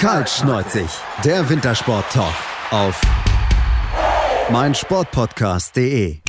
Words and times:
Kaltschneuzig, 0.00 0.88
der 1.22 1.46
Wintersport-Talk 1.50 2.32
auf 2.70 2.98
meinsportpodcast.de. 4.50 6.20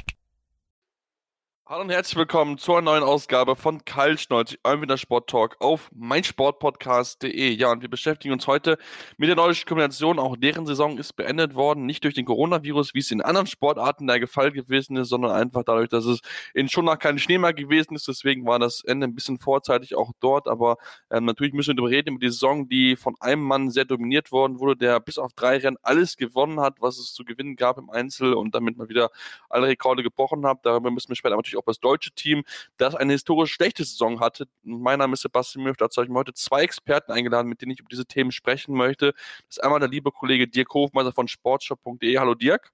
Hallo 1.71 1.83
und 1.83 1.89
herzlich 1.89 2.17
willkommen 2.17 2.57
zur 2.57 2.81
neuen 2.81 3.01
Ausgabe 3.01 3.55
von 3.55 3.85
Kaltschneuzig, 3.85 4.59
eurem 4.65 4.81
Wintersport 4.81 5.29
Talk 5.29 5.55
auf 5.61 5.89
meinsportpodcast.de. 5.95 7.49
Ja, 7.51 7.71
und 7.71 7.81
wir 7.81 7.89
beschäftigen 7.89 8.33
uns 8.33 8.45
heute 8.45 8.77
mit 9.15 9.29
der 9.29 9.37
nordischen 9.37 9.69
Kombination. 9.69 10.19
Auch 10.19 10.35
deren 10.35 10.65
Saison 10.65 10.97
ist 10.97 11.13
beendet 11.13 11.55
worden, 11.55 11.85
nicht 11.85 12.03
durch 12.03 12.13
den 12.13 12.25
Coronavirus, 12.25 12.93
wie 12.93 12.99
es 12.99 13.09
in 13.09 13.21
anderen 13.21 13.47
Sportarten 13.47 14.05
der 14.05 14.27
Fall 14.27 14.51
gewesen 14.51 14.97
ist, 14.97 15.07
sondern 15.07 15.31
einfach 15.31 15.63
dadurch, 15.63 15.87
dass 15.87 16.03
es 16.03 16.19
in 16.53 16.67
Schonach 16.67 16.99
kein 16.99 17.17
Schnee 17.19 17.37
mehr 17.37 17.53
gewesen 17.53 17.95
ist. 17.95 18.05
Deswegen 18.05 18.45
war 18.45 18.59
das 18.59 18.83
Ende 18.83 19.07
ein 19.07 19.15
bisschen 19.15 19.39
vorzeitig 19.39 19.95
auch 19.95 20.11
dort. 20.19 20.49
Aber 20.49 20.75
ähm, 21.09 21.23
natürlich 21.23 21.53
müssen 21.53 21.69
wir 21.69 21.75
darüber 21.75 21.91
reden, 21.91 22.09
über 22.09 22.19
die 22.19 22.31
Saison, 22.31 22.67
die 22.67 22.97
von 22.97 23.15
einem 23.21 23.43
Mann 23.43 23.69
sehr 23.69 23.85
dominiert 23.85 24.33
worden 24.33 24.59
wurde, 24.59 24.75
der 24.75 24.99
bis 24.99 25.17
auf 25.17 25.31
drei 25.31 25.55
Rennen 25.55 25.77
alles 25.83 26.17
gewonnen 26.17 26.59
hat, 26.59 26.81
was 26.81 26.97
es 26.97 27.13
zu 27.13 27.23
gewinnen 27.23 27.55
gab 27.55 27.77
im 27.77 27.89
Einzel 27.89 28.33
und 28.33 28.55
damit 28.55 28.75
mal 28.77 28.89
wieder 28.89 29.09
alle 29.47 29.67
Rekorde 29.67 30.03
gebrochen 30.03 30.45
hat. 30.45 30.65
Darüber 30.65 30.91
müssen 30.91 31.07
wir 31.07 31.15
später 31.15 31.37
natürlich 31.37 31.57
auch 31.57 31.60
auch 31.61 31.65
das 31.71 31.79
deutsche 31.79 32.11
Team, 32.11 32.43
das 32.77 32.95
eine 32.95 33.13
historisch 33.13 33.53
schlechte 33.53 33.83
Saison 33.83 34.19
hatte. 34.19 34.47
Mein 34.63 34.99
Name 34.99 35.13
ist 35.13 35.21
Sebastian 35.21 35.63
Müff, 35.63 35.77
dazu 35.77 35.97
habe 35.97 36.05
ich 36.05 36.11
mir 36.11 36.19
heute 36.19 36.33
zwei 36.33 36.61
Experten 36.61 37.11
eingeladen, 37.11 37.47
mit 37.47 37.61
denen 37.61 37.71
ich 37.71 37.79
über 37.79 37.89
diese 37.89 38.05
Themen 38.05 38.31
sprechen 38.31 38.75
möchte. 38.75 39.13
Das 39.47 39.57
ist 39.57 39.63
einmal 39.63 39.79
der 39.79 39.89
liebe 39.89 40.11
Kollege 40.11 40.47
Dirk 40.47 40.73
Hofmeister 40.73 41.11
von 41.11 41.27
sportshop.de. 41.27 42.17
Hallo 42.17 42.35
Dirk. 42.35 42.71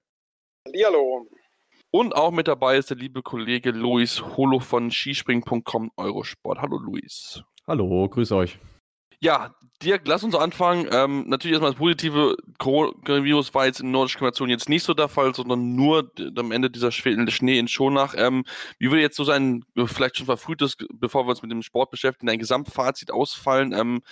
Hallo. 0.84 1.28
Und 1.90 2.14
auch 2.14 2.30
mit 2.30 2.48
dabei 2.48 2.76
ist 2.76 2.90
der 2.90 2.98
liebe 2.98 3.22
Kollege 3.22 3.70
Luis 3.70 4.22
Holo 4.36 4.60
von 4.60 4.90
skispring.com 4.90 5.90
Eurosport. 5.96 6.58
Hallo 6.60 6.76
Luis. 6.76 7.42
Hallo, 7.66 8.08
grüß 8.08 8.32
euch. 8.32 8.58
Ja, 9.20 9.54
Dirk, 9.82 10.02
lass 10.06 10.22
uns 10.24 10.34
anfangen. 10.34 10.88
Ähm, 10.92 11.24
natürlich 11.28 11.52
erstmal 11.54 11.72
das 11.72 11.78
positive 11.78 12.36
Coronavirus 12.58 13.52
war 13.54 13.66
jetzt 13.66 13.80
in 13.80 13.90
nordischen 13.90 14.18
Kombination 14.18 14.48
jetzt 14.48 14.68
nicht 14.68 14.84
so 14.84 14.94
der 14.94 15.08
Fall, 15.08 15.34
sondern 15.34 15.74
nur 15.74 16.10
am 16.36 16.52
Ende 16.52 16.70
dieser 16.70 16.92
Schnee 16.92 17.58
in 17.58 17.68
Schonach. 17.68 18.14
Ähm, 18.16 18.44
wie 18.78 18.90
würde 18.90 19.02
jetzt 19.02 19.16
so 19.16 19.24
sein, 19.24 19.64
vielleicht 19.86 20.16
schon 20.16 20.26
verfrühtes, 20.26 20.76
bevor 20.94 21.26
wir 21.26 21.30
uns 21.30 21.42
mit 21.42 21.50
dem 21.50 21.62
Sport 21.62 21.90
beschäftigen, 21.90 22.26
dein 22.28 22.38
Gesamtfazit 22.38 23.10
ausfallen? 23.10 23.72
Ähm, 23.72 24.02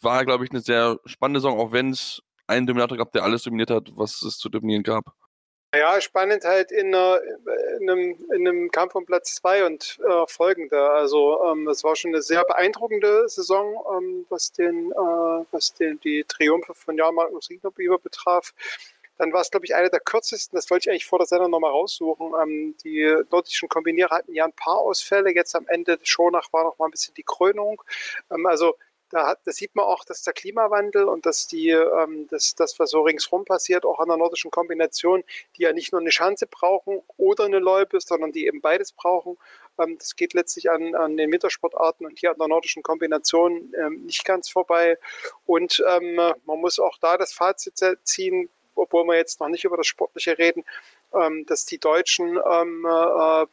war, 0.00 0.24
glaube 0.24 0.44
ich, 0.44 0.50
eine 0.50 0.60
sehr 0.60 0.98
spannende 1.06 1.40
Saison, 1.40 1.58
auch 1.58 1.72
wenn 1.72 1.90
es 1.90 2.22
einen 2.46 2.66
Dominator 2.66 2.96
gab, 2.98 3.12
der 3.12 3.24
alles 3.24 3.42
dominiert 3.42 3.70
hat, 3.70 3.90
was 3.96 4.22
es 4.22 4.38
zu 4.38 4.48
dominieren 4.48 4.82
gab. 4.82 5.14
Ja, 5.74 6.00
spannend 6.00 6.44
halt 6.44 6.72
in, 6.72 6.94
in, 6.94 7.90
einem, 7.90 8.16
in 8.34 8.48
einem 8.48 8.70
Kampf 8.70 8.94
um 8.94 9.04
Platz 9.04 9.34
zwei 9.34 9.66
und 9.66 9.98
äh, 10.02 10.26
folgende. 10.26 10.80
Also 10.80 11.44
ähm, 11.44 11.68
es 11.68 11.84
war 11.84 11.94
schon 11.94 12.12
eine 12.12 12.22
sehr 12.22 12.42
beeindruckende 12.44 13.28
Saison, 13.28 13.84
ähm, 13.94 14.26
was 14.30 14.50
den, 14.52 14.90
äh, 14.92 15.44
was 15.50 15.74
den 15.74 16.00
die 16.00 16.24
Triumphe 16.26 16.72
von 16.72 16.96
Jan 16.96 17.14
Magnus 17.14 17.50
Rienerbieber 17.50 17.98
betraf. 17.98 18.54
Dann 19.18 19.32
war 19.34 19.42
es, 19.42 19.50
glaube 19.50 19.66
ich, 19.66 19.74
eine 19.74 19.90
der 19.90 20.00
kürzesten, 20.00 20.56
das 20.56 20.70
wollte 20.70 20.88
ich 20.88 20.90
eigentlich 20.90 21.06
vor 21.06 21.18
der 21.18 21.26
Sendung 21.26 21.50
nochmal 21.50 21.72
raussuchen. 21.72 22.32
Ähm, 22.42 22.74
die 22.82 23.04
nordischen 23.30 23.68
Kombinierer 23.68 24.16
hatten 24.16 24.32
ja 24.32 24.46
ein 24.46 24.52
paar 24.54 24.78
Ausfälle, 24.78 25.34
jetzt 25.34 25.54
am 25.54 25.66
Ende 25.68 25.98
Schonach 26.02 26.50
war 26.50 26.64
noch 26.64 26.78
mal 26.78 26.86
ein 26.86 26.92
bisschen 26.92 27.12
die 27.12 27.24
Krönung. 27.24 27.82
Ähm, 28.30 28.46
also 28.46 28.74
da, 29.10 29.26
hat, 29.28 29.40
da 29.44 29.52
sieht 29.52 29.74
man 29.74 29.86
auch, 29.86 30.04
dass 30.04 30.22
der 30.22 30.32
Klimawandel 30.32 31.04
und 31.04 31.26
dass 31.26 31.46
die, 31.46 31.70
ähm, 31.70 32.28
dass 32.28 32.54
das, 32.54 32.78
was 32.78 32.90
so 32.90 33.02
ringsrum 33.02 33.44
passiert, 33.44 33.84
auch 33.84 33.98
an 34.00 34.08
der 34.08 34.16
nordischen 34.16 34.50
Kombination, 34.50 35.24
die 35.56 35.62
ja 35.62 35.72
nicht 35.72 35.92
nur 35.92 36.00
eine 36.00 36.10
Schanze 36.10 36.46
brauchen 36.46 37.02
oder 37.16 37.44
eine 37.44 37.58
Loipe, 37.58 38.00
sondern 38.00 38.32
die 38.32 38.46
eben 38.46 38.60
beides 38.60 38.92
brauchen. 38.92 39.38
Ähm, 39.78 39.96
das 39.98 40.16
geht 40.16 40.34
letztlich 40.34 40.70
an, 40.70 40.94
an 40.94 41.16
den 41.16 41.32
Wintersportarten 41.32 42.06
und 42.06 42.18
hier 42.18 42.30
an 42.30 42.38
der 42.38 42.48
nordischen 42.48 42.82
Kombination 42.82 43.72
ähm, 43.78 44.04
nicht 44.04 44.24
ganz 44.24 44.48
vorbei. 44.48 44.98
Und 45.46 45.82
ähm, 45.88 46.16
man 46.16 46.60
muss 46.60 46.78
auch 46.78 46.98
da 46.98 47.16
das 47.16 47.32
Fazit 47.32 47.78
ziehen, 48.04 48.50
obwohl 48.74 49.04
wir 49.04 49.16
jetzt 49.16 49.40
noch 49.40 49.48
nicht 49.48 49.64
über 49.64 49.76
das 49.76 49.86
Sportliche 49.86 50.38
reden, 50.38 50.64
ähm, 51.12 51.46
dass 51.46 51.64
die 51.64 51.78
Deutschen 51.78 52.38
ähm, 52.50 52.86
äh, 52.86 53.46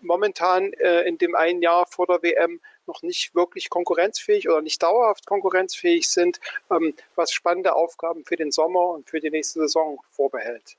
momentan 0.00 0.72
äh, 0.74 1.02
in 1.02 1.18
dem 1.18 1.34
einen 1.34 1.62
Jahr 1.62 1.86
vor 1.86 2.06
der 2.06 2.22
WM 2.22 2.60
noch 2.88 3.02
nicht 3.02 3.34
wirklich 3.34 3.70
konkurrenzfähig 3.70 4.48
oder 4.48 4.62
nicht 4.62 4.82
dauerhaft 4.82 5.26
konkurrenzfähig 5.26 6.08
sind, 6.08 6.40
ähm, 6.70 6.94
was 7.14 7.32
spannende 7.32 7.74
Aufgaben 7.74 8.24
für 8.24 8.36
den 8.36 8.50
Sommer 8.50 8.88
und 8.90 9.08
für 9.08 9.20
die 9.20 9.30
nächste 9.30 9.60
Saison 9.60 10.00
vorbehält. 10.10 10.76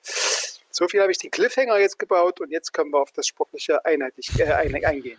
So 0.72 0.88
viel 0.88 1.02
habe 1.02 1.12
ich 1.12 1.18
den 1.18 1.32
Cliffhanger 1.32 1.80
jetzt 1.80 1.98
gebaut 1.98 2.42
und 2.42 2.52
jetzt 2.52 2.74
können 2.74 2.92
wir 2.92 3.02
auf 3.02 3.12
das 3.12 3.28
sportliche 3.28 3.84
einheitlich 3.86 4.38
äh, 4.40 4.46
eingehen. 4.86 5.18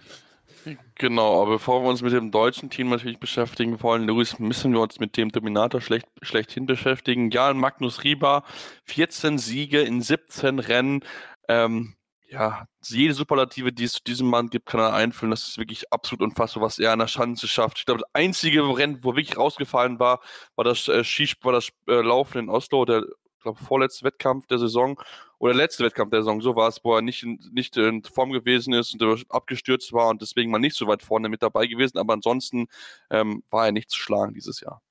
Genau, 0.97 1.43
aber 1.43 1.53
bevor 1.53 1.83
wir 1.83 1.89
uns 1.89 2.03
mit 2.03 2.13
dem 2.13 2.31
deutschen 2.31 2.69
Team 2.69 2.91
natürlich 2.91 3.19
beschäftigen 3.19 3.83
wollen, 3.83 4.05
Luis, 4.05 4.39
müssen 4.39 4.73
wir 4.73 4.81
uns 4.81 5.01
mit 5.01 5.17
dem 5.17 5.31
Dominator 5.31 5.81
schlecht, 5.81 6.07
schlechthin 6.21 6.67
beschäftigen. 6.67 7.31
Ja, 7.31 7.53
Magnus 7.55 8.05
Rieber, 8.05 8.45
14 8.85 9.39
Siege 9.39 9.81
in 9.81 10.03
17 10.03 10.59
Rennen. 10.59 11.05
Ähm, 11.49 11.95
ja, 12.31 12.65
jede 12.85 13.15
Superlative, 13.15 13.73
die 13.73 13.85
es 13.85 13.95
zu 13.95 14.05
diesem 14.05 14.29
Mann 14.29 14.51
gibt, 14.51 14.67
kann 14.67 14.81
er 14.81 14.95
einfüllen. 14.95 15.33
Das 15.33 15.49
ist 15.49 15.59
wirklich 15.59 15.93
absolut 15.93 16.23
unfassbar, 16.23 16.63
was 16.63 16.79
er 16.79 16.93
an 16.93 17.01
der 17.01 17.09
Schanze 17.09 17.49
schafft. 17.49 17.79
Ich 17.79 17.87
glaube, 17.87 18.03
das 18.03 18.11
einzige 18.15 18.63
Rennen, 18.63 19.01
wo 19.03 19.17
wirklich 19.17 19.37
rausgefallen 19.37 19.99
war, 19.99 20.21
war 20.55 20.65
das 20.65 20.89
äh, 20.89 21.03
war 21.43 21.53
das 21.53 21.71
äh, 21.89 22.01
Laufen 22.01 22.39
in 22.39 22.49
Oslo, 22.49 22.85
der 22.85 23.05
glaube 23.43 23.59
vorletzte 23.65 24.05
Wettkampf 24.05 24.47
der 24.47 24.59
Saison 24.59 25.01
oder 25.39 25.55
letzte 25.55 25.85
Wettkampf 25.85 26.11
der 26.11 26.21
Saison, 26.21 26.41
so 26.41 26.55
war 26.55 26.69
es, 26.69 26.81
wo 26.85 26.95
er 26.95 27.03
nicht 27.03 27.23
in, 27.23 27.41
nicht 27.53 27.77
in 27.77 28.05
Form 28.05 28.31
gewesen 28.31 28.75
ist 28.75 28.95
und 28.95 29.25
abgestürzt 29.31 29.93
war 29.93 30.09
und 30.09 30.23
deswegen 30.23 30.51
mal 30.51 30.59
nicht 30.59 30.77
so 30.77 30.87
weit 30.87 31.03
vorne 31.03 31.29
mit 31.29 31.43
dabei 31.43 31.67
gewesen. 31.67 31.99
Aber 31.99 32.13
ansonsten 32.13 32.69
ähm, 33.11 33.43
war 33.51 33.67
er 33.67 33.73
nicht 33.73 33.91
zu 33.91 33.99
schlagen 33.99 34.35
dieses 34.35 34.61
Jahr. 34.61 34.83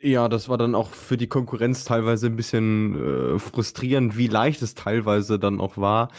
Ja, 0.00 0.28
das 0.28 0.48
war 0.48 0.58
dann 0.58 0.74
auch 0.74 0.90
für 0.90 1.16
die 1.16 1.26
Konkurrenz 1.26 1.84
teilweise 1.84 2.26
ein 2.26 2.36
bisschen 2.36 3.34
äh, 3.34 3.38
frustrierend, 3.38 4.16
wie 4.16 4.28
leicht 4.28 4.62
es 4.62 4.74
teilweise 4.74 5.38
dann 5.38 5.60
auch 5.60 5.76
war. 5.76 6.10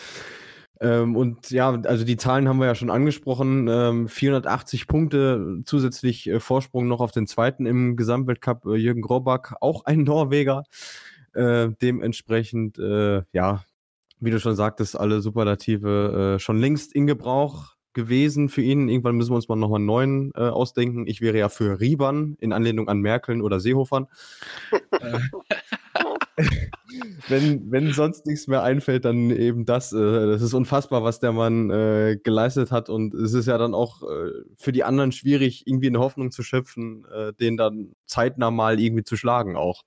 Ähm, 0.81 1.15
und 1.15 1.51
ja, 1.51 1.69
also 1.69 2.05
die 2.05 2.17
Zahlen 2.17 2.47
haben 2.47 2.59
wir 2.59 2.67
ja 2.67 2.75
schon 2.75 2.89
angesprochen. 2.89 3.67
Ähm, 3.67 4.07
480 4.07 4.87
Punkte, 4.87 5.61
zusätzlich 5.65 6.27
äh, 6.27 6.39
Vorsprung 6.39 6.87
noch 6.87 7.01
auf 7.01 7.11
den 7.11 7.27
zweiten 7.27 7.65
im 7.65 7.97
Gesamtweltcup, 7.97 8.65
äh, 8.65 8.75
Jürgen 8.75 9.01
Grobak, 9.01 9.55
auch 9.59 9.85
ein 9.85 10.03
Norweger. 10.03 10.63
Äh, 11.33 11.69
dementsprechend, 11.81 12.79
äh, 12.79 13.23
ja, 13.33 13.63
wie 14.19 14.31
du 14.31 14.39
schon 14.39 14.55
sagtest, 14.55 14.97
alle 14.99 15.21
Superlative 15.21 16.35
äh, 16.35 16.39
schon 16.39 16.59
längst 16.59 16.93
in 16.93 17.07
Gebrauch 17.07 17.75
gewesen 17.93 18.49
für 18.49 18.61
ihn. 18.61 18.87
Irgendwann 18.87 19.15
müssen 19.15 19.31
wir 19.31 19.35
uns 19.35 19.49
mal 19.49 19.55
nochmal 19.55 19.77
einen 19.77 19.85
neuen 19.85 20.31
äh, 20.35 20.41
ausdenken. 20.41 21.07
Ich 21.07 21.21
wäre 21.21 21.37
ja 21.37 21.49
für 21.49 21.79
Rieban 21.79 22.35
in 22.39 22.53
Anlehnung 22.53 22.87
an 22.87 22.99
Merkeln 22.99 23.41
oder 23.41 23.59
Seehofern. 23.59 24.07
Wenn, 27.27 27.71
wenn 27.71 27.93
sonst 27.93 28.25
nichts 28.25 28.47
mehr 28.47 28.63
einfällt, 28.63 29.05
dann 29.05 29.29
eben 29.29 29.65
das. 29.65 29.93
Äh, 29.93 30.27
das 30.27 30.41
ist 30.41 30.53
unfassbar, 30.53 31.03
was 31.03 31.19
der 31.19 31.31
Mann 31.31 31.69
äh, 31.69 32.17
geleistet 32.23 32.71
hat. 32.71 32.89
Und 32.89 33.13
es 33.13 33.33
ist 33.33 33.47
ja 33.47 33.57
dann 33.57 33.73
auch 33.73 34.03
äh, 34.03 34.31
für 34.57 34.71
die 34.71 34.83
anderen 34.83 35.11
schwierig, 35.11 35.67
irgendwie 35.67 35.87
eine 35.87 35.99
Hoffnung 35.99 36.31
zu 36.31 36.43
schöpfen, 36.43 37.05
äh, 37.13 37.33
den 37.33 37.57
dann 37.57 37.93
zeitnah 38.05 38.51
mal 38.51 38.79
irgendwie 38.79 39.03
zu 39.03 39.15
schlagen 39.15 39.55
auch. 39.55 39.83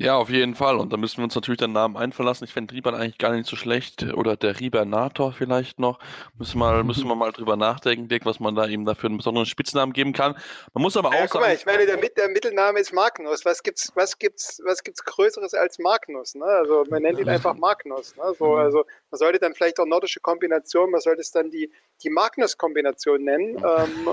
Ja, 0.00 0.16
auf 0.16 0.30
jeden 0.30 0.54
Fall. 0.54 0.76
Und 0.78 0.92
da 0.92 0.96
müssen 0.96 1.16
wir 1.16 1.24
uns 1.24 1.34
natürlich 1.34 1.58
den 1.58 1.72
Namen 1.72 1.96
einverlassen. 1.96 2.44
Ich 2.44 2.52
fände 2.52 2.72
Rieber 2.72 2.94
eigentlich 2.94 3.18
gar 3.18 3.32
nicht 3.32 3.48
so 3.48 3.56
schlecht. 3.56 4.04
Oder 4.14 4.36
der 4.36 4.60
Riebernator 4.60 5.32
vielleicht 5.32 5.80
noch. 5.80 5.98
Müssen, 6.38 6.60
mal, 6.60 6.84
müssen 6.84 7.08
wir 7.08 7.16
mal 7.16 7.32
drüber 7.32 7.56
nachdenken, 7.56 8.06
Dick, 8.06 8.24
was 8.24 8.38
man 8.38 8.54
da 8.54 8.68
eben 8.68 8.84
dafür 8.84 9.08
einen 9.08 9.16
besonderen 9.16 9.46
Spitznamen 9.46 9.92
geben 9.92 10.12
kann. 10.12 10.36
Man 10.72 10.82
muss 10.82 10.96
aber 10.96 11.08
auch 11.08 11.14
ja, 11.14 11.26
sagen. 11.26 11.44
Mal, 11.44 11.54
ich 11.56 11.66
meine, 11.66 11.84
der, 11.84 11.96
der, 11.96 12.28
Mittelname 12.28 12.78
ist 12.78 12.92
Magnus. 12.92 13.44
Was 13.44 13.64
gibt's, 13.64 13.90
was 13.96 14.20
gibt's, 14.20 14.62
was 14.64 14.84
gibt's 14.84 15.04
Größeres 15.04 15.52
als 15.54 15.80
Magnus? 15.80 16.36
Ne? 16.36 16.44
Also 16.44 16.84
man 16.88 17.02
nennt 17.02 17.18
ihn 17.18 17.28
einfach 17.28 17.54
Magnus. 17.54 18.14
Ne? 18.16 18.22
So, 18.38 18.52
mhm. 18.52 18.58
also 18.58 18.84
man 19.10 19.18
sollte 19.18 19.40
dann 19.40 19.56
vielleicht 19.56 19.80
auch 19.80 19.86
nordische 19.86 20.20
Kombination, 20.20 20.92
man 20.92 21.00
sollte 21.00 21.22
es 21.22 21.32
dann 21.32 21.50
die, 21.50 21.72
die 22.04 22.10
Magnus-Kombination 22.10 23.24
nennen. 23.24 23.56
Ähm, 23.56 24.08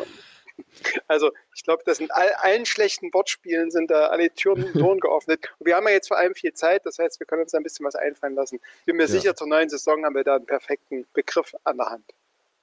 also 1.07 1.31
ich 1.55 1.63
glaube, 1.63 1.83
das 1.85 1.97
sind 1.97 2.11
all, 2.13 2.31
allen 2.39 2.65
schlechten 2.65 3.13
Wortspielen 3.13 3.71
sind 3.71 3.91
da 3.91 4.07
alle 4.07 4.33
Türen, 4.33 4.71
Toren 4.73 4.99
geöffnet. 4.99 5.49
Und 5.59 5.67
wir 5.67 5.75
haben 5.75 5.87
ja 5.87 5.93
jetzt 5.93 6.07
vor 6.07 6.17
allem 6.17 6.35
viel 6.35 6.53
Zeit, 6.53 6.85
das 6.85 6.99
heißt, 6.99 7.19
wir 7.19 7.27
können 7.27 7.43
uns 7.43 7.53
ein 7.53 7.63
bisschen 7.63 7.85
was 7.85 7.95
einfallen 7.95 8.35
lassen. 8.35 8.59
Ich 8.79 8.85
bin 8.85 8.97
mir 8.97 9.03
ja. 9.03 9.09
sicher, 9.09 9.35
zur 9.35 9.47
neuen 9.47 9.69
Saison 9.69 10.03
haben 10.05 10.15
wir 10.15 10.23
da 10.23 10.35
einen 10.35 10.45
perfekten 10.45 11.05
Begriff 11.13 11.53
an 11.63 11.77
der 11.77 11.87
Hand. 11.87 12.05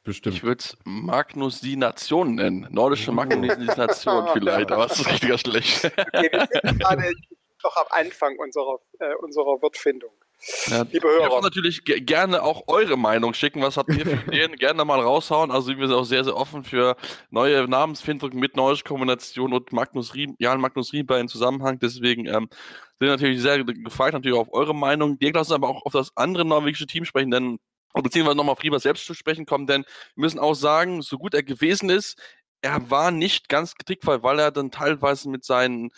Bestimmt. 0.05 0.35
Ich 0.35 0.43
würde 0.43 0.61
es 0.61 0.77
Magnusination 0.85 2.35
nennen. 2.35 2.67
Nordische 2.71 3.13
Magnusination 3.13 4.29
vielleicht, 4.33 4.73
aber 4.73 4.89
das 4.89 4.99
ist 4.99 5.09
richtiger 5.09 5.39
schlecht. 5.39 5.85
okay, 5.85 6.31
wir 6.33 6.49
sind 6.63 6.81
gerade 6.81 7.13
doch 7.63 7.77
am 7.77 7.87
Anfang 7.91 8.37
unserer, 8.39 8.81
äh, 8.99 9.15
unserer 9.15 9.63
Wortfindung. 9.63 10.13
Ja, 10.67 10.83
Liebe 10.91 11.09
Hörer. 11.09 11.41
Natürlich 11.41 11.85
gerne 11.85 12.43
auch 12.43 12.65
eure 12.67 12.97
Meinung 12.97 13.35
schicken. 13.35 13.63
Was 13.63 13.77
habt 13.77 13.91
ihr 13.91 14.05
für 14.05 14.27
Ideen? 14.33 14.57
gerne 14.57 14.85
mal 14.85 15.01
raushauen. 15.01 15.51
Also 15.51 15.77
wir 15.77 15.87
sind 15.87 15.97
auch 15.97 16.05
sehr, 16.05 16.25
sehr 16.25 16.37
offen 16.37 16.65
für 16.65 16.97
neue 17.31 17.69
Namensfindungen 17.69 18.39
mit 18.39 18.57
neuer 18.57 18.77
Kombination 18.85 19.53
und 19.53 19.73
Magnus 19.73 20.15
Riem, 20.15 20.35
Jan 20.39 20.61
Magnus 20.61 20.93
Rieber 20.93 21.21
in 21.21 21.29
Zusammenhang. 21.29 21.79
Deswegen 21.79 22.27
ähm, 22.27 22.49
sind 22.99 23.09
natürlich 23.09 23.41
sehr 23.41 23.63
gefragt 23.63 24.15
natürlich 24.15 24.39
auf 24.39 24.53
eure 24.53 24.75
Meinung. 24.75 25.19
Dirk, 25.19 25.35
lass 25.35 25.49
uns 25.49 25.55
aber 25.55 25.69
auch 25.69 25.87
auf 25.87 25.93
das 25.93 26.11
andere 26.17 26.45
norwegische 26.45 26.87
Team 26.87 27.05
sprechen, 27.05 27.31
denn 27.31 27.59
beziehungsweise 27.95 28.37
nochmal 28.37 28.55
auf 28.55 28.63
Rieber 28.63 28.81
selbst 28.81 29.07
zu 29.07 29.15
sprechen 29.15 29.47
kommen, 29.47 29.67
denn 29.67 29.83
wir 30.15 30.23
müssen 30.23 30.39
auch 30.39 30.55
sagen, 30.55 31.03
so 31.03 31.19
gut 31.19 31.35
er 31.35 31.43
gewesen 31.43 31.91
ist, 31.91 32.19
er 32.63 32.91
war 32.91 33.11
nicht 33.11 33.49
ganz 33.49 33.75
kritikfrei, 33.75 34.23
weil 34.23 34.39
er 34.39 34.51
dann 34.51 34.71
teilweise 34.71 35.29
mit 35.29 35.45
seinen 35.45 35.91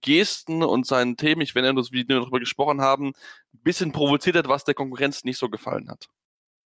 Gesten 0.00 0.62
und 0.62 0.86
seinen 0.86 1.16
Themen, 1.16 1.42
ich 1.42 1.54
wenn 1.54 1.64
wir 1.64 2.20
darüber 2.20 2.40
gesprochen 2.40 2.80
haben, 2.80 3.08
ein 3.54 3.62
bisschen 3.62 3.92
provoziert 3.92 4.36
hat, 4.36 4.48
was 4.48 4.64
der 4.64 4.74
Konkurrenz 4.74 5.24
nicht 5.24 5.38
so 5.38 5.48
gefallen 5.48 5.90
hat. 5.90 6.08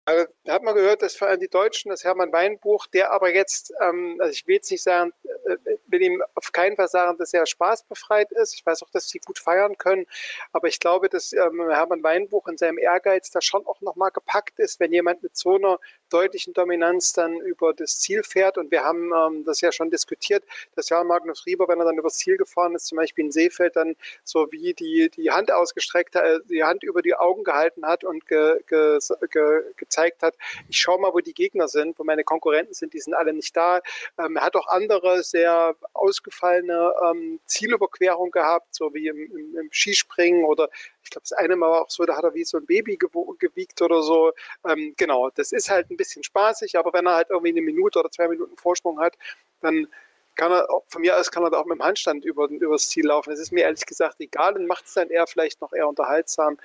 Also, 0.07 0.27
hat 0.49 0.63
man 0.63 0.75
gehört, 0.75 1.03
dass 1.03 1.17
vor 1.17 1.29
allem 1.29 1.41
die 1.41 1.49
Deutschen, 1.49 1.89
das 1.89 2.05
Hermann 2.05 2.33
Weinbuch, 2.33 2.87
der 2.87 3.13
aber 3.13 3.35
jetzt, 3.35 3.73
ähm, 3.81 4.17
also 4.21 4.33
ich 4.33 4.47
will 4.47 4.57
jetzt 4.57 4.71
nicht 4.71 4.83
sagen, 4.83 5.13
äh, 5.47 5.57
will 5.87 6.03
ihm 6.03 6.23
auf 6.35 6.53
keinen 6.53 6.77
Fall 6.77 6.89
sagen, 6.89 7.17
dass 7.19 7.33
er 7.33 7.47
spaßbefreit 7.47 8.33
ist. 8.33 8.55
Ich 8.55 8.67
weiß 8.67 8.83
auch, 8.83 8.91
dass 8.91 9.09
sie 9.09 9.21
gut 9.21 9.39
feiern 9.39 9.79
können, 9.79 10.07
aber 10.53 10.69
ich 10.69 10.81
glaube, 10.81 11.09
dass 11.09 11.33
ähm, 11.33 11.69
Hermann 11.71 12.03
Weinbuch 12.03 12.49
in 12.49 12.59
seinem 12.59 12.79
Ehrgeiz 12.79 13.31
da 13.31 13.41
schon 13.41 13.67
auch 13.67 13.81
nochmal 13.81 14.11
gepackt 14.11 14.59
ist, 14.59 14.81
wenn 14.81 14.93
jemand 14.93 15.23
mit 15.23 15.37
so 15.37 15.55
einer 15.55 15.79
deutlichen 16.11 16.53
Dominanz 16.53 17.13
dann 17.13 17.37
über 17.41 17.75
das 17.75 17.99
Ziel 17.99 18.23
fährt. 18.23 18.59
Und 18.59 18.71
wir 18.71 18.85
haben 18.85 19.13
ähm, 19.13 19.45
das 19.45 19.61
ja 19.61 19.73
schon 19.73 19.91
diskutiert, 19.91 20.45
dass 20.75 20.89
ja 20.89 21.03
Magnus 21.05 21.47
Rieber, 21.47 21.69
wenn 21.69 21.79
er 21.79 21.85
dann 21.85 21.99
übers 21.99 22.17
Ziel 22.17 22.37
gefahren 22.37 22.75
ist, 22.75 22.87
zum 22.87 22.97
Beispiel 22.97 23.25
in 23.25 23.33
Seefeld, 23.33 23.77
dann 23.77 23.97
so 24.25 24.51
wie 24.53 24.75
die, 24.75 25.11
die 25.11 25.31
Hand 25.31 25.51
ausgestreckt 25.51 26.17
äh, 26.17 26.41
die 26.49 26.65
Hand 26.65 26.83
über 26.83 27.03
die 27.03 27.15
Augen 27.15 27.45
gehalten 27.45 27.87
hat 27.87 28.05
und 28.05 28.27
ge, 28.27 28.61
ge, 28.67 28.99
ge, 29.31 29.63
gezeigt 29.77 30.23
hat, 30.23 30.34
ich 30.69 30.79
schaue 30.79 31.01
mal, 31.01 31.13
wo 31.13 31.21
die 31.21 31.35
Gegner 31.35 31.69
sind, 31.69 31.99
wo 31.99 32.05
meine 32.05 32.25
Konkurrenten 32.25 32.75
sind, 32.75 32.95
die 32.95 33.01
sind 33.01 33.15
alle 33.15 33.33
nicht 33.33 33.57
da. 33.57 33.81
Ähm, 34.19 34.37
er 34.37 34.43
hat 34.43 34.57
auch 34.57 34.69
andere 34.69 35.23
sehr 35.23 35.75
ausgefallene 35.93 36.95
ähm, 37.05 37.41
Zielüberquerungen 37.47 38.31
gehabt, 38.31 38.75
so 38.75 38.93
wie 38.95 39.09
im, 39.09 39.19
im, 39.19 39.57
im 39.57 39.69
Skispringen 39.73 40.45
oder 40.45 40.69
ich 41.03 41.11
glaube, 41.11 41.23
das 41.29 41.33
eine 41.33 41.57
Mal 41.57 41.71
war 41.71 41.83
auch 41.83 41.91
so, 41.91 42.05
da 42.05 42.17
hat 42.17 42.25
er 42.25 42.35
wie 42.35 42.45
so 42.45 42.57
ein 42.57 42.67
Baby 42.67 42.97
gewiegt 42.97 43.83
oder 43.83 44.03
so. 44.03 44.33
Ähm, 44.67 44.95
genau, 44.97 45.31
das 45.31 45.53
ist 45.53 45.71
halt 45.71 45.91
ein 45.91 45.97
bisschen 45.97 46.25
spaßig, 46.25 46.77
aber 46.79 46.93
wenn 46.93 47.07
er 47.07 47.15
halt 47.15 47.31
irgendwie 47.31 47.51
eine 47.51 47.61
Minute 47.61 47.99
oder 47.99 48.11
zwei 48.11 48.29
Minuten 48.29 48.57
Vorsprung 48.57 48.99
hat, 49.01 49.17
dann 49.61 49.89
kann 50.35 50.53
er, 50.53 50.67
von 50.89 51.01
mir 51.01 51.17
aus 51.17 51.31
kann 51.31 51.45
er 51.45 51.51
da 51.51 51.59
auch 51.59 51.67
mit 51.67 51.79
dem 51.79 51.85
Handstand 51.85 52.25
über, 52.25 52.49
übers 52.49 52.89
Ziel 52.89 53.07
laufen. 53.07 53.31
Das 53.31 53.39
ist 53.39 53.53
mir 53.53 53.63
ehrlich 53.63 53.87
gesagt 53.87 54.21
egal 54.21 54.57
und 54.57 54.67
macht 54.67 54.87
es 54.87 54.95
dann 54.95 55.11
eher 55.11 55.27
vielleicht 55.27 55.61
noch 55.61 55.73
eher 55.73 55.89
unterhaltsam. 55.89 56.59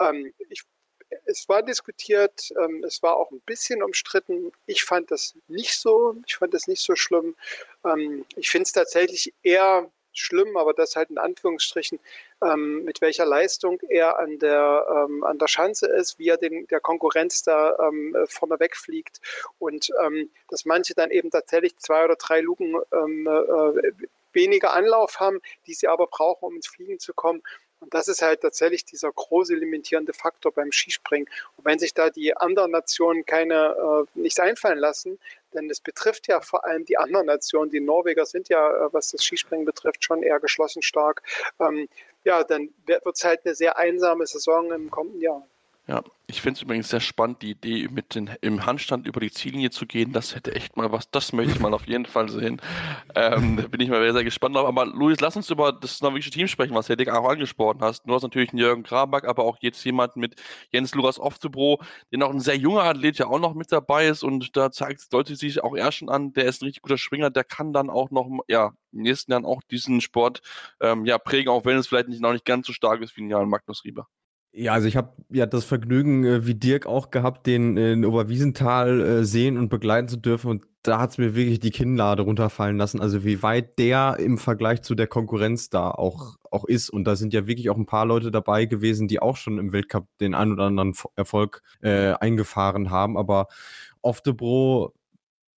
Ähm, 0.00 0.34
ich, 0.50 0.64
es 1.26 1.48
war 1.48 1.62
diskutiert, 1.62 2.52
ähm, 2.62 2.84
es 2.84 3.02
war 3.02 3.16
auch 3.16 3.30
ein 3.30 3.40
bisschen 3.40 3.82
umstritten. 3.82 4.52
Ich 4.66 4.84
fand 4.84 5.10
das 5.10 5.34
nicht 5.48 5.78
so, 5.78 6.16
ich 6.26 6.36
fand 6.36 6.54
das 6.54 6.66
nicht 6.66 6.82
so 6.82 6.96
schlimm. 6.96 7.36
Ähm, 7.84 8.24
ich 8.36 8.50
finde 8.50 8.64
es 8.64 8.72
tatsächlich 8.72 9.32
eher 9.42 9.90
schlimm, 10.12 10.56
aber 10.56 10.72
das 10.72 10.96
halt 10.96 11.10
in 11.10 11.18
Anführungsstrichen, 11.18 11.98
ähm, 12.42 12.84
mit 12.84 13.00
welcher 13.00 13.26
Leistung 13.26 13.80
er 13.88 14.18
an 14.18 14.38
der, 14.38 14.86
ähm, 14.88 15.24
an 15.24 15.38
der 15.38 15.48
Schanze 15.48 15.86
ist, 15.86 16.18
wie 16.18 16.28
er 16.28 16.36
den, 16.36 16.66
der 16.68 16.80
Konkurrenz 16.80 17.42
da 17.42 17.76
ähm, 17.80 18.16
vorne 18.28 18.60
wegfliegt 18.60 19.20
und 19.58 19.90
ähm, 20.04 20.30
dass 20.48 20.64
manche 20.64 20.94
dann 20.94 21.10
eben 21.10 21.30
tatsächlich 21.30 21.76
zwei 21.78 22.04
oder 22.04 22.16
drei 22.16 22.40
Luken 22.40 22.76
ähm, 22.92 23.26
äh, 23.26 23.92
weniger 24.32 24.72
Anlauf 24.72 25.20
haben, 25.20 25.40
die 25.66 25.74
sie 25.74 25.88
aber 25.88 26.06
brauchen, 26.06 26.44
um 26.46 26.56
ins 26.56 26.66
Fliegen 26.66 26.98
zu 26.98 27.14
kommen. 27.14 27.42
Und 27.84 27.92
das 27.92 28.08
ist 28.08 28.22
halt 28.22 28.40
tatsächlich 28.40 28.86
dieser 28.86 29.12
große 29.12 29.54
limitierende 29.54 30.14
Faktor 30.14 30.52
beim 30.52 30.72
Skispringen. 30.72 31.28
Und 31.56 31.66
wenn 31.66 31.78
sich 31.78 31.92
da 31.92 32.08
die 32.08 32.34
anderen 32.34 32.70
Nationen 32.70 33.26
keine 33.26 34.06
äh, 34.14 34.18
nichts 34.18 34.40
einfallen 34.40 34.78
lassen, 34.78 35.18
denn 35.52 35.68
es 35.68 35.80
betrifft 35.80 36.26
ja 36.26 36.40
vor 36.40 36.64
allem 36.64 36.86
die 36.86 36.96
anderen 36.96 37.26
Nationen. 37.26 37.70
Die 37.70 37.80
Norweger 37.80 38.24
sind 38.24 38.48
ja, 38.48 38.70
äh, 38.70 38.92
was 38.92 39.10
das 39.10 39.22
Skispringen 39.22 39.66
betrifft, 39.66 40.02
schon 40.02 40.22
eher 40.22 40.40
geschlossen 40.40 40.80
stark. 40.80 41.22
Ähm, 41.60 41.88
ja, 42.24 42.42
dann 42.42 42.70
wird 42.86 43.04
es 43.06 43.22
halt 43.22 43.44
eine 43.44 43.54
sehr 43.54 43.76
einsame 43.76 44.26
Saison 44.26 44.72
im 44.72 44.90
kommenden 44.90 45.20
Jahr. 45.20 45.46
Ja, 45.86 46.02
ich 46.26 46.40
finde 46.40 46.56
es 46.56 46.62
übrigens 46.62 46.88
sehr 46.88 47.00
spannend, 47.00 47.42
die 47.42 47.50
Idee, 47.50 47.88
mit 47.90 48.14
den, 48.14 48.30
im 48.40 48.64
Handstand 48.64 49.06
über 49.06 49.20
die 49.20 49.30
Ziellinie 49.30 49.68
zu 49.68 49.84
gehen. 49.84 50.12
Das 50.12 50.34
hätte 50.34 50.54
echt 50.54 50.78
mal 50.78 50.90
was, 50.90 51.10
das 51.10 51.34
möchte 51.34 51.52
ich 51.52 51.60
mal 51.60 51.74
auf 51.74 51.86
jeden 51.86 52.06
Fall 52.06 52.30
sehen. 52.30 52.58
Ähm, 53.14 53.58
da 53.58 53.68
bin 53.68 53.82
ich 53.82 53.90
mal 53.90 54.00
sehr, 54.00 54.14
sehr 54.14 54.24
gespannt 54.24 54.56
drauf. 54.56 54.66
Aber 54.66 54.86
Luis, 54.86 55.20
lass 55.20 55.36
uns 55.36 55.50
über 55.50 55.72
das 55.72 56.00
norwegische 56.00 56.30
Team 56.30 56.48
sprechen, 56.48 56.74
was 56.74 56.86
du 56.86 56.94
ja 56.94 57.18
auch 57.18 57.28
angesprochen 57.28 57.82
hast. 57.82 58.04
Du 58.06 58.14
hast 58.14 58.22
natürlich 58.22 58.50
einen 58.52 58.60
Jürgen 58.60 58.82
Graback, 58.82 59.24
aber 59.26 59.44
auch 59.44 59.58
jetzt 59.60 59.84
jemand 59.84 60.16
mit 60.16 60.36
Jens 60.72 60.94
Luras 60.94 61.18
Oftebro, 61.18 61.82
der 62.10 62.18
noch 62.18 62.30
ein 62.30 62.40
sehr 62.40 62.56
junger 62.56 62.84
Athlet 62.84 63.18
ja 63.18 63.26
auch 63.26 63.38
noch 63.38 63.52
mit 63.52 63.70
dabei 63.70 64.06
ist 64.06 64.22
und 64.22 64.56
da 64.56 64.72
zeigt, 64.72 65.12
deutet 65.12 65.38
sich 65.38 65.62
auch 65.62 65.76
er 65.76 65.92
schon 65.92 66.08
an, 66.08 66.32
der 66.32 66.46
ist 66.46 66.62
ein 66.62 66.66
richtig 66.66 66.82
guter 66.82 66.96
Springer, 66.96 67.28
der 67.28 67.44
kann 67.44 67.74
dann 67.74 67.90
auch 67.90 68.10
noch, 68.10 68.26
ja, 68.48 68.72
im 68.92 69.02
nächsten 69.02 69.32
Jahren 69.32 69.44
auch 69.44 69.60
diesen 69.70 70.00
Sport 70.00 70.40
ähm, 70.80 71.04
ja, 71.04 71.18
prägen, 71.18 71.50
auch 71.50 71.66
wenn 71.66 71.76
es 71.76 71.88
vielleicht 71.88 72.08
nicht, 72.08 72.22
noch 72.22 72.32
nicht 72.32 72.46
ganz 72.46 72.66
so 72.66 72.72
stark 72.72 73.02
ist 73.02 73.16
wie 73.18 73.22
ein 73.22 73.28
Jahr 73.28 73.44
Magnus 73.44 73.84
Rieber. 73.84 74.08
Ja, 74.56 74.72
also 74.72 74.86
ich 74.86 74.96
habe 74.96 75.10
ja 75.30 75.46
das 75.46 75.64
Vergnügen, 75.64 76.24
äh, 76.24 76.46
wie 76.46 76.54
Dirk 76.54 76.86
auch 76.86 77.10
gehabt, 77.10 77.46
den 77.48 77.76
in 77.76 78.04
Oberwiesenthal 78.04 79.00
äh, 79.00 79.24
sehen 79.24 79.58
und 79.58 79.68
begleiten 79.68 80.06
zu 80.06 80.16
dürfen. 80.16 80.48
Und 80.48 80.62
da 80.84 81.00
hat 81.00 81.10
es 81.10 81.18
mir 81.18 81.34
wirklich 81.34 81.58
die 81.58 81.72
Kinnlade 81.72 82.22
runterfallen 82.22 82.76
lassen. 82.76 83.00
Also 83.00 83.24
wie 83.24 83.42
weit 83.42 83.80
der 83.80 84.16
im 84.20 84.38
Vergleich 84.38 84.82
zu 84.82 84.94
der 84.94 85.08
Konkurrenz 85.08 85.70
da 85.70 85.90
auch, 85.90 86.36
auch 86.52 86.64
ist. 86.66 86.88
Und 86.90 87.04
da 87.04 87.16
sind 87.16 87.32
ja 87.32 87.48
wirklich 87.48 87.68
auch 87.68 87.76
ein 87.76 87.86
paar 87.86 88.06
Leute 88.06 88.30
dabei 88.30 88.66
gewesen, 88.66 89.08
die 89.08 89.20
auch 89.20 89.36
schon 89.36 89.58
im 89.58 89.72
Weltcup 89.72 90.06
den 90.20 90.34
ein 90.34 90.52
oder 90.52 90.64
anderen 90.64 90.94
Erfolg 91.16 91.62
äh, 91.82 92.12
eingefahren 92.12 92.90
haben. 92.90 93.18
Aber 93.18 93.48
Oftebro 94.02 94.92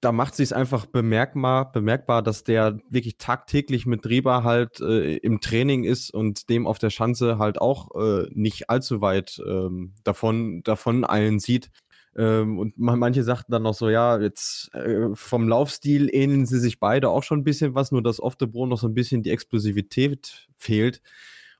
da 0.01 0.11
macht 0.11 0.35
sich 0.35 0.55
einfach 0.55 0.85
bemerkbar, 0.85 1.71
bemerkbar, 1.71 2.21
dass 2.21 2.43
der 2.43 2.77
wirklich 2.89 3.17
tagtäglich 3.17 3.85
mit 3.85 4.05
Drehbar 4.05 4.43
halt 4.43 4.79
äh, 4.79 5.17
im 5.17 5.41
Training 5.41 5.83
ist 5.83 6.11
und 6.11 6.49
dem 6.49 6.67
auf 6.67 6.77
der 6.77 6.89
Schanze 6.89 7.39
halt 7.39 7.59
auch 7.59 7.89
äh, 7.95 8.27
nicht 8.31 8.69
allzu 8.69 9.01
weit 9.01 9.41
ähm, 9.47 9.93
davon, 10.03 10.61
davon 10.63 11.05
eilen 11.05 11.39
sieht. 11.39 11.71
Ähm, 12.17 12.59
und 12.59 12.77
manche 12.77 13.23
sagten 13.23 13.51
dann 13.51 13.63
noch 13.63 13.73
so, 13.73 13.89
ja, 13.89 14.19
jetzt 14.19 14.73
äh, 14.73 15.09
vom 15.13 15.49
Laufstil 15.49 16.09
ähneln 16.13 16.45
sie 16.45 16.59
sich 16.59 16.79
beide 16.79 17.09
auch 17.09 17.23
schon 17.23 17.39
ein 17.39 17.43
bisschen 17.43 17.75
was, 17.75 17.91
nur 17.91 18.01
dass 18.01 18.19
auf 18.19 18.35
der 18.35 18.45
Bro 18.45 18.67
noch 18.67 18.79
so 18.79 18.87
ein 18.87 18.93
bisschen 18.93 19.23
die 19.23 19.31
Explosivität 19.31 20.47
fehlt. 20.55 21.01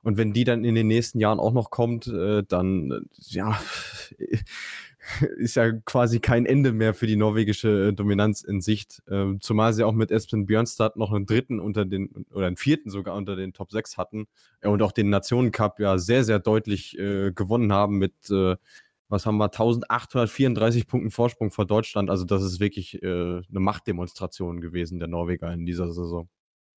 Und 0.02 0.16
wenn 0.18 0.32
die 0.32 0.44
dann 0.44 0.64
in 0.64 0.76
den 0.76 0.86
nächsten 0.86 1.18
Jahren 1.18 1.40
auch 1.40 1.52
noch 1.52 1.70
kommt, 1.70 2.06
äh, 2.06 2.44
dann, 2.46 2.92
äh, 2.92 3.00
ja, 3.16 3.60
ist 5.36 5.56
ja 5.56 5.72
quasi 5.84 6.20
kein 6.20 6.46
Ende 6.46 6.72
mehr 6.72 6.94
für 6.94 7.06
die 7.06 7.16
norwegische 7.16 7.88
äh, 7.88 7.92
Dominanz 7.92 8.42
in 8.42 8.60
Sicht. 8.60 9.02
Ähm, 9.08 9.40
zumal 9.40 9.72
sie 9.72 9.84
auch 9.84 9.92
mit 9.92 10.10
Espen 10.10 10.46
Björnstad 10.46 10.96
noch 10.96 11.12
einen 11.12 11.26
dritten 11.26 11.60
unter 11.60 11.84
den, 11.84 12.26
oder 12.32 12.46
einen 12.46 12.56
vierten 12.56 12.90
sogar 12.90 13.14
unter 13.14 13.36
den 13.36 13.52
Top 13.52 13.72
6 13.72 13.96
hatten 13.96 14.26
äh, 14.60 14.68
und 14.68 14.82
auch 14.82 14.92
den 14.92 15.10
Nationencup 15.10 15.78
ja 15.80 15.98
sehr, 15.98 16.24
sehr 16.24 16.38
deutlich 16.38 16.98
äh, 16.98 17.32
gewonnen 17.32 17.72
haben 17.72 17.98
mit, 17.98 18.14
äh, 18.30 18.56
was 19.08 19.26
haben 19.26 19.38
wir, 19.38 19.44
1834 19.44 20.86
Punkten 20.86 21.10
Vorsprung 21.10 21.50
vor 21.50 21.66
Deutschland. 21.66 22.10
Also 22.10 22.24
das 22.24 22.42
ist 22.42 22.60
wirklich 22.60 23.02
äh, 23.02 23.06
eine 23.06 23.44
Machtdemonstration 23.50 24.60
gewesen 24.60 24.98
der 24.98 25.08
Norweger 25.08 25.52
in 25.52 25.66
dieser 25.66 25.92
Saison. 25.92 26.28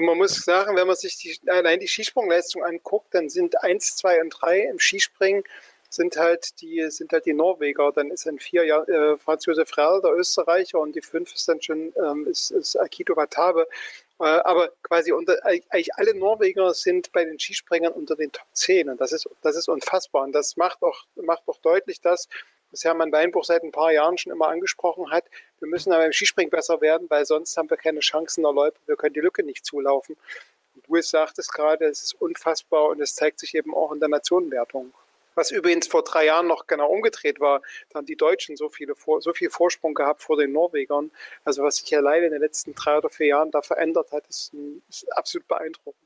Man 0.01 0.17
muss 0.17 0.45
sagen, 0.45 0.77
wenn 0.77 0.87
man 0.87 0.95
sich 0.95 1.17
die, 1.17 1.37
allein 1.49 1.81
die 1.81 1.87
Skisprungleistung 1.87 2.63
anguckt, 2.63 3.13
dann 3.13 3.27
sind 3.27 3.61
1, 3.61 3.97
2 3.97 4.21
und 4.21 4.29
3 4.29 4.69
im 4.71 4.79
Skispringen 4.79 5.43
sind 5.89 6.17
halt 6.17 6.61
die, 6.61 6.89
sind 6.89 7.11
halt 7.11 7.25
die 7.25 7.33
Norweger. 7.33 7.91
Dann 7.91 8.11
ist 8.11 8.27
ein 8.27 8.39
vier 8.39 8.65
Jahr, 8.65 8.87
äh, 8.87 9.17
Franz 9.17 9.45
Josef 9.45 9.75
Rell, 9.77 10.01
der 10.01 10.13
Österreicher, 10.13 10.79
und 10.79 10.95
die 10.95 11.01
fünf 11.01 11.33
ist 11.33 11.47
dann 11.47 11.61
schon 11.61 11.93
ähm, 11.97 12.27
ist, 12.27 12.51
ist 12.51 12.75
Akito 12.79 13.15
Watabe. 13.15 13.67
Äh, 14.19 14.23
aber 14.23 14.69
quasi 14.83 15.11
unter, 15.11 15.43
eigentlich 15.45 15.95
alle 15.95 16.13
Norweger 16.13 16.73
sind 16.73 17.11
bei 17.11 17.25
den 17.25 17.39
Skispringern 17.39 17.93
unter 17.93 18.15
den 18.15 18.31
Top 18.31 18.47
10. 18.53 18.89
Und 18.89 19.01
das 19.01 19.11
ist, 19.13 19.27
das 19.41 19.55
ist 19.55 19.67
unfassbar. 19.69 20.23
Und 20.23 20.33
das 20.33 20.57
macht 20.57 20.81
auch, 20.83 21.05
macht 21.15 21.43
auch 21.47 21.57
deutlich 21.57 22.01
das, 22.01 22.27
was 22.71 22.83
Hermann 22.83 23.11
Weinbuch 23.11 23.45
seit 23.45 23.63
ein 23.63 23.71
paar 23.71 23.91
Jahren 23.91 24.17
schon 24.17 24.31
immer 24.31 24.49
angesprochen 24.49 25.09
hat. 25.09 25.25
Wir 25.59 25.67
müssen 25.67 25.91
aber 25.91 26.05
im 26.05 26.13
Skispringen 26.13 26.51
besser 26.51 26.81
werden, 26.81 27.09
weil 27.09 27.25
sonst 27.25 27.57
haben 27.57 27.69
wir 27.69 27.77
keine 27.77 28.01
Chancen 28.01 28.43
der 28.43 28.53
Leute. 28.53 28.77
Wir 28.85 28.95
können 28.95 29.13
die 29.13 29.21
Lücke 29.21 29.43
nicht 29.43 29.65
zulaufen. 29.65 30.17
Und 30.75 30.87
du 30.87 31.01
sagtest 31.01 31.51
gerade, 31.53 31.85
es 31.85 32.03
ist 32.03 32.21
unfassbar 32.21 32.89
und 32.89 33.01
es 33.01 33.15
zeigt 33.15 33.39
sich 33.39 33.55
eben 33.55 33.73
auch 33.73 33.91
in 33.91 33.99
der 33.99 34.09
Nationenwertung. 34.09 34.93
Was 35.39 35.51
übrigens 35.51 35.87
vor 35.87 36.03
drei 36.03 36.25
Jahren 36.25 36.47
noch 36.47 36.67
genau 36.67 36.89
umgedreht 36.89 37.39
war. 37.39 37.61
Da 37.87 37.99
haben 37.99 38.05
die 38.05 38.17
Deutschen 38.17 38.57
so, 38.57 38.67
viele, 38.67 38.93
so 39.21 39.31
viel 39.31 39.49
Vorsprung 39.49 39.93
gehabt 39.93 40.21
vor 40.21 40.35
den 40.35 40.51
Norwegern. 40.51 41.11
Also 41.45 41.63
was 41.63 41.77
sich 41.77 41.95
alleine 41.95 42.25
in 42.25 42.33
den 42.33 42.41
letzten 42.41 42.75
drei 42.75 42.97
oder 42.97 43.09
vier 43.09 43.27
Jahren 43.27 43.49
da 43.49 43.61
verändert 43.61 44.11
hat, 44.11 44.27
ist, 44.27 44.53
ist 44.89 45.09
absolut 45.13 45.47
beeindruckend. 45.47 46.03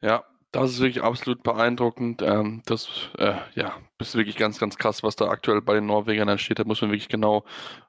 Ja, 0.00 0.24
das 0.50 0.72
ist 0.72 0.80
wirklich 0.80 1.04
absolut 1.04 1.44
beeindruckend. 1.44 2.20
Ähm, 2.22 2.62
das 2.66 2.88
äh, 3.18 3.36
ja, 3.54 3.76
ist 4.00 4.14
wirklich 4.14 4.36
ganz, 4.36 4.58
ganz 4.58 4.76
krass, 4.76 5.02
was 5.02 5.16
da 5.16 5.28
aktuell 5.28 5.60
bei 5.60 5.74
den 5.74 5.86
Norwegern 5.86 6.28
entsteht. 6.28 6.58
Da 6.58 6.64
muss 6.64 6.80
man 6.80 6.90
wirklich 6.90 7.08
genau 7.08 7.44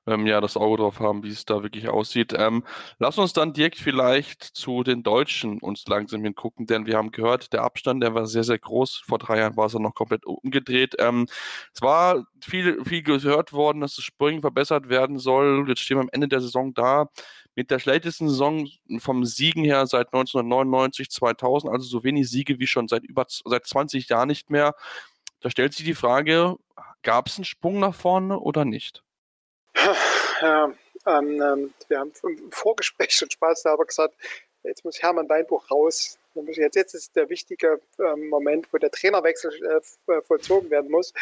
ähm, 0.07 0.25
ja, 0.25 0.41
das 0.41 0.57
Auge 0.57 0.77
drauf 0.77 0.99
haben, 0.99 1.23
wie 1.23 1.29
es 1.29 1.45
da 1.45 1.61
wirklich 1.61 1.87
aussieht. 1.87 2.33
Ähm, 2.35 2.63
lass 2.97 3.17
uns 3.17 3.33
dann 3.33 3.53
direkt 3.53 3.77
vielleicht 3.77 4.43
zu 4.43 4.83
den 4.83 5.03
Deutschen 5.03 5.59
uns 5.59 5.85
langsam 5.87 6.23
hingucken, 6.23 6.65
denn 6.65 6.85
wir 6.87 6.97
haben 6.97 7.11
gehört, 7.11 7.53
der 7.53 7.63
Abstand, 7.63 8.01
der 8.01 8.15
war 8.15 8.25
sehr, 8.25 8.43
sehr 8.43 8.57
groß. 8.59 9.03
Vor 9.05 9.19
drei 9.19 9.39
Jahren 9.39 9.55
war 9.55 9.67
es 9.67 9.73
dann 9.73 9.83
noch 9.83 9.93
komplett 9.93 10.25
umgedreht. 10.25 10.95
Ähm, 10.99 11.27
es 11.73 11.81
war 11.81 12.25
viel, 12.41 12.83
viel 12.85 13.03
gehört 13.03 13.53
worden, 13.53 13.81
dass 13.81 13.95
das 13.95 14.05
Springen 14.05 14.41
verbessert 14.41 14.89
werden 14.89 15.19
soll. 15.19 15.65
Jetzt 15.67 15.81
stehen 15.81 15.97
wir 15.97 16.03
am 16.03 16.09
Ende 16.11 16.27
der 16.27 16.41
Saison 16.41 16.73
da 16.73 17.09
mit 17.59 17.71
der 17.71 17.79
schlechtesten 17.79 18.29
Saison 18.29 18.69
vom 18.99 19.25
Siegen 19.25 19.65
her 19.65 19.85
seit 19.85 20.13
1999, 20.13 21.09
2000, 21.09 21.73
also 21.73 21.85
so 21.85 22.05
wenig 22.05 22.29
Siege 22.29 22.57
wie 22.57 22.67
schon 22.67 22.87
seit 22.87 23.03
über 23.03 23.25
seit 23.27 23.67
20 23.67 24.07
Jahren 24.07 24.29
nicht 24.29 24.49
mehr. 24.49 24.75
Da 25.41 25.49
stellt 25.49 25.73
sich 25.73 25.85
die 25.85 25.95
Frage, 25.95 26.57
gab 27.01 27.27
es 27.27 27.37
einen 27.37 27.45
Sprung 27.45 27.79
nach 27.79 27.95
vorne 27.95 28.39
oder 28.39 28.65
nicht? 28.65 29.03
Ja, 30.41 30.73
ähm, 31.05 31.41
ähm, 31.41 31.73
wir 31.87 31.99
haben 31.99 32.11
im 32.23 32.51
Vorgespräch 32.51 33.11
schon 33.11 33.29
Spaß 33.29 33.63
da, 33.63 33.73
aber 33.73 33.85
gesagt, 33.85 34.15
jetzt 34.63 34.83
muss 34.83 35.01
Hermann 35.01 35.29
Weinbuch 35.29 35.69
raus. 35.71 36.17
Jetzt, 36.35 36.75
jetzt 36.75 36.93
ist 36.93 37.15
der 37.15 37.29
wichtige 37.29 37.81
ähm, 37.99 38.29
Moment, 38.29 38.71
wo 38.71 38.77
der 38.77 38.91
Trainerwechsel 38.91 39.51
äh, 39.65 40.13
äh, 40.13 40.21
vollzogen 40.21 40.69
werden 40.69 40.91
muss. 40.91 41.13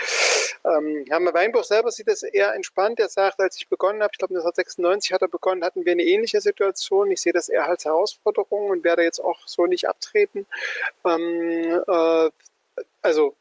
Ähm, 0.66 1.06
Herr 1.08 1.34
Weinbuch 1.34 1.64
selber 1.64 1.92
sieht 1.92 2.08
das 2.08 2.24
eher 2.24 2.54
entspannt. 2.54 3.00
Er 3.00 3.10
sagt, 3.10 3.40
als 3.40 3.58
ich 3.58 3.70
begonnen 3.70 4.04
habe, 4.04 4.12
ich 4.14 4.18
glaube 4.18 4.34
1996 4.34 5.14
hat 5.14 5.22
er 5.22 5.28
begonnen, 5.28 5.64
hatten 5.64 5.86
wir 5.86 5.94
eine 5.94 6.04
ähnliche 6.04 6.42
Situation. 6.42 7.10
Ich 7.12 7.22
sehe 7.22 7.34
das 7.34 7.50
eher 7.50 7.66
als 7.66 7.86
Herausforderung 7.86 8.70
und 8.70 8.84
werde 8.84 9.04
jetzt 9.04 9.20
auch 9.20 9.48
so 9.48 9.66
nicht 9.66 9.88
abtreten. 9.88 10.46
Ähm, 11.06 11.82
äh, 11.88 12.30
also 13.02 13.36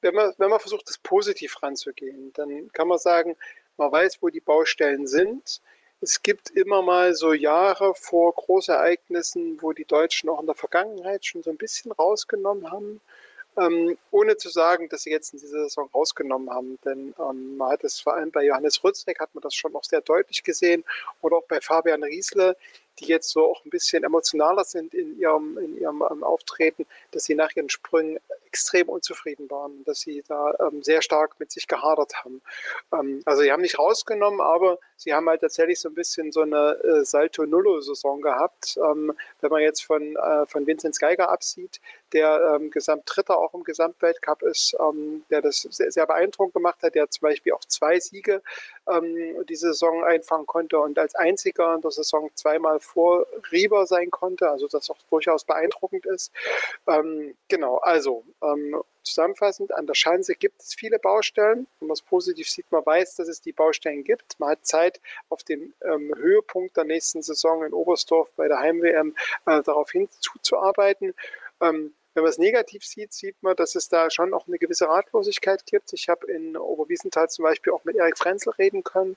wenn 0.00 0.14
man, 0.14 0.32
wenn 0.38 0.50
man 0.50 0.60
versucht, 0.60 0.88
das 0.88 0.98
positiv 0.98 1.62
ranzugehen, 1.62 2.32
dann 2.34 2.70
kann 2.72 2.88
man 2.88 2.98
sagen, 2.98 3.36
man 3.76 3.92
weiß, 3.92 4.18
wo 4.20 4.28
die 4.28 4.40
Baustellen 4.40 5.06
sind. 5.06 5.60
Es 6.00 6.22
gibt 6.22 6.50
immer 6.50 6.82
mal 6.82 7.14
so 7.14 7.32
Jahre 7.32 7.94
vor 7.94 8.32
Großereignissen, 8.34 9.60
wo 9.62 9.72
die 9.72 9.84
Deutschen 9.84 10.28
auch 10.28 10.40
in 10.40 10.46
der 10.46 10.54
Vergangenheit 10.54 11.26
schon 11.26 11.42
so 11.42 11.50
ein 11.50 11.56
bisschen 11.56 11.90
rausgenommen 11.90 12.70
haben, 12.70 13.00
ähm, 13.56 13.98
ohne 14.12 14.36
zu 14.36 14.48
sagen, 14.48 14.88
dass 14.88 15.02
sie 15.02 15.10
jetzt 15.10 15.32
in 15.32 15.40
dieser 15.40 15.64
Saison 15.64 15.90
rausgenommen 15.92 16.50
haben. 16.50 16.78
Denn 16.84 17.14
ähm, 17.18 17.56
man 17.56 17.72
hat 17.72 17.82
es 17.82 18.00
vor 18.00 18.14
allem 18.14 18.30
bei 18.30 18.44
Johannes 18.44 18.82
Rützek 18.84 19.18
hat 19.18 19.34
man 19.34 19.42
das 19.42 19.54
schon 19.54 19.72
noch 19.72 19.84
sehr 19.84 20.00
deutlich 20.00 20.44
gesehen 20.44 20.84
oder 21.20 21.38
auch 21.38 21.44
bei 21.48 21.60
Fabian 21.60 22.04
Riesle, 22.04 22.56
die 23.00 23.06
jetzt 23.06 23.30
so 23.30 23.50
auch 23.50 23.64
ein 23.64 23.70
bisschen 23.70 24.04
emotionaler 24.04 24.64
sind 24.64 24.94
in 24.94 25.18
ihrem, 25.18 25.58
in 25.58 25.78
ihrem 25.78 26.04
ähm, 26.08 26.22
Auftreten, 26.22 26.86
dass 27.10 27.24
sie 27.24 27.34
nach 27.34 27.54
ihren 27.56 27.70
Sprüngen 27.70 28.20
extrem 28.58 28.88
unzufrieden 28.88 29.48
waren, 29.50 29.84
dass 29.84 30.00
sie 30.00 30.24
da 30.26 30.52
ähm, 30.58 30.82
sehr 30.82 31.00
stark 31.00 31.38
mit 31.38 31.52
sich 31.52 31.68
gehadert 31.68 32.24
haben. 32.24 32.42
Ähm, 32.92 33.22
also 33.24 33.42
sie 33.42 33.52
haben 33.52 33.62
nicht 33.62 33.78
rausgenommen, 33.78 34.40
aber 34.40 34.78
sie 34.96 35.14
haben 35.14 35.28
halt 35.28 35.42
tatsächlich 35.42 35.78
so 35.78 35.88
ein 35.88 35.94
bisschen 35.94 36.32
so 36.32 36.40
eine 36.40 36.76
äh, 36.82 37.04
Salto-Nullo-Saison 37.04 38.20
gehabt. 38.20 38.76
Ähm, 38.78 39.14
wenn 39.40 39.50
man 39.50 39.62
jetzt 39.62 39.84
von, 39.84 40.16
äh, 40.16 40.46
von 40.46 40.66
Vinzenz 40.66 40.98
Geiger 40.98 41.30
absieht, 41.30 41.80
der 42.12 42.56
ähm, 42.56 42.70
Gesamtdritter 42.70 43.38
auch 43.38 43.54
im 43.54 43.62
Gesamtweltcup 43.62 44.42
ist, 44.42 44.76
ähm, 44.80 45.24
der 45.30 45.40
das 45.40 45.60
sehr, 45.60 45.92
sehr 45.92 46.06
beeindruckend 46.06 46.54
gemacht 46.54 46.82
hat, 46.82 46.96
der 46.96 47.08
zum 47.10 47.22
Beispiel 47.22 47.52
auch 47.52 47.64
zwei 47.64 48.00
Siege 48.00 48.42
ähm, 48.88 49.46
diese 49.48 49.68
Saison 49.68 50.02
einfangen 50.02 50.46
konnte 50.46 50.78
und 50.80 50.98
als 50.98 51.14
einziger 51.14 51.76
in 51.76 51.82
der 51.82 51.90
Saison 51.92 52.30
zweimal 52.34 52.80
vor 52.80 53.26
Rieber 53.52 53.86
sein 53.86 54.10
konnte, 54.10 54.50
also 54.50 54.66
das 54.66 54.90
auch 54.90 54.98
durchaus 55.10 55.44
beeindruckend 55.44 56.06
ist. 56.06 56.32
Ähm, 56.86 57.36
genau, 57.48 57.78
also 57.78 58.24
ähm, 58.42 58.47
zusammenfassend, 59.02 59.72
an 59.74 59.86
der 59.86 59.94
Schanze 59.94 60.34
gibt 60.34 60.62
es 60.62 60.74
viele 60.74 60.98
Baustellen. 60.98 61.66
Wenn 61.80 61.88
man 61.88 61.94
es 61.94 62.02
positiv 62.02 62.48
sieht, 62.48 62.70
man 62.70 62.84
weiß, 62.84 63.16
dass 63.16 63.28
es 63.28 63.40
die 63.40 63.52
Baustellen 63.52 64.04
gibt. 64.04 64.38
Man 64.38 64.50
hat 64.50 64.66
Zeit, 64.66 65.00
auf 65.28 65.42
den 65.42 65.74
ähm, 65.82 66.14
Höhepunkt 66.16 66.76
der 66.76 66.84
nächsten 66.84 67.22
Saison 67.22 67.64
in 67.64 67.72
Oberstdorf 67.72 68.28
bei 68.36 68.48
der 68.48 68.58
Heim-WM 68.58 69.16
äh, 69.46 69.62
darauf 69.62 69.90
hinzuzuarbeiten. 69.90 71.14
Ähm, 71.60 71.94
wenn 72.14 72.24
man 72.24 72.30
es 72.30 72.38
negativ 72.38 72.84
sieht, 72.84 73.12
sieht 73.12 73.36
man, 73.42 73.54
dass 73.54 73.76
es 73.76 73.88
da 73.88 74.10
schon 74.10 74.34
auch 74.34 74.48
eine 74.48 74.58
gewisse 74.58 74.88
Ratlosigkeit 74.88 75.64
gibt. 75.66 75.92
Ich 75.92 76.08
habe 76.08 76.26
in 76.30 76.56
Oberwiesenthal 76.56 77.30
zum 77.30 77.44
Beispiel 77.44 77.72
auch 77.72 77.84
mit 77.84 77.96
Erik 77.96 78.18
Frenzel 78.18 78.52
reden 78.54 78.82
können. 78.82 79.16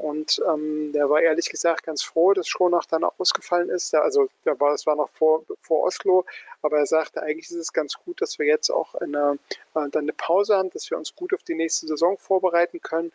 Und 0.00 0.40
ähm, 0.48 0.92
der 0.94 1.10
war 1.10 1.20
ehrlich 1.20 1.50
gesagt 1.50 1.82
ganz 1.82 2.02
froh, 2.02 2.32
dass 2.32 2.48
Schronach 2.48 2.86
dann 2.86 3.04
ausgefallen 3.04 3.68
ist. 3.68 3.94
Also 3.94 4.30
der 4.46 4.58
war, 4.58 4.72
es 4.72 4.86
war 4.86 4.96
noch 4.96 5.10
vor, 5.10 5.44
vor 5.60 5.82
Oslo, 5.82 6.24
aber 6.62 6.78
er 6.78 6.86
sagte, 6.86 7.22
eigentlich 7.22 7.50
ist 7.50 7.56
es 7.56 7.70
ganz 7.70 7.98
gut, 8.02 8.22
dass 8.22 8.38
wir 8.38 8.46
jetzt 8.46 8.70
auch 8.70 8.94
eine, 8.94 9.38
äh, 9.74 9.88
dann 9.90 10.04
eine 10.04 10.14
Pause 10.14 10.56
haben, 10.56 10.70
dass 10.70 10.90
wir 10.90 10.96
uns 10.96 11.14
gut 11.14 11.34
auf 11.34 11.42
die 11.42 11.54
nächste 11.54 11.86
Saison 11.86 12.16
vorbereiten 12.16 12.80
können. 12.80 13.12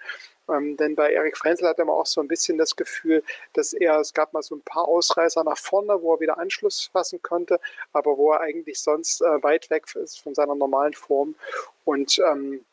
Ähm, 0.48 0.78
denn 0.78 0.94
bei 0.94 1.12
Erik 1.12 1.38
Frenzel 1.38 1.68
hat 1.68 1.80
er 1.80 1.90
auch 1.90 2.06
so 2.06 2.22
ein 2.22 2.28
bisschen 2.28 2.60
das 2.60 2.76
Gefühl, 2.76 3.24
dass 3.54 3.74
er, 3.74 4.00
es 4.00 4.14
gab 4.14 4.34
mal 4.34 4.44
so 4.44 4.54
ein 4.54 4.62
paar 4.62 4.88
Ausreißer 4.88 5.44
nach 5.44 5.58
vorne, 5.58 6.00
wo 6.04 6.14
er 6.14 6.20
wieder 6.20 6.38
Anschluss 6.38 6.92
fassen 6.94 7.20
konnte, 7.24 7.60
aber 7.94 8.16
wo 8.16 8.34
er 8.34 8.42
eigentlich 8.42 8.80
sonst 8.80 9.22
äh, 9.22 9.42
weit 9.42 9.72
weg 9.72 9.86
ist 9.96 10.22
von 10.22 10.36
seiner 10.36 10.54
normalen 10.54 10.94
Form. 10.94 11.34
Und 11.84 12.20
ähm, 12.20 12.64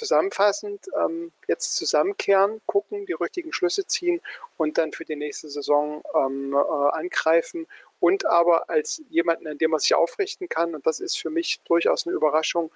zusammenfassend 0.00 0.86
ähm, 0.98 1.30
jetzt 1.46 1.76
zusammenkehren, 1.76 2.60
gucken, 2.66 3.06
die 3.06 3.12
richtigen 3.12 3.52
Schlüsse 3.52 3.86
ziehen 3.86 4.20
und 4.56 4.78
dann 4.78 4.92
für 4.92 5.04
die 5.04 5.16
nächste 5.16 5.48
Saison 5.48 6.02
ähm, 6.14 6.54
äh, 6.54 6.56
angreifen 6.56 7.66
und 8.00 8.24
aber 8.26 8.70
als 8.70 9.02
jemanden, 9.10 9.46
an 9.46 9.58
dem 9.58 9.70
man 9.70 9.80
sich 9.80 9.94
aufrichten 9.94 10.48
kann. 10.48 10.74
Und 10.74 10.86
das 10.86 11.00
ist 11.00 11.18
für 11.18 11.30
mich 11.30 11.60
durchaus 11.64 12.06
eine 12.06 12.16
Überraschung. 12.16 12.70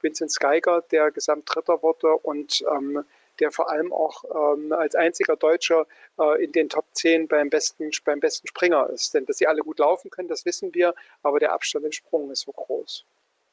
Vincent 0.00 0.38
Geiger, 0.38 0.82
der 0.92 1.10
Gesamtdritter 1.10 1.82
wurde 1.82 2.16
und 2.18 2.64
ähm, 2.70 3.04
der 3.40 3.50
vor 3.50 3.68
allem 3.70 3.92
auch 3.92 4.24
ähm, 4.24 4.72
als 4.72 4.94
einziger 4.94 5.36
Deutscher 5.36 5.86
äh, 6.18 6.44
in 6.44 6.52
den 6.52 6.68
Top 6.68 6.86
10 6.92 7.26
beim 7.26 7.50
besten, 7.50 7.90
beim 8.04 8.20
besten 8.20 8.46
Springer 8.46 8.88
ist. 8.90 9.14
Denn 9.14 9.26
dass 9.26 9.38
sie 9.38 9.48
alle 9.48 9.62
gut 9.62 9.80
laufen 9.80 10.10
können, 10.10 10.28
das 10.28 10.44
wissen 10.44 10.72
wir, 10.74 10.94
aber 11.22 11.40
der 11.40 11.52
Abstand 11.52 11.84
im 11.84 11.92
Sprung 11.92 12.30
ist 12.30 12.42
so 12.42 12.52
groß. 12.52 13.04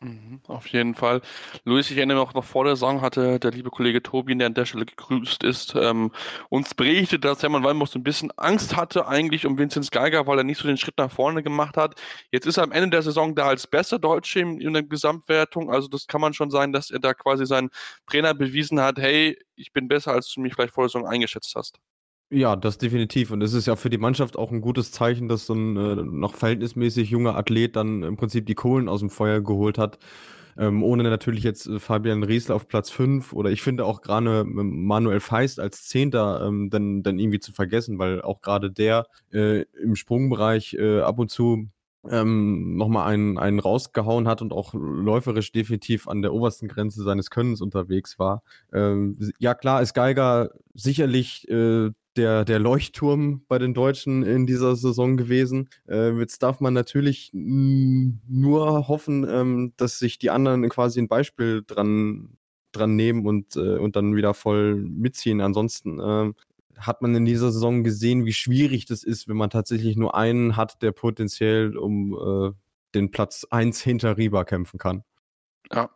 Mhm, 0.01 0.41
auf 0.47 0.67
jeden 0.67 0.93
Fall. 0.93 1.21
Luis, 1.63 1.89
ich 1.89 1.97
erinnere 1.97 2.19
mich 2.19 2.27
auch 2.29 2.33
noch 2.33 2.43
vor 2.43 2.65
der 2.65 2.75
Saison 2.75 3.01
hatte 3.01 3.39
der 3.39 3.51
liebe 3.51 3.69
Kollege 3.71 4.03
Tobi, 4.03 4.37
der 4.37 4.47
an 4.47 4.53
der 4.53 4.65
Stelle 4.65 4.85
gegrüßt 4.85 5.43
ist, 5.43 5.73
ähm, 5.75 6.11
uns 6.49 6.73
berichtet, 6.75 7.23
dass 7.23 7.41
Hermann 7.41 7.63
so 7.87 7.97
ein 7.97 8.03
bisschen 8.03 8.29
Angst 8.37 8.75
hatte 8.75 9.07
eigentlich 9.07 9.45
um 9.45 9.57
Vinzenz 9.57 9.91
Geiger, 9.91 10.27
weil 10.27 10.37
er 10.39 10.43
nicht 10.43 10.57
so 10.59 10.67
den 10.67 10.77
Schritt 10.77 10.97
nach 10.97 11.09
vorne 11.11 11.43
gemacht 11.43 11.77
hat. 11.77 11.95
Jetzt 12.31 12.45
ist 12.45 12.57
er 12.57 12.63
am 12.63 12.73
Ende 12.73 12.89
der 12.89 13.03
Saison 13.03 13.35
da 13.35 13.47
als 13.47 13.67
bester 13.67 13.97
Deutsche 13.97 14.41
in, 14.41 14.59
in 14.59 14.73
der 14.73 14.83
Gesamtwertung. 14.83 15.71
Also 15.71 15.87
das 15.87 16.07
kann 16.07 16.21
man 16.21 16.33
schon 16.33 16.51
sein, 16.51 16.73
dass 16.73 16.91
er 16.91 16.99
da 16.99 17.13
quasi 17.13 17.45
seinen 17.45 17.69
Trainer 18.05 18.33
bewiesen 18.33 18.81
hat, 18.81 18.97
hey, 18.99 19.39
ich 19.55 19.71
bin 19.71 19.87
besser, 19.87 20.11
als 20.11 20.29
du 20.33 20.41
mich 20.41 20.53
vielleicht 20.55 20.73
vor 20.73 20.83
der 20.83 20.89
Saison 20.89 21.07
eingeschätzt 21.07 21.55
hast. 21.55 21.79
Ja, 22.31 22.55
das 22.55 22.77
definitiv. 22.79 23.29
Und 23.31 23.41
es 23.43 23.53
ist 23.53 23.67
ja 23.67 23.75
für 23.75 23.89
die 23.89 23.99
Mannschaft 23.99 24.35
auch 24.37 24.51
ein 24.51 24.61
gutes 24.61 24.91
Zeichen, 24.91 25.27
dass 25.29 25.45
so 25.45 25.53
ein 25.53 25.77
äh, 25.77 25.95
noch 25.95 26.33
verhältnismäßig 26.35 27.09
junger 27.11 27.35
Athlet 27.35 27.75
dann 27.75 28.01
im 28.01 28.17
Prinzip 28.17 28.47
die 28.47 28.55
Kohlen 28.55 28.89
aus 28.89 28.99
dem 29.01 29.11
Feuer 29.11 29.41
geholt 29.41 29.77
hat. 29.77 29.99
Ähm, 30.57 30.83
ohne 30.83 31.03
natürlich 31.03 31.43
jetzt 31.43 31.67
äh, 31.67 31.79
Fabian 31.79 32.23
Riesler 32.23 32.55
auf 32.55 32.67
Platz 32.67 32.89
5 32.89 33.33
oder 33.33 33.51
ich 33.51 33.61
finde 33.61 33.85
auch 33.85 34.01
gerade 34.01 34.39
ähm, 34.41 34.85
Manuel 34.85 35.19
Feist 35.19 35.59
als 35.59 35.83
Zehnter 35.87 36.45
ähm, 36.47 36.69
dann, 36.69 37.03
dann 37.03 37.19
irgendwie 37.19 37.39
zu 37.39 37.51
vergessen, 37.51 37.99
weil 37.99 38.21
auch 38.21 38.41
gerade 38.41 38.71
der 38.71 39.05
äh, 39.31 39.63
im 39.83 39.95
Sprungbereich 39.95 40.73
äh, 40.79 41.01
ab 41.01 41.19
und 41.19 41.29
zu 41.29 41.67
ähm, 42.09 42.77
nochmal 42.77 43.07
einen, 43.11 43.37
einen 43.37 43.59
rausgehauen 43.59 44.27
hat 44.27 44.41
und 44.41 44.53
auch 44.53 44.73
läuferisch 44.73 45.51
definitiv 45.51 46.07
an 46.07 46.21
der 46.21 46.33
obersten 46.33 46.67
Grenze 46.69 47.03
seines 47.03 47.29
Könnens 47.29 47.61
unterwegs 47.61 48.17
war. 48.19 48.41
Ähm, 48.73 49.17
ja, 49.39 49.53
klar 49.55 49.81
ist 49.81 49.93
Geiger 49.93 50.51
sicherlich 50.73 51.47
äh, 51.49 51.89
der, 52.15 52.45
der 52.45 52.59
Leuchtturm 52.59 53.43
bei 53.47 53.57
den 53.57 53.73
Deutschen 53.73 54.23
in 54.23 54.45
dieser 54.45 54.75
Saison 54.75 55.17
gewesen. 55.17 55.69
Äh, 55.87 56.11
jetzt 56.19 56.43
darf 56.43 56.59
man 56.59 56.73
natürlich 56.73 57.31
nur 57.33 58.87
hoffen, 58.87 59.27
ähm, 59.29 59.73
dass 59.77 59.99
sich 59.99 60.17
die 60.17 60.29
anderen 60.29 60.67
quasi 60.69 60.99
ein 60.99 61.07
Beispiel 61.07 61.63
dran, 61.65 62.37
dran 62.71 62.95
nehmen 62.95 63.25
und, 63.25 63.55
äh, 63.55 63.77
und 63.77 63.95
dann 63.95 64.15
wieder 64.15 64.33
voll 64.33 64.75
mitziehen. 64.75 65.41
Ansonsten 65.41 65.99
äh, 65.99 66.33
hat 66.77 67.01
man 67.01 67.15
in 67.15 67.25
dieser 67.25 67.51
Saison 67.51 67.83
gesehen, 67.83 68.25
wie 68.25 68.33
schwierig 68.33 68.85
das 68.85 69.03
ist, 69.03 69.27
wenn 69.27 69.37
man 69.37 69.49
tatsächlich 69.49 69.95
nur 69.95 70.15
einen 70.15 70.55
hat, 70.55 70.81
der 70.81 70.91
potenziell 70.91 71.77
um 71.77 72.13
äh, 72.13 72.51
den 72.93 73.11
Platz 73.11 73.45
1 73.49 73.81
hinter 73.81 74.17
Riba 74.17 74.45
kämpfen 74.45 74.77
kann. 74.77 75.03
Ja, 75.71 75.89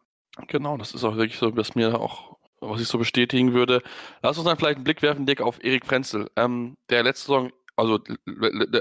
genau. 0.48 0.78
Das 0.78 0.94
ist 0.94 1.04
auch 1.04 1.16
wirklich 1.16 1.40
so, 1.40 1.56
was 1.56 1.76
mir 1.76 2.00
auch 2.00 2.29
was 2.62 2.82
ich 2.82 2.88
so 2.88 2.98
bestätigen 2.98 3.54
würde. 3.54 3.82
Lass 4.22 4.38
uns 4.38 4.48
dann 4.48 4.58
vielleicht 4.58 4.78
einen 4.78 4.84
Blick 4.84 5.02
werfen, 5.02 5.26
Dick, 5.26 5.42
auf 5.42 5.64
Erik 5.64 5.86
Frenzel, 5.86 6.30
ähm, 6.36 6.78
der 6.90 7.04
letzte 7.04 7.28
Saison, 7.28 7.52
also 7.76 8.00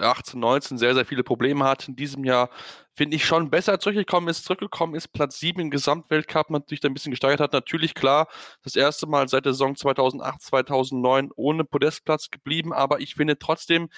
18, 0.00 0.40
19, 0.40 0.78
sehr, 0.78 0.94
sehr 0.94 1.04
viele 1.04 1.23
Probleme 1.23 1.64
hat. 1.64 1.87
In 1.87 1.94
diesem 1.94 2.25
Jahr, 2.25 2.50
finde 2.94 3.16
ich, 3.16 3.25
schon 3.25 3.49
besser 3.49 3.78
zurückgekommen 3.78 4.28
ist, 4.28 4.44
zurückgekommen 4.44 4.97
ist, 4.97 5.12
Platz 5.12 5.38
7 5.38 5.61
im 5.61 5.70
Gesamtweltcup 5.70 6.50
natürlich 6.50 6.80
da 6.80 6.88
ein 6.88 6.94
bisschen 6.94 7.12
gesteigert 7.12 7.40
hat. 7.40 7.52
Natürlich, 7.52 7.94
klar, 7.94 8.26
das 8.64 8.75
erste 8.75 9.06
Mal 9.06 9.28
seit 9.28 9.44
der 9.44 9.52
Saison 9.52 9.76
2008, 9.76 10.42
2009 10.42 11.30
ohne 11.37 11.64
Podestplatz 11.64 12.30
geblieben, 12.30 12.73
aber 12.73 13.00
ich 13.00 13.14
finde 13.14 13.38
trotzdem, 13.38 13.88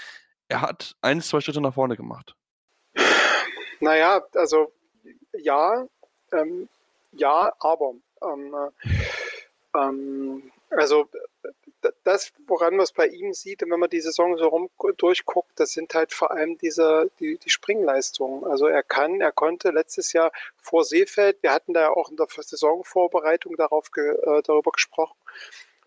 er 0.49 0.61
hat 0.61 0.95
ein, 1.01 1.23
zwei 1.23 1.41
Schritte 1.41 1.63
nach 1.63 1.75
vorne 1.75 1.97
gemacht. 1.97 2.35
Naja, 3.81 4.21
also 4.35 4.71
ja, 5.33 5.87
ähm, 6.33 6.69
ja, 7.13 7.53
aber 7.61 7.95
ähm, 8.23 8.55
ähm, 9.75 10.51
also 10.71 11.09
das, 12.05 12.33
woran 12.47 12.77
man 12.77 12.85
es 12.85 12.93
bei 12.93 13.07
ihm 13.07 13.33
sieht, 13.33 13.63
wenn 13.63 13.81
man 13.81 13.91
die 13.91 14.01
Saison 14.01 14.37
so 14.37 14.49
rum 14.49 14.71
durchguckt, 14.99 15.59
das 15.59 15.73
sind 15.73 15.95
halt 15.95 16.13
vor 16.13 16.31
allem 16.31 16.59
diese, 16.59 17.11
die, 17.19 17.39
die 17.39 17.51
Springleistungen. 17.51 18.45
Also 18.45 18.67
er 18.67 18.83
kann, 18.83 19.21
er 19.21 19.33
konnte 19.33 19.71
letztes 19.71 20.13
Jahr 20.13 20.31
vor 20.57 20.85
Seefeld, 20.85 21.43
wir 21.43 21.53
hatten 21.53 21.73
da 21.73 21.81
ja 21.81 21.91
auch 21.91 22.11
in 22.11 22.17
der 22.17 22.27
Saisonvorbereitung 22.29 23.57
darauf 23.57 23.91
ge, 23.91 24.11
äh, 24.11 24.43
darüber 24.43 24.73
gesprochen, 24.73 25.17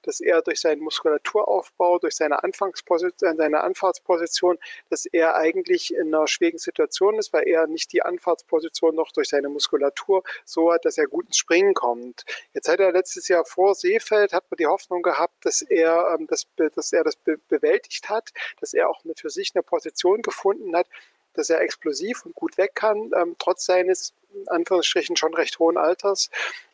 dass 0.03 0.19
er 0.19 0.41
durch 0.41 0.61
seinen 0.61 0.81
Muskulaturaufbau, 0.81 1.99
durch 1.99 2.15
seine 2.15 2.43
Anfangsposition, 2.43 3.37
seine 3.37 3.61
Anfahrtsposition, 3.61 4.59
dass 4.89 5.05
er 5.05 5.35
eigentlich 5.35 5.93
in 5.93 6.13
einer 6.13 6.27
schwierigen 6.27 6.59
Situation 6.59 7.17
ist, 7.17 7.33
weil 7.33 7.47
er 7.47 7.67
nicht 7.67 7.91
die 7.91 8.01
Anfahrtsposition 8.01 8.95
noch 8.95 9.11
durch 9.11 9.29
seine 9.29 9.49
Muskulatur 9.49 10.23
so 10.45 10.71
hat, 10.71 10.85
dass 10.85 10.97
er 10.97 11.07
gut 11.07 11.25
ins 11.27 11.37
Springen 11.37 11.73
kommt. 11.73 12.25
Jetzt 12.53 12.67
hat 12.67 12.79
er 12.79 12.91
letztes 12.91 13.27
Jahr 13.27 13.45
vor 13.45 13.75
Seefeld, 13.75 14.33
hat 14.33 14.45
man 14.49 14.57
die 14.57 14.67
Hoffnung 14.67 15.01
gehabt, 15.01 15.45
dass 15.45 15.61
er, 15.61 16.15
ähm, 16.17 16.27
das, 16.27 16.45
dass 16.55 16.93
er 16.93 17.03
das 17.03 17.15
be 17.15 17.37
bewältigt 17.49 18.09
hat, 18.09 18.29
dass 18.59 18.73
er 18.73 18.89
auch 18.89 19.03
eine, 19.03 19.13
für 19.15 19.29
sich 19.29 19.51
eine 19.55 19.63
Position 19.63 20.21
gefunden 20.21 20.75
hat, 20.75 20.87
dass 21.33 21.49
er 21.49 21.61
explosiv 21.61 22.25
und 22.25 22.35
gut 22.35 22.57
weg 22.57 22.75
kann, 22.75 23.11
ähm, 23.15 23.35
trotz 23.39 23.65
seines 23.65 24.13
in 24.33 24.47
Anführungsstrichen 24.49 25.15
schon 25.15 25.33
recht 25.33 25.59
hohen 25.59 25.77
Alters. 25.77 26.29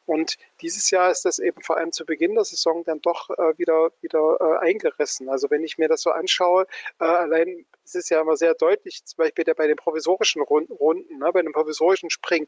Und 0.09 0.39
dieses 0.61 0.89
Jahr 0.89 1.11
ist 1.11 1.23
das 1.25 1.37
eben 1.37 1.61
vor 1.61 1.77
allem 1.77 1.91
zu 1.91 2.03
Beginn 2.03 2.33
der 2.33 2.43
Saison 2.43 2.83
dann 2.83 2.99
doch 2.99 3.29
äh, 3.29 3.55
wieder, 3.59 3.91
wieder 4.01 4.37
äh, 4.41 4.57
eingerissen. 4.57 5.29
Also 5.29 5.51
wenn 5.51 5.63
ich 5.63 5.77
mir 5.77 5.87
das 5.87 6.01
so 6.01 6.09
anschaue, 6.09 6.65
äh, 6.99 7.03
allein 7.05 7.67
es 7.85 7.93
ist 7.93 8.09
ja 8.09 8.19
immer 8.19 8.35
sehr 8.35 8.55
deutlich, 8.55 9.05
zum 9.05 9.17
Beispiel 9.17 9.45
bei 9.53 9.67
den 9.67 9.75
provisorischen 9.75 10.41
Runden, 10.41 11.19
ne, 11.19 11.31
bei 11.31 11.43
dem 11.43 11.51
provisorischen 11.51 12.09
Springen, 12.09 12.47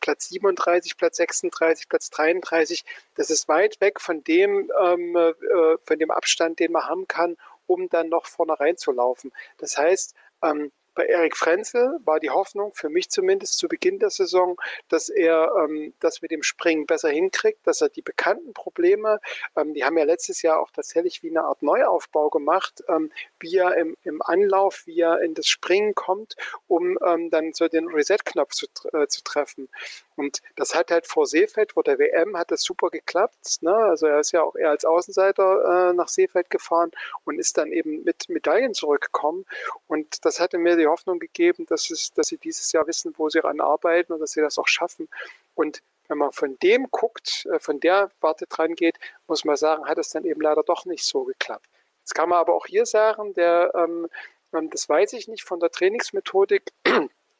Platz 0.00 0.30
37, 0.30 0.96
Platz 0.96 1.18
36, 1.18 1.88
Platz 1.88 2.10
33, 2.10 2.84
das 3.14 3.30
ist 3.30 3.46
weit 3.46 3.80
weg 3.80 4.00
von 4.00 4.24
dem, 4.24 4.68
ähm, 4.82 5.14
äh, 5.14 5.76
von 5.84 6.00
dem 6.00 6.10
Abstand, 6.10 6.58
den 6.58 6.72
man 6.72 6.86
haben 6.86 7.06
kann, 7.06 7.36
um 7.68 7.88
dann 7.88 8.08
noch 8.08 8.26
vorne 8.26 8.58
reinzulaufen. 8.58 9.32
Das 9.58 9.78
heißt, 9.78 10.16
ähm, 10.42 10.72
bei 10.96 11.06
Erik 11.06 11.36
Frenzel 11.36 12.00
war 12.04 12.18
die 12.18 12.30
Hoffnung, 12.30 12.72
für 12.74 12.88
mich 12.88 13.10
zumindest 13.10 13.58
zu 13.58 13.68
Beginn 13.68 13.98
der 13.98 14.10
Saison, 14.10 14.58
dass 14.88 15.08
er 15.08 15.52
ähm, 15.62 15.94
das 16.00 16.22
mit 16.22 16.30
dem 16.32 16.42
Springen 16.42 16.86
besser 16.86 17.10
hinkriegt, 17.10 17.64
dass 17.66 17.82
er 17.82 17.90
die 17.90 18.02
bekannten 18.02 18.52
Probleme, 18.54 19.20
ähm, 19.56 19.74
die 19.74 19.84
haben 19.84 19.96
ja 19.98 20.04
letztes 20.04 20.42
Jahr 20.42 20.58
auch 20.58 20.70
tatsächlich 20.70 21.22
wie 21.22 21.30
eine 21.30 21.44
Art 21.44 21.62
Neuaufbau 21.62 22.30
gemacht, 22.30 22.82
ähm, 22.88 23.12
wie 23.38 23.56
er 23.56 23.76
im, 23.76 23.96
im, 24.02 24.22
Anlauf, 24.22 24.82
wie 24.86 25.00
er 25.00 25.20
in 25.20 25.34
das 25.34 25.46
Springen 25.46 25.94
kommt, 25.94 26.34
um 26.66 26.98
ähm, 27.06 27.30
dann 27.30 27.52
so 27.52 27.68
den 27.68 27.88
Reset-Knopf 27.88 28.52
zu, 28.52 28.66
äh, 28.92 29.06
zu 29.06 29.22
treffen. 29.22 29.68
Und 30.16 30.40
das 30.56 30.74
hat 30.74 30.90
halt 30.90 31.06
vor 31.06 31.26
Seefeld, 31.26 31.72
vor 31.72 31.84
der 31.84 31.98
WM, 31.98 32.36
hat 32.36 32.50
das 32.50 32.62
super 32.62 32.88
geklappt. 32.88 33.58
Ne? 33.60 33.74
Also 33.74 34.06
er 34.06 34.20
ist 34.20 34.32
ja 34.32 34.42
auch 34.42 34.56
eher 34.56 34.70
als 34.70 34.84
Außenseiter 34.84 35.90
äh, 35.90 35.92
nach 35.92 36.08
Seefeld 36.08 36.48
gefahren 36.48 36.90
und 37.24 37.38
ist 37.38 37.58
dann 37.58 37.70
eben 37.70 38.02
mit 38.02 38.28
Medaillen 38.28 38.72
zurückgekommen. 38.74 39.44
Und 39.86 40.24
das 40.24 40.40
hatte 40.40 40.58
mir 40.58 40.76
die 40.76 40.86
Hoffnung 40.86 41.18
gegeben, 41.18 41.66
dass, 41.66 41.90
es, 41.90 42.12
dass 42.12 42.28
sie 42.28 42.38
dieses 42.38 42.72
Jahr 42.72 42.86
wissen, 42.86 43.14
wo 43.18 43.28
sie 43.28 43.40
ran 43.40 43.60
arbeiten 43.60 44.14
und 44.14 44.20
dass 44.20 44.32
sie 44.32 44.40
das 44.40 44.58
auch 44.58 44.68
schaffen. 44.68 45.08
Und 45.54 45.82
wenn 46.08 46.18
man 46.18 46.32
von 46.32 46.58
dem 46.62 46.88
guckt, 46.90 47.46
äh, 47.52 47.58
von 47.58 47.80
der 47.80 48.10
Warte 48.20 48.46
dran 48.46 48.74
geht, 48.74 48.96
muss 49.28 49.44
man 49.44 49.56
sagen, 49.56 49.86
hat 49.86 49.98
es 49.98 50.10
dann 50.10 50.24
eben 50.24 50.40
leider 50.40 50.62
doch 50.62 50.86
nicht 50.86 51.04
so 51.04 51.24
geklappt. 51.24 51.66
Jetzt 52.00 52.14
kann 52.14 52.28
man 52.28 52.38
aber 52.38 52.54
auch 52.54 52.66
hier 52.66 52.86
sagen, 52.86 53.34
der, 53.34 53.72
ähm, 53.74 54.08
ähm 54.54 54.70
das 54.70 54.88
weiß 54.88 55.12
ich 55.14 55.28
nicht 55.28 55.44
von 55.44 55.60
der 55.60 55.70
Trainingsmethodik, 55.70 56.62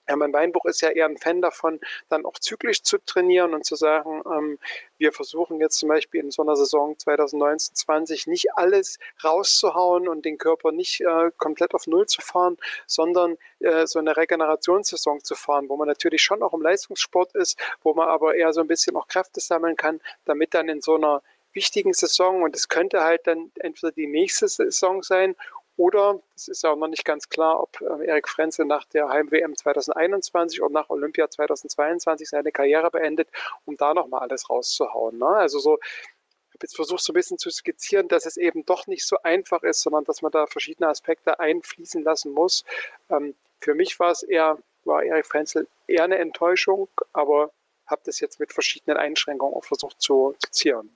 Hermann 0.06 0.32
Weinbuch 0.32 0.64
ist 0.64 0.80
ja 0.80 0.90
eher 0.90 1.06
ein 1.06 1.16
Fan 1.16 1.42
davon, 1.42 1.80
dann 2.08 2.24
auch 2.24 2.38
zyklisch 2.38 2.82
zu 2.82 2.98
trainieren 2.98 3.54
und 3.54 3.64
zu 3.64 3.76
sagen, 3.76 4.22
ähm, 4.26 4.58
wir 4.98 5.12
versuchen 5.12 5.60
jetzt 5.60 5.78
zum 5.78 5.88
Beispiel 5.88 6.20
in 6.20 6.30
so 6.30 6.42
einer 6.42 6.56
Saison 6.56 6.94
2019-20 6.94 8.28
nicht 8.28 8.54
alles 8.54 8.98
rauszuhauen 9.22 10.08
und 10.08 10.24
den 10.24 10.38
Körper 10.38 10.72
nicht 10.72 11.00
äh, 11.00 11.30
komplett 11.36 11.74
auf 11.74 11.86
Null 11.86 12.06
zu 12.06 12.22
fahren, 12.22 12.56
sondern 12.86 13.36
äh, 13.60 13.86
so 13.86 13.98
eine 13.98 14.16
Regenerationssaison 14.16 15.22
zu 15.22 15.34
fahren, 15.34 15.68
wo 15.68 15.76
man 15.76 15.88
natürlich 15.88 16.22
schon 16.22 16.42
auch 16.42 16.54
im 16.54 16.62
Leistungssport 16.62 17.34
ist, 17.34 17.58
wo 17.82 17.94
man 17.94 18.08
aber 18.08 18.34
eher 18.34 18.52
so 18.52 18.60
ein 18.60 18.68
bisschen 18.68 18.96
auch 18.96 19.08
Kräfte 19.08 19.40
sammeln 19.40 19.76
kann, 19.76 20.00
damit 20.24 20.54
dann 20.54 20.68
in 20.68 20.80
so 20.80 20.94
einer 20.94 21.22
wichtigen 21.56 21.94
Saison 21.94 22.42
und 22.42 22.54
es 22.54 22.68
könnte 22.68 23.02
halt 23.02 23.26
dann 23.26 23.50
entweder 23.58 23.90
die 23.90 24.06
nächste 24.06 24.46
Saison 24.46 25.02
sein 25.02 25.34
oder, 25.76 26.20
es 26.34 26.48
ist 26.48 26.64
auch 26.64 26.76
noch 26.76 26.88
nicht 26.88 27.04
ganz 27.04 27.28
klar, 27.28 27.60
ob 27.60 27.80
äh, 27.80 28.06
Erik 28.06 28.28
Frenzel 28.28 28.64
nach 28.64 28.84
der 28.86 29.08
Heim-WM 29.08 29.54
2021 29.54 30.62
oder 30.62 30.72
nach 30.72 30.88
Olympia 30.88 31.28
2022 31.28 32.28
seine 32.28 32.50
Karriere 32.50 32.90
beendet, 32.90 33.28
um 33.66 33.76
da 33.76 33.92
nochmal 33.92 34.20
alles 34.20 34.48
rauszuhauen. 34.48 35.18
Ne? 35.18 35.26
Also 35.26 35.58
so, 35.58 35.78
ich 35.82 36.54
habe 36.54 36.62
jetzt 36.62 36.76
versucht, 36.76 37.02
so 37.02 37.12
ein 37.12 37.14
bisschen 37.14 37.38
zu 37.38 37.50
skizzieren, 37.50 38.08
dass 38.08 38.24
es 38.24 38.38
eben 38.38 38.64
doch 38.64 38.86
nicht 38.86 39.06
so 39.06 39.18
einfach 39.22 39.62
ist, 39.62 39.82
sondern 39.82 40.04
dass 40.04 40.22
man 40.22 40.32
da 40.32 40.46
verschiedene 40.46 40.88
Aspekte 40.88 41.38
einfließen 41.38 42.02
lassen 42.02 42.32
muss. 42.32 42.64
Ähm, 43.10 43.34
für 43.60 43.74
mich 43.74 44.00
war 44.00 44.12
es 44.12 44.22
eher, 44.22 44.58
war 44.84 45.02
Erik 45.02 45.26
Frenzel 45.26 45.68
eher 45.86 46.04
eine 46.04 46.18
Enttäuschung, 46.18 46.88
aber 47.12 47.50
habe 47.86 48.00
das 48.04 48.20
jetzt 48.20 48.40
mit 48.40 48.52
verschiedenen 48.52 48.96
Einschränkungen 48.96 49.54
auch 49.54 49.64
versucht 49.64 50.00
zu 50.00 50.34
skizzieren. 50.42 50.90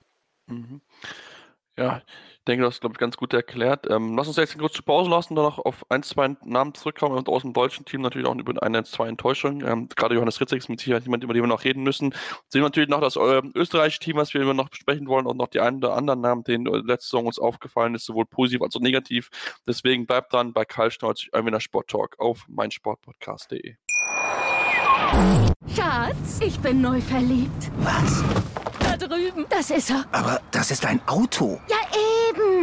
Mhm. 0.46 0.80
Ja, 1.76 2.02
denke, 2.46 2.64
das 2.64 2.74
ist, 2.74 2.80
glaube 2.80 2.94
ich, 2.94 2.98
ganz 2.98 3.16
gut 3.16 3.32
erklärt. 3.34 3.86
Ähm, 3.90 4.16
lass 4.16 4.28
uns 4.28 4.36
jetzt 4.36 4.58
kurz 4.58 4.74
zur 4.74 4.84
Pause 4.84 5.10
lassen, 5.10 5.34
dann 5.34 5.44
noch 5.44 5.58
auf 5.58 5.84
ein, 5.88 6.02
zwei 6.02 6.36
Namen 6.44 6.74
zurückkommen 6.74 7.16
und 7.16 7.28
aus 7.28 7.42
dem 7.42 7.52
deutschen 7.52 7.84
Team 7.84 8.00
natürlich 8.00 8.26
auch 8.26 8.34
über 8.34 8.62
eine, 8.62 8.84
zwei 8.84 9.08
Enttäuschungen. 9.08 9.66
Ähm, 9.66 9.88
gerade 9.94 10.14
Johannes 10.14 10.40
Ritzek 10.40 10.58
ist 10.58 10.68
mit 10.68 10.80
Sicherheit 10.80 11.04
jemand, 11.04 11.24
über 11.24 11.34
den 11.34 11.42
wir 11.42 11.48
noch 11.48 11.64
reden 11.64 11.82
müssen. 11.82 12.12
Sehen 12.48 12.62
wir 12.62 12.62
natürlich 12.62 12.88
noch 12.88 13.00
das 13.00 13.16
äh, 13.16 13.42
österreichische 13.54 14.00
Team, 14.00 14.16
was 14.16 14.34
wir 14.34 14.40
immer 14.40 14.54
noch 14.54 14.68
besprechen 14.68 15.06
wollen 15.08 15.26
und 15.26 15.36
noch 15.36 15.48
die 15.48 15.60
einen 15.60 15.78
oder 15.78 15.94
anderen 15.94 16.20
Namen, 16.20 16.44
denen 16.44 16.66
letzte 16.66 17.10
Saison 17.10 17.26
uns 17.26 17.38
aufgefallen 17.38 17.94
ist, 17.94 18.06
sowohl 18.06 18.26
positiv 18.26 18.62
als 18.62 18.76
auch 18.76 18.80
negativ. 18.80 19.28
Deswegen 19.66 20.06
bleibt 20.06 20.32
dran 20.32 20.52
bei 20.52 20.64
Karl 20.64 20.90
Schneuz, 20.90 21.26
Einwiener 21.32 21.60
Sport 21.60 21.88
Talk 21.88 22.18
auf 22.18 22.44
meinsportpodcast.de. 22.48 23.76
Schatz, 25.74 26.40
ich 26.40 26.58
bin 26.60 26.80
neu 26.80 27.00
verliebt. 27.00 27.70
Was? 27.78 28.22
Da 28.80 28.96
drüben. 28.96 29.46
Das 29.48 29.70
ist 29.70 29.90
er. 29.90 30.04
Aber 30.12 30.40
das 30.50 30.70
ist 30.70 30.84
ein 30.86 31.00
Auto. 31.06 31.60
Ja, 31.68 31.76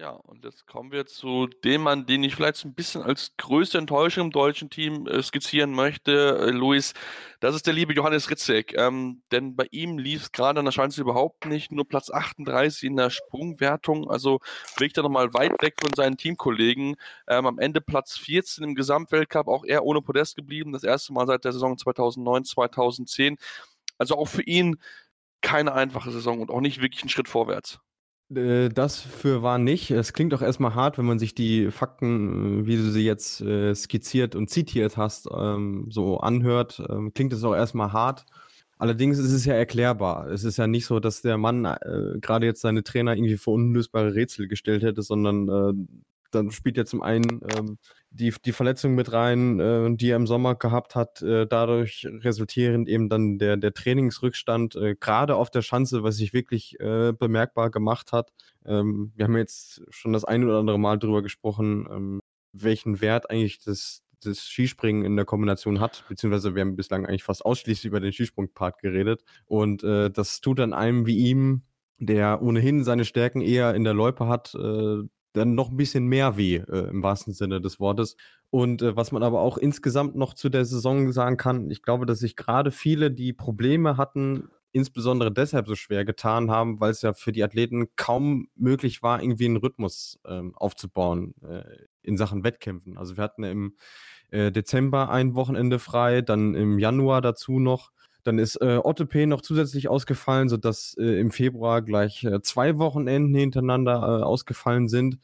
Ja, 0.00 0.12
und 0.12 0.46
jetzt 0.46 0.66
kommen 0.66 0.92
wir 0.92 1.04
zu 1.04 1.46
dem 1.62 1.82
Mann, 1.82 2.06
den 2.06 2.24
ich 2.24 2.34
vielleicht 2.34 2.64
ein 2.64 2.72
bisschen 2.72 3.02
als 3.02 3.36
größte 3.36 3.76
Enttäuschung 3.76 4.28
im 4.28 4.30
deutschen 4.30 4.70
Team 4.70 5.06
äh, 5.06 5.22
skizzieren 5.22 5.72
möchte, 5.72 6.38
äh, 6.38 6.50
Luis. 6.52 6.94
Das 7.40 7.54
ist 7.54 7.66
der 7.66 7.74
liebe 7.74 7.92
Johannes 7.92 8.30
Ritzek. 8.30 8.72
Ähm, 8.78 9.20
denn 9.30 9.56
bei 9.56 9.66
ihm 9.72 9.98
lief 9.98 10.22
es 10.22 10.32
gerade 10.32 10.58
an 10.58 10.64
der 10.64 10.72
Schanze 10.72 11.02
überhaupt 11.02 11.44
nicht. 11.44 11.70
Nur 11.70 11.86
Platz 11.86 12.10
38 12.10 12.84
in 12.84 12.96
der 12.96 13.10
Sprungwertung. 13.10 14.10
Also 14.10 14.40
liegt 14.78 14.96
er 14.96 15.02
nochmal 15.02 15.34
weit 15.34 15.60
weg 15.60 15.74
von 15.78 15.92
seinen 15.94 16.16
Teamkollegen. 16.16 16.96
Ähm, 17.28 17.44
am 17.44 17.58
Ende 17.58 17.82
Platz 17.82 18.16
14 18.16 18.64
im 18.64 18.74
Gesamtweltcup, 18.74 19.48
auch 19.48 19.64
er 19.66 19.84
ohne 19.84 20.00
Podest 20.00 20.34
geblieben. 20.34 20.72
Das 20.72 20.82
erste 20.82 21.12
Mal 21.12 21.26
seit 21.26 21.44
der 21.44 21.52
Saison 21.52 21.76
2009, 21.76 22.44
2010. 22.46 23.36
Also 23.98 24.16
auch 24.16 24.28
für 24.28 24.44
ihn 24.44 24.78
keine 25.42 25.74
einfache 25.74 26.10
Saison 26.10 26.40
und 26.40 26.50
auch 26.50 26.62
nicht 26.62 26.80
wirklich 26.80 27.04
ein 27.04 27.10
Schritt 27.10 27.28
vorwärts. 27.28 27.80
Äh, 28.34 28.68
das 28.68 29.00
für 29.00 29.42
war 29.42 29.58
nicht. 29.58 29.90
Es 29.90 30.12
klingt 30.12 30.34
auch 30.34 30.42
erstmal 30.42 30.74
hart, 30.74 30.98
wenn 30.98 31.06
man 31.06 31.18
sich 31.18 31.34
die 31.34 31.70
Fakten, 31.70 32.62
äh, 32.62 32.66
wie 32.66 32.76
du 32.76 32.90
sie 32.90 33.04
jetzt 33.04 33.40
äh, 33.40 33.74
skizziert 33.74 34.34
und 34.34 34.50
zitiert 34.50 34.96
hast, 34.96 35.28
ähm, 35.32 35.86
so 35.90 36.18
anhört. 36.18 36.82
Ähm, 36.88 37.12
klingt 37.14 37.32
es 37.32 37.44
auch 37.44 37.54
erstmal 37.54 37.92
hart. 37.92 38.24
Allerdings 38.78 39.18
ist 39.18 39.32
es 39.32 39.44
ja 39.44 39.54
erklärbar. 39.54 40.28
Es 40.30 40.44
ist 40.44 40.56
ja 40.56 40.66
nicht 40.66 40.86
so, 40.86 41.00
dass 41.00 41.20
der 41.22 41.36
Mann 41.36 41.64
äh, 41.66 42.18
gerade 42.20 42.46
jetzt 42.46 42.62
seine 42.62 42.82
Trainer 42.82 43.14
irgendwie 43.14 43.36
vor 43.36 43.54
unlösbare 43.54 44.14
Rätsel 44.14 44.48
gestellt 44.48 44.82
hätte, 44.82 45.02
sondern 45.02 45.48
äh, 45.48 45.74
dann 46.30 46.50
spielt 46.50 46.76
ja 46.76 46.84
zum 46.84 47.02
einen 47.02 47.40
ähm, 47.56 47.78
die, 48.10 48.34
die 48.44 48.52
Verletzung 48.52 48.94
mit 48.94 49.12
rein, 49.12 49.60
äh, 49.60 49.94
die 49.96 50.10
er 50.10 50.16
im 50.16 50.26
Sommer 50.26 50.56
gehabt 50.56 50.94
hat, 50.94 51.22
äh, 51.22 51.46
dadurch 51.46 52.06
resultierend 52.10 52.88
eben 52.88 53.08
dann 53.08 53.38
der, 53.38 53.56
der 53.56 53.72
Trainingsrückstand, 53.72 54.74
äh, 54.76 54.96
gerade 54.98 55.36
auf 55.36 55.50
der 55.50 55.62
Schanze, 55.62 56.02
was 56.02 56.16
sich 56.16 56.32
wirklich 56.32 56.78
äh, 56.80 57.12
bemerkbar 57.12 57.70
gemacht 57.70 58.12
hat. 58.12 58.32
Ähm, 58.64 59.12
wir 59.14 59.24
haben 59.26 59.36
jetzt 59.36 59.82
schon 59.90 60.12
das 60.12 60.24
ein 60.24 60.44
oder 60.44 60.58
andere 60.58 60.78
Mal 60.78 60.98
darüber 60.98 61.22
gesprochen, 61.22 61.86
ähm, 61.90 62.20
welchen 62.52 63.00
Wert 63.00 63.30
eigentlich 63.30 63.60
das, 63.60 64.02
das 64.22 64.40
Skispringen 64.40 65.04
in 65.04 65.16
der 65.16 65.24
Kombination 65.24 65.80
hat, 65.80 66.04
beziehungsweise 66.08 66.54
wir 66.54 66.62
haben 66.62 66.76
bislang 66.76 67.06
eigentlich 67.06 67.22
fast 67.24 67.44
ausschließlich 67.44 67.86
über 67.86 68.00
den 68.00 68.12
Skisprungpart 68.12 68.80
geredet. 68.80 69.22
Und 69.46 69.84
äh, 69.84 70.10
das 70.10 70.40
tut 70.40 70.58
dann 70.58 70.72
einem 70.72 71.06
wie 71.06 71.16
ihm, 71.16 71.62
der 71.98 72.42
ohnehin 72.42 72.82
seine 72.82 73.04
Stärken 73.04 73.40
eher 73.40 73.74
in 73.74 73.84
der 73.84 73.94
Loipe 73.94 74.26
hat, 74.26 74.54
äh, 74.54 75.02
dann 75.32 75.54
noch 75.54 75.70
ein 75.70 75.76
bisschen 75.76 76.06
mehr 76.06 76.36
weh 76.36 76.56
äh, 76.56 76.88
im 76.88 77.02
wahrsten 77.02 77.32
Sinne 77.32 77.60
des 77.60 77.80
Wortes. 77.80 78.16
Und 78.50 78.82
äh, 78.82 78.96
was 78.96 79.12
man 79.12 79.22
aber 79.22 79.40
auch 79.40 79.58
insgesamt 79.58 80.16
noch 80.16 80.34
zu 80.34 80.48
der 80.48 80.64
Saison 80.64 81.12
sagen 81.12 81.36
kann, 81.36 81.70
ich 81.70 81.82
glaube, 81.82 82.06
dass 82.06 82.18
sich 82.18 82.36
gerade 82.36 82.70
viele, 82.70 83.10
die 83.10 83.32
Probleme 83.32 83.96
hatten, 83.96 84.48
insbesondere 84.72 85.32
deshalb 85.32 85.66
so 85.66 85.74
schwer 85.74 86.04
getan 86.04 86.50
haben, 86.50 86.80
weil 86.80 86.90
es 86.90 87.02
ja 87.02 87.12
für 87.12 87.32
die 87.32 87.42
Athleten 87.42 87.88
kaum 87.96 88.48
möglich 88.54 89.02
war, 89.02 89.22
irgendwie 89.22 89.46
einen 89.46 89.56
Rhythmus 89.56 90.20
ähm, 90.24 90.54
aufzubauen 90.56 91.34
äh, 91.42 91.64
in 92.02 92.16
Sachen 92.16 92.44
Wettkämpfen. 92.44 92.96
Also 92.96 93.16
wir 93.16 93.24
hatten 93.24 93.42
im 93.44 93.76
äh, 94.30 94.52
Dezember 94.52 95.10
ein 95.10 95.34
Wochenende 95.34 95.78
frei, 95.78 96.22
dann 96.22 96.54
im 96.54 96.78
Januar 96.78 97.20
dazu 97.20 97.58
noch 97.58 97.90
dann 98.24 98.38
ist 98.38 98.56
äh, 98.56 98.80
Otto 98.82 99.06
P. 99.06 99.26
noch 99.26 99.40
zusätzlich 99.40 99.88
ausgefallen, 99.88 100.48
sodass 100.48 100.96
äh, 100.98 101.20
im 101.20 101.30
Februar 101.30 101.82
gleich 101.82 102.24
äh, 102.24 102.42
zwei 102.42 102.78
Wochenenden 102.78 103.34
hintereinander 103.34 103.94
äh, 104.20 104.22
ausgefallen 104.22 104.88
sind. 104.88 105.18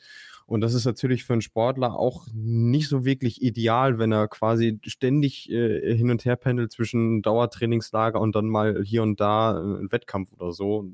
Und 0.46 0.61
das 0.61 0.74
ist 0.74 0.85
natürlich 0.85 1.24
für 1.24 1.32
einen 1.32 1.42
Sportler 1.42 1.98
auch 1.98 2.28
nicht 2.32 2.88
so 2.88 3.04
wirklich 3.04 3.42
ideal, 3.42 3.98
wenn 3.98 4.12
er 4.12 4.28
quasi 4.28 4.78
ständig 4.87 5.50
äh, 5.50 5.96
hin 5.96 6.09
und 6.09 6.24
her 6.24 6.37
pendelt 6.37 6.70
zwischen 6.70 7.20
Dauertrainingslager 7.20 8.20
und 8.20 8.37
dann 8.37 8.46
mal 8.46 8.82
hier 8.85 9.02
und 9.02 9.20
da 9.20 9.59
äh, 9.59 9.80
ein 9.80 9.90
Wettkampf 9.90 10.32
oder 10.32 10.52
so. 10.52 10.92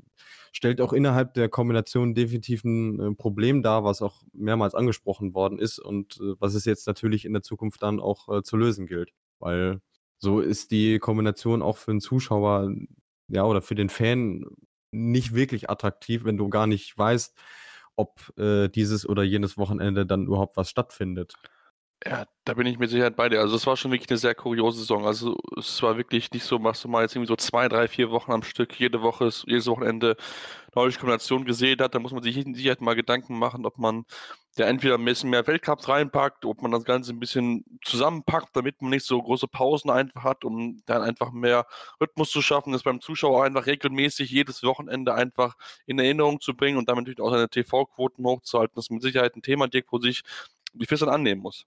Stellt 0.51 0.81
auch 0.81 0.91
innerhalb 0.91 1.35
der 1.35 1.49
Kombination 1.49 2.15
definitiv 2.15 2.63
ein 2.63 2.99
äh, 2.99 3.15
Problem 3.15 3.61
dar, 3.61 3.83
was 3.83 4.01
auch 4.01 4.23
mehrmals 4.33 4.73
angesprochen 4.73 5.35
worden 5.35 5.59
ist 5.59 5.77
und 5.77 6.19
äh, 6.19 6.33
was 6.39 6.55
es 6.55 6.65
jetzt 6.65 6.87
natürlich 6.87 7.23
in 7.25 7.33
der 7.33 7.43
Zukunft 7.43 7.83
dann 7.83 7.99
auch 7.99 8.29
äh, 8.35 8.41
zu 8.41 8.57
lösen 8.57 8.87
gilt. 8.87 9.11
Weil 9.37 9.81
so 10.23 10.39
ist 10.39 10.71
die 10.71 10.99
Kombination 10.99 11.61
auch 11.61 11.77
für 11.77 11.91
einen 11.91 11.99
Zuschauer 11.99 12.71
ja, 13.27 13.43
oder 13.43 13.61
für 13.61 13.75
den 13.75 13.89
Fan 13.89 14.45
nicht 14.91 15.35
wirklich 15.35 15.69
attraktiv, 15.69 16.23
wenn 16.23 16.37
du 16.37 16.47
gar 16.47 16.65
nicht 16.65 16.97
weißt, 16.97 17.35
ob 17.97 18.37
äh, 18.37 18.69
dieses 18.69 19.07
oder 19.07 19.23
jenes 19.23 19.57
Wochenende 19.57 20.05
dann 20.05 20.25
überhaupt 20.27 20.55
was 20.55 20.69
stattfindet. 20.69 21.33
Ja, 22.05 22.25
da 22.43 22.53
bin 22.53 22.67
ich 22.67 22.79
mit 22.79 22.89
Sicherheit 22.89 23.15
bei 23.15 23.29
dir. 23.29 23.39
Also 23.39 23.55
es 23.55 23.65
war 23.65 23.77
schon 23.77 23.91
wirklich 23.91 24.09
eine 24.09 24.17
sehr 24.17 24.35
kuriose 24.35 24.79
Saison. 24.79 25.05
Also 25.05 25.37
es 25.57 25.81
war 25.81 25.95
wirklich 25.95 26.29
nicht 26.31 26.43
so, 26.43 26.59
machst 26.59 26.83
du 26.83 26.89
mal 26.89 27.03
jetzt 27.03 27.15
irgendwie 27.15 27.29
so 27.29 27.37
zwei, 27.37 27.69
drei, 27.69 27.87
vier 27.87 28.11
Wochen 28.11 28.33
am 28.33 28.43
Stück, 28.43 28.77
jede 28.77 29.01
Woche, 29.01 29.29
jedes 29.45 29.67
Wochenende 29.67 30.17
neue 30.75 30.91
Kombination 30.91 31.45
gesehen 31.45 31.79
hat. 31.79 31.95
Da 31.95 31.99
muss 31.99 32.11
man 32.11 32.21
sich 32.21 32.35
in 32.37 32.55
Sicherheit 32.55 32.81
mal 32.81 32.95
Gedanken 32.95 33.39
machen, 33.39 33.65
ob 33.65 33.77
man 33.77 34.03
ja 34.57 34.65
entweder 34.65 34.95
ein 34.95 35.05
bisschen 35.05 35.29
mehr 35.29 35.47
Weltcups 35.47 35.87
reinpackt, 35.87 36.43
ob 36.45 36.61
man 36.61 36.71
das 36.71 36.83
Ganze 36.83 37.13
ein 37.13 37.19
bisschen 37.21 37.63
zusammenpackt, 37.85 38.55
damit 38.55 38.81
man 38.81 38.91
nicht 38.91 39.05
so 39.05 39.21
große 39.21 39.47
Pausen 39.47 39.89
einfach 39.89 40.23
hat, 40.25 40.43
um 40.43 40.81
dann 40.85 41.01
einfach 41.03 41.31
mehr 41.31 41.65
Rhythmus 42.01 42.31
zu 42.31 42.41
schaffen, 42.41 42.73
das 42.73 42.83
beim 42.83 42.99
Zuschauer 42.99 43.45
einfach 43.45 43.65
regelmäßig 43.65 44.29
jedes 44.29 44.61
Wochenende 44.63 45.13
einfach 45.13 45.55
in 45.85 45.99
Erinnerung 45.99 46.41
zu 46.41 46.53
bringen 46.55 46.77
und 46.77 46.89
damit 46.89 47.03
natürlich 47.03 47.21
auch 47.21 47.31
seine 47.31 47.49
TV-Quoten 47.49 48.25
hochzuhalten. 48.25 48.75
Das 48.75 48.85
ist 48.85 48.91
mit 48.91 49.01
Sicherheit 49.03 49.35
ein 49.37 49.41
Thema, 49.41 49.67
Dirk, 49.69 49.87
wo 49.91 49.99
sich 49.99 50.23
die 50.73 50.85
FIS 50.85 50.99
dann 51.01 51.09
annehmen 51.09 51.41
muss. 51.41 51.65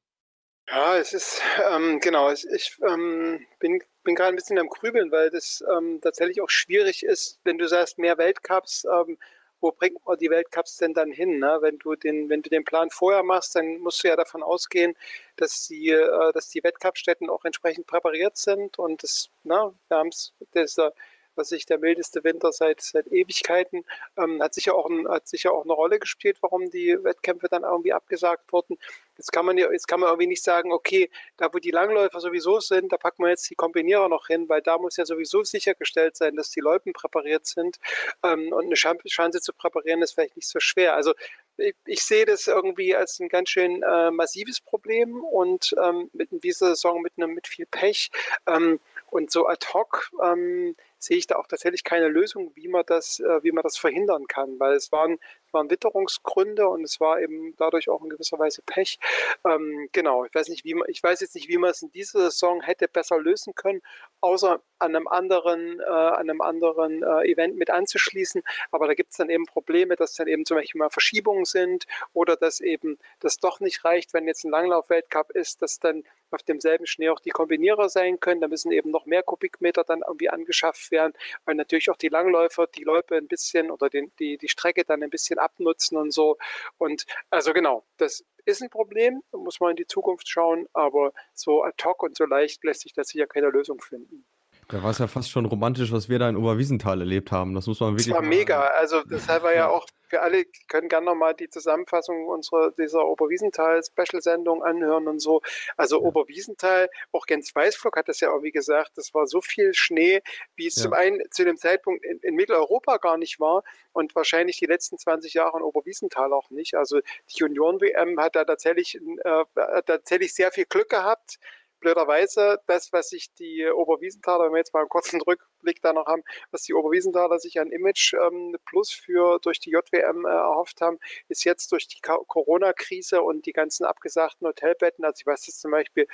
Ja, 0.69 0.97
es 0.99 1.13
ist, 1.13 1.41
ähm, 1.71 2.01
genau, 2.01 2.31
ich, 2.33 2.45
ich 2.53 2.77
ähm, 2.89 3.47
bin, 3.61 3.81
bin 4.03 4.15
gerade 4.15 4.31
ein 4.31 4.37
bisschen 4.37 4.59
am 4.59 4.69
Grübeln, 4.69 5.13
weil 5.13 5.31
das 5.31 5.63
ähm, 5.77 6.01
tatsächlich 6.01 6.41
auch 6.41 6.51
schwierig 6.51 7.05
ist, 7.05 7.39
wenn 7.45 7.59
du 7.59 7.69
sagst, 7.69 7.99
mehr 7.99 8.19
Weltcups, 8.19 8.85
ähm, 8.85 9.17
wo 9.61 9.71
bringt 9.73 10.05
man 10.05 10.19
die 10.19 10.29
Weltcups 10.29 10.77
denn 10.77 10.93
dann 10.93 11.11
hin? 11.13 11.39
Ne? 11.39 11.59
Wenn, 11.61 11.79
du 11.79 11.95
den, 11.95 12.29
wenn 12.29 12.43
du 12.43 12.51
den 12.51 12.65
Plan 12.65 12.91
vorher 12.91 13.23
machst, 13.23 13.55
dann 13.57 13.79
musst 13.79 14.03
du 14.05 14.09
ja 14.09 14.17
davon 14.17 14.43
ausgehen, 14.43 14.95
dass 15.37 15.67
die, 15.69 15.91
äh, 15.91 16.33
dass 16.33 16.49
die 16.49 16.63
Wettcupstätten 16.63 17.31
auch 17.31 17.45
entsprechend 17.45 17.87
präpariert 17.87 18.37
sind 18.37 18.79
und 18.79 19.03
das, 19.03 19.31
ne, 19.45 19.73
wir 19.89 19.97
haben 19.97 20.09
es, 20.09 20.35
dieser 20.55 20.93
was 21.37 21.53
ich 21.53 21.67
der 21.67 21.79
mildeste 21.79 22.25
Winter 22.25 22.53
seit, 22.53 22.81
seit 22.81 23.07
Ewigkeiten, 23.09 23.85
ähm, 24.17 24.43
hat, 24.43 24.55
sicher 24.55 24.75
auch 24.75 24.89
ein, 24.89 25.09
hat 25.09 25.29
sicher 25.29 25.53
auch 25.53 25.65
eine 25.65 25.73
Rolle 25.73 25.99
gespielt, 25.99 26.39
warum 26.41 26.71
die 26.71 26.97
Wettkämpfe 27.03 27.49
dann 27.49 27.63
irgendwie 27.63 27.93
abgesagt 27.93 28.53
wurden. 28.53 28.79
Jetzt 29.19 29.33
kann 29.33 29.47
man 29.47 29.57
jetzt 29.57 29.89
kann 29.89 30.01
man 30.01 30.11
irgendwie 30.11 30.27
nicht 30.27 30.45
sagen, 30.45 30.73
okay, 30.73 31.11
da 31.37 31.53
wo 31.53 31.59
die 31.59 31.71
Langläufer 31.71 32.21
sowieso 32.21 32.61
sind, 32.61 32.93
da 32.93 32.99
packen 32.99 33.23
wir 33.23 33.31
jetzt 33.31 33.49
die 33.49 33.55
Kombinierer 33.55 34.09
noch 34.09 34.27
hin, 34.27 34.49
weil 34.49 34.61
da 34.61 34.79
muss 34.79 34.97
ja 34.97 35.07
sowieso 35.07 35.43
sichergestellt 35.43 36.17
sein, 36.17 36.37
dass 36.37 36.51
die 36.51 36.61
Loipen 36.61 36.93
präpariert 36.93 37.47
sind. 37.47 37.79
Ähm, 38.23 38.53
und 38.53 38.67
eine 38.67 38.75
Chance 38.75 39.41
zu 39.41 39.53
präparieren 39.53 40.03
ist 40.03 40.13
vielleicht 40.13 40.37
nicht 40.37 40.49
so 40.49 40.61
schwer. 40.61 40.95
Also 40.95 41.15
ich, 41.57 41.75
ich 41.87 42.03
sehe 42.03 42.27
das 42.27 42.47
irgendwie 42.47 42.95
als 42.95 43.19
ein 43.21 43.29
ganz 43.29 43.51
schön 43.51 43.83
äh, 43.83 44.11
massives 44.11 44.61
Problem 44.61 45.25
und 45.25 45.75
ähm, 45.83 46.11
mit 46.13 46.33
in 46.33 46.41
dieser 46.41 46.69
Saison 46.69 47.01
mit 47.01 47.15
einem 47.17 47.35
mit 47.35 47.49
viel 47.49 47.67
Pech. 47.67 48.11
Ähm, 48.47 48.81
und 49.09 49.31
so 49.31 49.47
ad 49.47 49.67
hoc 49.73 50.11
ähm, 50.23 50.77
sehe 51.07 51.17
ich 51.17 51.27
da 51.27 51.37
auch 51.37 51.47
tatsächlich 51.47 51.85
keine 51.85 52.09
Lösung, 52.09 52.53
wie 52.55 52.69
man 52.69 52.85
das, 52.87 53.21
äh, 53.21 53.43
wie 53.43 53.53
man 53.53 53.63
das 53.63 53.77
verhindern 53.77 54.27
kann, 54.27 54.59
weil 54.59 54.75
es 54.75 54.93
waren, 54.93 55.19
waren 55.53 55.71
Witterungsgründe 55.71 56.69
und 56.69 56.85
es 56.85 57.01
war 57.01 57.21
eben 57.21 57.55
dadurch 57.57 57.89
auch 57.89 58.03
in 58.03 58.11
gewisser 58.11 58.39
Weise 58.39 58.63
Pech. 58.67 58.99
Ähm, 59.45 59.89
genau, 59.93 60.25
ich 60.25 60.35
weiß 60.35 60.49
nicht, 60.49 60.65
wie 60.65 60.75
man, 60.75 60.89
ich 60.89 61.03
weiß 61.03 61.21
jetzt 61.21 61.35
nicht, 61.35 61.49
wie 61.49 61.59
man 61.59 61.71
es 61.71 61.83
in 61.83 61.91
dieser 61.93 62.31
Saison 62.31 62.61
hätte 62.61 62.89
besser 62.89 63.19
lösen 63.19 63.55
können, 63.55 63.81
außer 64.21 64.61
an 64.79 64.95
einem 64.95 65.09
anderen, 65.09 65.81
äh, 65.81 65.85
an 65.85 66.29
einem 66.29 66.41
anderen 66.41 67.03
äh, 67.03 67.31
Event 67.31 67.57
mit 67.57 67.71
anzuschließen. 67.71 68.43
Aber 68.73 68.87
da 68.87 68.95
gibt 68.95 69.13
es 69.13 69.17
dann 69.17 69.31
eben 69.31 69.47
Probleme, 69.47 69.97
dass 69.97 70.15
dann 70.15 70.29
eben 70.29 70.45
zum 70.45 70.57
Beispiel 70.57 70.79
mal 70.79 70.91
Verschiebungen 70.91 71.45
sind 71.45 71.87
oder 72.13 72.37
dass 72.37 72.61
eben 72.61 72.99
das 73.21 73.39
doch 73.39 73.61
nicht 73.61 73.85
reicht, 73.85 74.13
wenn 74.13 74.27
jetzt 74.27 74.45
ein 74.45 74.51
Langlauf-Weltcup 74.51 75.31
ist, 75.31 75.63
dass 75.63 75.79
dann 75.79 76.05
auf 76.31 76.43
demselben 76.43 76.87
Schnee 76.87 77.09
auch 77.11 77.21
die 77.21 77.31
Kombinierer 77.31 77.89
sein 77.89 78.21
können. 78.21 78.41
Da 78.41 78.49
müssen 78.49 78.73
eben 78.73 78.91
noch 78.91 79.07
mehr 79.07 79.23
Kubikmeter 79.23 79.85
dann 79.85 80.03
irgendwie 80.07 80.29
angeschafft 80.29 80.91
werden, 80.91 81.13
weil 81.45 81.55
natürlich 81.55 81.91
auch 81.91 81.97
die 81.97 82.09
Langläufer 82.09 82.67
die 82.67 82.85
Läufe 82.85 83.17
ein 83.17 83.29
bisschen 83.29 83.71
oder 83.71 83.89
den, 83.89 84.13
die, 84.19 84.39
die 84.39 84.49
Strecke 84.49 84.85
dann 84.85 85.03
ein 85.03 85.11
bisschen 85.11 85.39
abnutzen 85.39 85.97
und 85.97 86.13
so. 86.13 86.37
Und 86.79 87.07
also 87.31 87.53
genau, 87.53 87.85
das 87.97 88.25
ist 88.45 88.63
ein 88.63 88.71
Problem, 88.71 89.23
da 89.33 89.39
muss 89.39 89.61
man 89.61 89.71
in 89.71 89.77
die 89.77 89.87
Zukunft 89.87 90.29
schauen, 90.29 90.67
aber 90.73 91.13
so 91.35 91.63
ad 91.65 91.83
hoc 91.85 92.03
und 92.03 92.17
so 92.17 92.25
leicht 92.25 92.63
lässt 92.65 92.83
sich 92.83 92.93
da 92.93 93.05
sicher 93.05 93.27
keine 93.27 93.49
Lösung 93.49 93.81
finden. 93.81 94.25
Da 94.69 94.83
war 94.83 94.91
es 94.91 94.99
ja 94.99 95.07
fast 95.07 95.31
schon 95.31 95.47
romantisch, 95.47 95.93
was 95.93 96.09
wir 96.09 96.19
da 96.19 96.29
in 96.29 96.37
Oberwiesenthal 96.37 97.01
erlebt 97.01 97.31
haben. 97.31 97.55
Das 97.55 97.67
muss 97.67 97.79
man 97.79 97.93
wirklich. 97.93 98.09
Das 98.09 98.17
war 98.17 98.23
mega. 98.23 98.61
Also 98.63 99.03
deshalb 99.05 99.45
war 99.45 99.55
ja 99.55 99.69
auch 99.69 99.87
für 100.09 100.23
alle, 100.23 100.45
können 100.69 100.89
gerne 100.89 101.07
nochmal 101.07 101.35
die 101.35 101.49
Zusammenfassung 101.49 102.27
unserer 102.27 102.71
dieser 102.73 103.07
Oberwiesenthal-Special-Sendung 103.07 104.63
anhören 104.63 105.09
und 105.09 105.21
so. 105.21 105.43
Also 105.77 106.01
ja. 106.01 106.07
Oberwiesenthal, 106.07 106.89
auch 107.13 107.27
Gens 107.27 107.55
Weißflug 107.55 107.97
hat 107.97 108.09
das 108.09 108.21
ja 108.21 108.31
auch 108.31 108.43
wie 108.43 108.53
gesagt, 108.53 108.93
das 108.97 109.15
war 109.15 109.27
so 109.27 109.41
viel 109.41 109.75
Schnee, 109.75 110.23
wie 110.55 110.67
es 110.67 110.77
ja. 110.77 110.83
zum 110.85 110.93
einen 110.93 111.21
zu 111.31 111.45
dem 111.45 111.57
Zeitpunkt 111.57 112.05
in, 112.05 112.19
in, 112.21 112.35
Mitteleuropa 112.35 112.99
gar 112.99 113.19
nicht 113.19 113.41
war 113.41 113.65
und 113.93 114.15
wahrscheinlich 114.15 114.59
die 114.59 114.67
letzten 114.67 114.99
20 114.99 115.35
Jahre 115.35 115.59
in 115.59 115.65
Oberwiesenthal 115.65 116.33
auch 116.33 116.51
nicht. 116.51 116.75
Also 116.75 117.01
die 117.31 117.45
Union-WM 117.45 118.21
hat 118.21 118.37
da 118.37 118.45
tatsächlich, 118.45 118.97
äh, 119.25 119.45
hat 119.57 119.87
tatsächlich 119.87 120.35
sehr 120.35 120.53
viel 120.53 120.67
Glück 120.67 120.89
gehabt 120.89 121.39
blöderweise 121.81 122.61
das, 122.67 122.93
was 122.93 123.11
sich 123.11 123.33
die 123.35 123.67
Oberwiesenthaler, 123.67 124.45
wenn 124.45 124.53
wir 124.53 124.59
jetzt 124.59 124.75
mal 124.75 124.81
einen 124.81 124.89
kurzen 124.89 125.21
Rückblick 125.21 125.81
da 125.83 125.93
noch 125.93 126.07
haben, 126.07 126.23
was 126.51 126.63
die 126.63 126.75
Oberwiesenthaler 126.75 127.39
sich 127.39 127.61
an 127.61 127.71
Image 127.71 128.15
ähm, 128.15 128.57
Plus 128.65 128.91
für 128.91 129.39
durch 129.41 129.61
die 129.61 129.71
JWM 129.71 130.27
äh, 130.27 130.29
erhofft 130.29 130.81
haben, 130.81 130.99
ist 131.29 131.45
jetzt 131.45 131.73
durch 131.73 131.89
die 131.89 132.01
Corona-Krise 132.01 133.23
und 133.23 133.47
die 133.47 133.53
ganzen 133.53 133.85
abgesagten 133.85 134.47
Hotelbetten, 134.47 135.05
also 135.05 135.21
ich 135.21 135.27
weiß 135.27 135.47
jetzt 135.47 135.61
zum 135.61 135.71
Beispiel, 135.71 136.07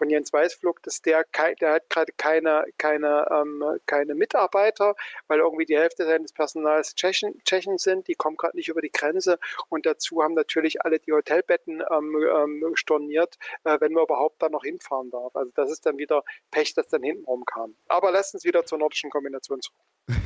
von 0.00 0.08
Jens 0.08 0.32
Weißflug, 0.32 0.82
dass 0.82 1.02
der, 1.02 1.26
der 1.60 1.74
hat 1.74 1.90
gerade 1.90 2.10
keine, 2.16 2.64
keine, 2.78 3.26
ähm, 3.30 3.62
keine 3.84 4.14
Mitarbeiter, 4.14 4.96
weil 5.28 5.40
irgendwie 5.40 5.66
die 5.66 5.76
Hälfte 5.76 6.06
seines 6.06 6.32
Personals 6.32 6.94
Tschechen, 6.94 7.38
Tschechen 7.44 7.76
sind, 7.76 8.08
die 8.08 8.14
kommen 8.14 8.38
gerade 8.38 8.56
nicht 8.56 8.68
über 8.68 8.80
die 8.80 8.90
Grenze 8.90 9.38
und 9.68 9.84
dazu 9.84 10.22
haben 10.22 10.32
natürlich 10.32 10.82
alle 10.86 11.00
die 11.00 11.12
Hotelbetten 11.12 11.82
ähm, 11.90 12.16
ähm, 12.16 12.72
storniert, 12.76 13.36
äh, 13.64 13.78
wenn 13.78 13.92
man 13.92 14.04
überhaupt 14.04 14.40
da 14.40 14.48
noch 14.48 14.64
hinfahren 14.64 15.10
darf. 15.10 15.36
Also 15.36 15.52
das 15.54 15.70
ist 15.70 15.84
dann 15.84 15.98
wieder 15.98 16.24
Pech, 16.50 16.72
das 16.72 16.88
dann 16.88 17.02
hintenrum 17.02 17.44
kam. 17.44 17.74
Aber 17.88 18.10
lass 18.10 18.32
uns 18.32 18.44
wieder 18.44 18.64
zur 18.64 18.78
nordischen 18.78 19.10
Kombination 19.10 19.60
zurück. 19.60 19.78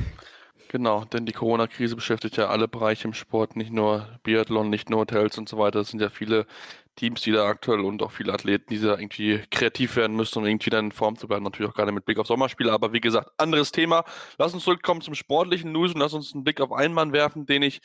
Genau, 0.68 1.04
denn 1.04 1.24
die 1.24 1.32
Corona-Krise 1.32 1.94
beschäftigt 1.94 2.36
ja 2.36 2.48
alle 2.48 2.66
Bereiche 2.66 3.06
im 3.06 3.14
Sport, 3.14 3.54
nicht 3.54 3.70
nur 3.70 4.18
Biathlon, 4.24 4.70
nicht 4.70 4.90
nur 4.90 5.00
Hotels 5.00 5.38
und 5.38 5.48
so 5.48 5.56
weiter. 5.56 5.80
Es 5.80 5.90
sind 5.90 6.00
ja 6.00 6.10
viele 6.10 6.46
Teams, 6.96 7.22
die 7.22 7.32
da 7.32 7.46
aktuell 7.46 7.80
und 7.80 8.02
auch 8.02 8.12
viele 8.12 8.32
Athleten, 8.32 8.66
die 8.70 8.80
da 8.80 8.98
irgendwie 8.98 9.42
kreativ 9.50 9.96
werden 9.96 10.16
müssen, 10.16 10.38
um 10.38 10.46
irgendwie 10.46 10.70
dann 10.70 10.86
in 10.86 10.92
Form 10.92 11.16
zu 11.16 11.28
bleiben. 11.28 11.44
Natürlich 11.44 11.70
auch 11.70 11.74
gerade 11.74 11.92
mit 11.92 12.04
Blick 12.04 12.18
auf 12.18 12.26
Sommerspiele. 12.26 12.72
Aber 12.72 12.92
wie 12.92 13.00
gesagt, 13.00 13.30
anderes 13.38 13.72
Thema. 13.72 14.04
Lass 14.38 14.54
uns 14.54 14.64
zurückkommen 14.64 15.00
zum 15.00 15.14
sportlichen 15.14 15.72
News 15.72 15.94
und 15.94 16.00
lass 16.00 16.14
uns 16.14 16.34
einen 16.34 16.44
Blick 16.44 16.60
auf 16.60 16.72
einen 16.72 16.94
Mann 16.94 17.12
werfen, 17.12 17.46
den 17.46 17.62
ich 17.62 17.80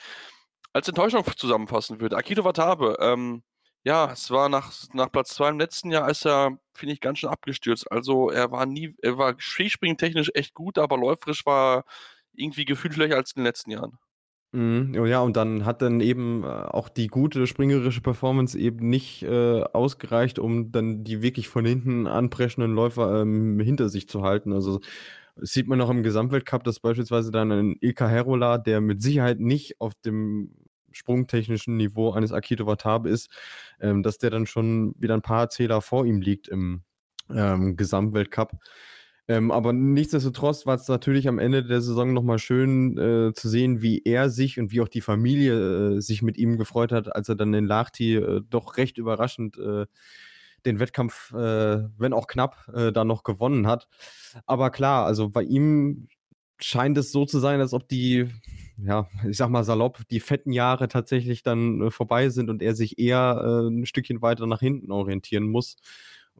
als 0.74 0.88
Enttäuschung 0.88 1.24
zusammenfassen 1.36 2.02
würde. 2.02 2.17
Akito 2.17 2.43
Watabe. 2.43 2.98
Ähm, 3.00 3.43
ja, 3.84 4.12
es 4.12 4.30
war 4.32 4.50
nach, 4.50 4.74
nach 4.93 5.12
Platz 5.12 5.30
2 5.36 5.50
im 5.50 5.60
letzten 5.60 5.91
Jahr, 5.91 6.10
ist 6.10 6.26
er, 6.26 6.58
finde 6.74 6.93
ich, 6.93 7.00
ganz 7.02 7.19
schön 7.19 7.30
abgestürzt. 7.30 7.91
Also 7.91 8.30
er 8.30 8.52
war 8.52 8.65
nie, 8.65 8.95
er 9.02 9.17
war 9.17 9.36
Skispringen 9.39 9.98
technisch 9.98 10.30
echt 10.34 10.54
gut, 10.54 10.78
aber 10.78 10.98
läuferisch 10.98 11.45
war 11.45 11.86
irgendwie 12.34 12.65
gefühlt 12.65 12.93
schlechter 12.93 13.17
als 13.17 13.32
in 13.34 13.41
den 13.41 13.45
letzten 13.45 13.72
Jahren. 13.72 13.98
Mhm, 14.53 14.95
ja, 15.05 15.19
und 15.21 15.38
dann 15.38 15.63
hat 15.65 15.83
dann 15.83 16.01
eben 16.01 16.43
äh, 16.43 16.47
auch 16.47 16.89
die 16.89 17.05
gute 17.07 17.45
springerische 17.45 18.01
Performance 18.01 18.57
eben 18.57 18.89
nicht 18.89 19.21
äh, 19.21 19.62
ausgereicht, 19.73 20.39
um 20.39 20.71
dann 20.71 21.03
die 21.03 21.21
wirklich 21.21 21.47
von 21.47 21.65
hinten 21.65 22.07
anpreschenden 22.07 22.73
Läufer 22.73 23.21
ähm, 23.21 23.59
hinter 23.59 23.89
sich 23.89 24.09
zu 24.09 24.23
halten. 24.23 24.51
Also 24.51 24.79
sieht 25.38 25.67
man 25.67 25.79
auch 25.81 25.89
im 25.91 26.01
Gesamtweltcup, 26.03 26.63
dass 26.63 26.79
beispielsweise 26.79 27.31
dann 27.31 27.51
ein 27.51 27.75
Ilka 27.81 28.07
Herola, 28.07 28.57
der 28.57 28.81
mit 28.81 29.01
Sicherheit 29.03 29.39
nicht 29.39 29.79
auf 29.81 29.93
dem 30.05 30.51
sprungtechnischen 30.91 31.77
Niveau 31.77 32.12
eines 32.13 32.31
Akito 32.33 32.65
Watabe 32.65 33.09
ist, 33.09 33.29
ähm, 33.79 34.01
dass 34.03 34.17
der 34.17 34.31
dann 34.31 34.47
schon 34.47 34.95
wieder 34.99 35.13
ein 35.13 35.21
paar 35.21 35.49
Zähler 35.49 35.81
vor 35.81 36.05
ihm 36.07 36.21
liegt 36.21 36.47
im 36.47 36.81
ähm, 37.29 37.77
Gesamtweltcup. 37.77 38.53
Ähm, 39.29 39.51
aber 39.51 39.73
nichtsdestotrotz 39.73 40.65
war 40.65 40.73
es 40.73 40.87
natürlich 40.87 41.27
am 41.27 41.37
Ende 41.37 41.63
der 41.63 41.81
Saison 41.81 42.13
nochmal 42.13 42.39
schön 42.39 42.97
äh, 42.97 43.31
zu 43.35 43.47
sehen, 43.47 43.83
wie 43.83 44.01
er 44.03 44.31
sich 44.31 44.59
und 44.59 44.71
wie 44.71 44.81
auch 44.81 44.87
die 44.87 45.01
Familie 45.01 45.97
äh, 45.97 46.01
sich 46.01 46.23
mit 46.23 46.35
ihm 46.39 46.57
gefreut 46.57 46.91
hat, 46.91 47.15
als 47.15 47.29
er 47.29 47.35
dann 47.35 47.53
in 47.53 47.67
Lahti 47.67 48.15
äh, 48.15 48.41
doch 48.49 48.77
recht 48.77 48.97
überraschend 48.97 49.55
äh, 49.59 49.85
den 50.65 50.79
Wettkampf, 50.79 51.31
äh, 51.33 51.83
wenn 51.99 52.11
auch 52.11 52.25
knapp, 52.25 52.69
äh, 52.73 52.91
da 52.91 53.05
noch 53.05 53.21
gewonnen 53.23 53.67
hat. 53.67 53.87
Aber 54.47 54.71
klar, 54.71 55.05
also 55.05 55.29
bei 55.29 55.43
ihm 55.43 56.07
scheint 56.59 56.97
es 56.97 57.11
so 57.11 57.23
zu 57.23 57.37
sein, 57.37 57.61
als 57.61 57.73
ob 57.73 57.87
die, 57.87 58.29
ja, 58.77 59.07
ich 59.29 59.37
sag 59.37 59.49
mal 59.51 59.63
salopp, 59.63 59.99
die 60.09 60.21
fetten 60.21 60.53
Jahre 60.53 60.87
tatsächlich 60.87 61.43
dann 61.43 61.91
vorbei 61.91 62.29
sind 62.29 62.49
und 62.49 62.63
er 62.63 62.73
sich 62.73 62.97
eher 62.97 63.69
ein 63.69 63.85
Stückchen 63.85 64.23
weiter 64.23 64.47
nach 64.47 64.59
hinten 64.59 64.91
orientieren 64.91 65.45
muss. 65.45 65.77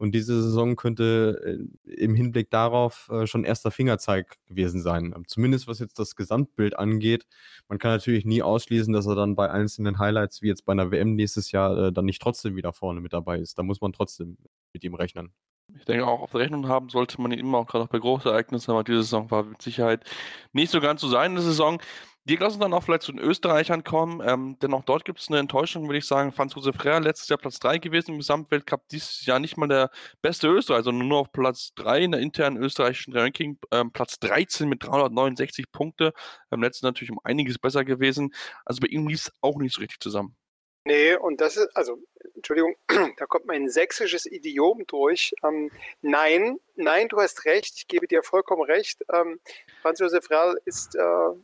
Und 0.00 0.12
diese 0.12 0.42
Saison 0.42 0.76
könnte 0.76 1.58
äh, 1.84 1.92
im 1.92 2.14
Hinblick 2.14 2.50
darauf 2.50 3.10
äh, 3.12 3.26
schon 3.26 3.44
erster 3.44 3.70
Fingerzeig 3.70 4.38
gewesen 4.46 4.80
sein. 4.80 5.12
Ähm, 5.14 5.28
zumindest 5.28 5.68
was 5.68 5.78
jetzt 5.78 5.98
das 5.98 6.16
Gesamtbild 6.16 6.78
angeht. 6.78 7.26
Man 7.68 7.78
kann 7.78 7.90
natürlich 7.90 8.24
nie 8.24 8.40
ausschließen, 8.40 8.94
dass 8.94 9.06
er 9.06 9.14
dann 9.14 9.36
bei 9.36 9.50
einzelnen 9.50 9.98
Highlights, 9.98 10.40
wie 10.40 10.48
jetzt 10.48 10.64
bei 10.64 10.72
einer 10.72 10.90
WM 10.90 11.16
nächstes 11.16 11.52
Jahr, 11.52 11.76
äh, 11.76 11.92
dann 11.92 12.06
nicht 12.06 12.22
trotzdem 12.22 12.56
wieder 12.56 12.72
vorne 12.72 13.02
mit 13.02 13.12
dabei 13.12 13.40
ist. 13.40 13.58
Da 13.58 13.62
muss 13.62 13.82
man 13.82 13.92
trotzdem 13.92 14.38
mit 14.72 14.84
ihm 14.84 14.94
rechnen. 14.94 15.34
Ich 15.78 15.84
denke 15.84 16.06
auch 16.06 16.22
auf 16.22 16.34
Rechnung 16.34 16.66
haben 16.66 16.88
sollte 16.88 17.20
man 17.20 17.32
ihn 17.32 17.38
immer, 17.38 17.58
auch 17.58 17.66
gerade 17.66 17.84
auch 17.84 17.88
bei 17.88 17.98
Großereignissen, 17.98 18.72
aber 18.72 18.84
diese 18.84 19.02
Saison 19.02 19.30
war 19.30 19.44
mit 19.44 19.60
Sicherheit 19.60 20.04
nicht 20.52 20.70
so 20.70 20.80
ganz 20.80 21.02
so 21.02 21.08
seine 21.08 21.42
Saison. 21.42 21.80
Die 22.24 22.36
lassen 22.36 22.60
dann 22.60 22.74
auch 22.74 22.82
vielleicht 22.82 23.02
zu 23.02 23.12
den 23.12 23.20
Österreichern 23.20 23.82
kommen, 23.82 24.20
ähm, 24.22 24.58
denn 24.60 24.74
auch 24.74 24.84
dort 24.84 25.06
gibt 25.06 25.20
es 25.20 25.28
eine 25.28 25.38
Enttäuschung, 25.38 25.88
würde 25.88 25.98
ich 25.98 26.06
sagen. 26.06 26.32
Franz 26.32 26.54
Josef 26.54 26.84
Rea 26.84 26.98
letztes 26.98 27.28
Jahr 27.30 27.38
Platz 27.38 27.58
3 27.60 27.78
gewesen 27.78 28.12
im 28.12 28.18
Gesamtweltcup, 28.18 28.86
dieses 28.88 29.24
Jahr 29.24 29.40
nicht 29.40 29.56
mal 29.56 29.68
der 29.68 29.90
beste 30.20 30.48
Österreicher, 30.48 30.84
sondern 30.84 31.08
nur 31.08 31.20
auf 31.20 31.32
Platz 31.32 31.72
3 31.76 32.04
in 32.04 32.12
der 32.12 32.20
internen 32.20 32.62
österreichischen 32.62 33.16
Ranking, 33.16 33.58
ähm, 33.72 33.90
Platz 33.92 34.18
13 34.18 34.68
mit 34.68 34.84
369 34.84 35.72
Punkte. 35.72 36.12
Beim 36.50 36.62
letzten 36.62 36.86
natürlich 36.86 37.10
um 37.10 37.20
einiges 37.24 37.58
besser 37.58 37.84
gewesen. 37.84 38.34
Also 38.66 38.80
bei 38.80 38.88
ihm 38.88 39.08
lief 39.08 39.20
es 39.20 39.32
auch 39.40 39.56
nicht 39.56 39.74
so 39.74 39.80
richtig 39.80 40.00
zusammen. 40.00 40.36
Nee, 40.84 41.14
und 41.14 41.40
das 41.40 41.56
ist, 41.56 41.76
also, 41.76 41.98
Entschuldigung, 42.34 42.74
da 43.18 43.26
kommt 43.26 43.46
mein 43.46 43.68
sächsisches 43.68 44.24
Idiom 44.26 44.84
durch. 44.86 45.32
Ähm, 45.42 45.70
nein, 46.00 46.58
nein, 46.74 47.08
du 47.08 47.18
hast 47.18 47.44
recht, 47.44 47.74
ich 47.76 47.86
gebe 47.86 48.06
dir 48.06 48.22
vollkommen 48.22 48.62
recht. 48.62 49.02
Ähm, 49.12 49.40
Franz 49.82 50.00
Josef 50.00 50.30
Real 50.30 50.56
ist, 50.64 50.94
äh, 50.94 51.34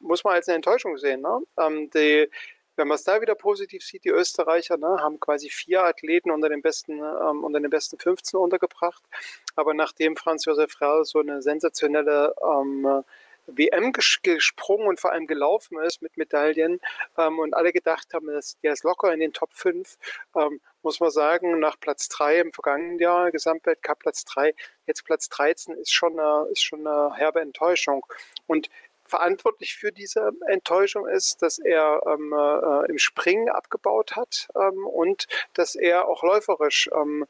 muss 0.00 0.24
man 0.24 0.34
als 0.34 0.48
eine 0.48 0.56
Enttäuschung 0.56 0.96
sehen. 0.98 1.22
Ne? 1.22 1.40
Ähm, 1.58 1.90
die, 1.90 2.28
wenn 2.76 2.88
man 2.88 2.96
es 2.96 3.04
da 3.04 3.20
wieder 3.20 3.34
positiv 3.34 3.82
sieht, 3.82 4.04
die 4.04 4.10
Österreicher 4.10 4.76
ne, 4.76 4.98
haben 5.00 5.18
quasi 5.18 5.48
vier 5.48 5.84
Athleten 5.84 6.30
unter 6.30 6.48
den 6.48 6.62
besten, 6.62 6.98
ähm, 6.98 7.44
unter 7.44 7.60
den 7.60 7.70
besten 7.70 7.98
15 7.98 8.38
untergebracht. 8.38 9.02
Aber 9.54 9.74
nachdem 9.74 10.16
Franz 10.16 10.44
Josef 10.44 10.80
Real 10.80 11.04
so 11.04 11.20
eine 11.20 11.42
sensationelle 11.42 12.34
ähm, 12.42 13.04
WM 13.46 13.92
gesprungen 13.92 14.88
und 14.88 15.00
vor 15.00 15.12
allem 15.12 15.26
gelaufen 15.26 15.78
ist 15.78 16.02
mit 16.02 16.16
Medaillen 16.16 16.80
ähm, 17.16 17.38
und 17.38 17.54
alle 17.54 17.72
gedacht 17.72 18.12
haben, 18.12 18.26
dass 18.26 18.58
der 18.60 18.72
ist 18.72 18.84
locker 18.84 19.12
in 19.12 19.20
den 19.20 19.32
Top 19.32 19.52
5, 19.52 19.96
ähm, 20.36 20.60
muss 20.82 21.00
man 21.00 21.10
sagen, 21.10 21.58
nach 21.60 21.78
Platz 21.78 22.08
3 22.08 22.40
im 22.40 22.52
vergangenen 22.52 22.98
Jahr, 22.98 23.30
Gesamtweltcup 23.30 24.00
Platz 24.00 24.24
3, 24.24 24.54
jetzt 24.86 25.04
Platz 25.04 25.28
13 25.28 25.74
ist 25.76 25.92
schon 25.92 26.18
eine, 26.18 26.48
ist 26.50 26.62
schon 26.62 26.86
eine 26.86 27.14
herbe 27.14 27.40
Enttäuschung. 27.40 28.04
Und 28.46 28.68
verantwortlich 29.06 29.76
für 29.76 29.92
diese 29.92 30.32
Enttäuschung 30.46 31.08
ist, 31.08 31.42
dass 31.42 31.58
er 31.58 32.02
ähm, 32.06 32.32
äh, 32.32 32.90
im 32.90 32.98
Springen 32.98 33.48
abgebaut 33.48 34.16
hat 34.16 34.48
ähm, 34.54 34.86
und 34.86 35.26
dass 35.54 35.74
er 35.74 36.08
auch 36.08 36.22
läuferisch 36.22 36.88
ähm, 36.94 37.26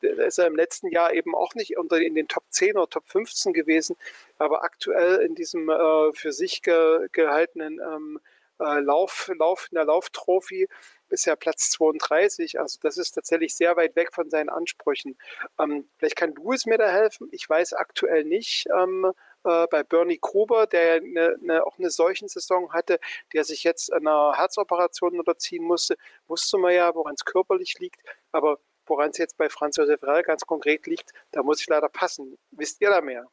ist 0.00 0.38
er 0.38 0.46
im 0.46 0.56
letzten 0.56 0.88
Jahr 0.88 1.12
eben 1.12 1.34
auch 1.34 1.54
nicht 1.54 1.78
unter 1.78 2.00
in 2.00 2.14
den 2.14 2.28
Top 2.28 2.44
10 2.50 2.76
oder 2.76 2.90
Top 2.90 3.08
15 3.08 3.52
gewesen, 3.52 3.96
aber 4.38 4.64
aktuell 4.64 5.16
in 5.20 5.34
diesem 5.34 5.68
äh, 5.68 6.12
für 6.12 6.32
sich 6.32 6.62
ge, 6.62 7.08
gehaltenen 7.12 7.80
ähm, 7.80 8.20
äh, 8.60 8.80
Lauf, 8.80 9.30
Lauf 9.38 9.68
in 9.70 9.76
der 9.76 9.84
Lauftrophy 9.84 10.68
ist 11.10 11.26
er 11.26 11.36
Platz 11.36 11.70
32. 11.70 12.60
Also 12.60 12.78
das 12.82 12.98
ist 12.98 13.12
tatsächlich 13.12 13.54
sehr 13.54 13.76
weit 13.76 13.96
weg 13.96 14.12
von 14.12 14.30
seinen 14.30 14.48
Ansprüchen. 14.48 15.16
Ähm, 15.58 15.88
vielleicht 15.96 16.16
kann 16.16 16.34
du 16.34 16.52
es 16.52 16.66
mir 16.66 16.78
da 16.78 16.90
helfen. 16.90 17.28
Ich 17.32 17.48
weiß 17.48 17.74
aktuell 17.74 18.24
nicht. 18.24 18.66
Ähm, 18.74 19.12
äh, 19.44 19.66
bei 19.70 19.82
Bernie 19.82 20.18
Gruber, 20.20 20.66
der 20.66 20.94
eine, 20.94 21.36
eine, 21.42 21.66
auch 21.66 21.78
eine 21.78 21.90
solchen 21.90 22.28
Saison 22.28 22.72
hatte, 22.72 22.98
der 23.32 23.44
sich 23.44 23.64
jetzt 23.64 23.92
einer 23.92 24.34
Herzoperation 24.36 25.18
unterziehen 25.18 25.64
musste, 25.64 25.96
wusste 26.26 26.58
man 26.58 26.74
ja, 26.74 26.94
woran 26.94 27.14
es 27.14 27.24
körperlich 27.24 27.78
liegt. 27.78 28.02
Aber 28.32 28.58
Woran 28.88 29.10
es 29.10 29.18
jetzt 29.18 29.36
bei 29.36 29.48
Franz 29.48 29.76
Josef 29.76 30.02
Reil 30.02 30.22
ganz 30.22 30.46
konkret 30.46 30.86
liegt, 30.86 31.12
da 31.30 31.42
muss 31.42 31.60
ich 31.60 31.68
leider 31.68 31.88
passen. 31.88 32.36
Wisst 32.50 32.80
ihr 32.80 32.88
da 32.88 33.00
mehr? 33.00 33.26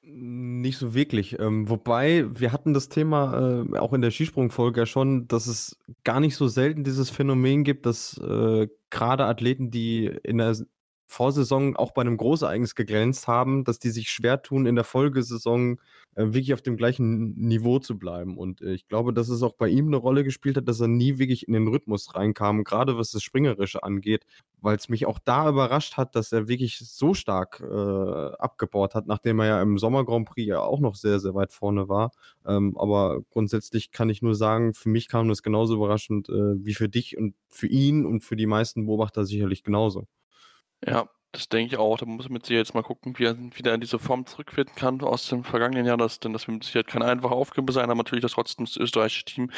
Nicht 0.00 0.78
so 0.78 0.94
wirklich. 0.94 1.38
Ähm, 1.38 1.68
wobei, 1.68 2.24
wir 2.28 2.52
hatten 2.52 2.72
das 2.72 2.88
Thema 2.88 3.64
äh, 3.72 3.78
auch 3.78 3.92
in 3.92 4.00
der 4.00 4.10
Skisprungfolge 4.10 4.80
ja 4.80 4.86
schon, 4.86 5.26
dass 5.28 5.46
es 5.46 5.78
gar 6.04 6.20
nicht 6.20 6.36
so 6.36 6.48
selten 6.48 6.84
dieses 6.84 7.10
Phänomen 7.10 7.64
gibt, 7.64 7.86
dass 7.86 8.16
äh, 8.18 8.68
gerade 8.90 9.24
Athleten, 9.24 9.70
die 9.70 10.06
in 10.22 10.38
der 10.38 10.56
Vorsaison 11.06 11.76
auch 11.76 11.92
bei 11.92 12.02
einem 12.02 12.16
Großereignis 12.16 12.74
geglänzt 12.74 13.28
haben, 13.28 13.64
dass 13.64 13.78
die 13.78 13.90
sich 13.90 14.10
schwer 14.10 14.42
tun, 14.42 14.66
in 14.66 14.74
der 14.74 14.84
Folgesaison 14.84 15.80
äh, 16.16 16.24
wirklich 16.24 16.52
auf 16.52 16.62
dem 16.62 16.76
gleichen 16.76 17.34
Niveau 17.38 17.78
zu 17.78 17.98
bleiben. 17.98 18.36
Und 18.36 18.60
äh, 18.62 18.72
ich 18.72 18.88
glaube, 18.88 19.12
dass 19.12 19.28
es 19.28 19.42
auch 19.42 19.54
bei 19.54 19.68
ihm 19.68 19.86
eine 19.86 19.96
Rolle 19.96 20.24
gespielt 20.24 20.56
hat, 20.56 20.66
dass 20.66 20.80
er 20.80 20.88
nie 20.88 21.18
wirklich 21.18 21.46
in 21.46 21.54
den 21.54 21.68
Rhythmus 21.68 22.14
reinkam, 22.14 22.64
gerade 22.64 22.96
was 22.98 23.12
das 23.12 23.22
Springerische 23.22 23.82
angeht, 23.82 24.26
weil 24.60 24.76
es 24.76 24.88
mich 24.88 25.06
auch 25.06 25.18
da 25.18 25.48
überrascht 25.48 25.96
hat, 25.96 26.16
dass 26.16 26.32
er 26.32 26.48
wirklich 26.48 26.78
so 26.78 27.14
stark 27.14 27.60
äh, 27.60 28.36
abgebaut 28.38 28.94
hat, 28.94 29.06
nachdem 29.06 29.40
er 29.40 29.46
ja 29.46 29.62
im 29.62 29.78
Sommer 29.78 30.04
Grand 30.04 30.28
Prix 30.28 30.48
ja 30.48 30.60
auch 30.60 30.80
noch 30.80 30.96
sehr, 30.96 31.20
sehr 31.20 31.34
weit 31.34 31.52
vorne 31.52 31.88
war. 31.88 32.10
Ähm, 32.46 32.76
aber 32.78 33.20
grundsätzlich 33.30 33.92
kann 33.92 34.10
ich 34.10 34.22
nur 34.22 34.34
sagen, 34.34 34.74
für 34.74 34.88
mich 34.88 35.08
kam 35.08 35.28
das 35.28 35.42
genauso 35.42 35.74
überraschend 35.74 36.28
äh, 36.28 36.64
wie 36.64 36.74
für 36.74 36.88
dich 36.88 37.16
und 37.16 37.34
für 37.48 37.68
ihn 37.68 38.06
und 38.06 38.24
für 38.24 38.36
die 38.36 38.46
meisten 38.46 38.86
Beobachter 38.86 39.24
sicherlich 39.24 39.62
genauso. 39.62 40.06
Ja, 40.84 41.08
das 41.32 41.48
denke 41.48 41.74
ich 41.74 41.78
auch. 41.78 41.98
Da 41.98 42.06
muss 42.06 42.26
man 42.26 42.34
mit 42.34 42.46
Sicherheit 42.46 42.66
jetzt 42.66 42.74
mal 42.74 42.82
gucken, 42.82 43.18
wie 43.18 43.24
er 43.24 43.36
wieder 43.56 43.74
in 43.74 43.80
diese 43.80 43.98
Form 43.98 44.26
zurückfinden 44.26 44.74
kann 44.74 45.00
aus 45.02 45.28
dem 45.28 45.44
vergangenen 45.44 45.86
Jahr. 45.86 45.96
Das, 45.96 46.20
denn 46.20 46.32
das 46.32 46.46
wird 46.46 46.54
mit 46.56 46.64
Sicherheit 46.64 46.86
keine 46.86 47.04
einfache 47.06 47.34
Aufgabe 47.34 47.72
sein, 47.72 47.84
aber 47.84 47.96
natürlich 47.96 48.22
das 48.22 48.32
trotzdem 48.32 48.64
das 48.66 48.76
österreichische 48.76 49.24
Team 49.24 49.50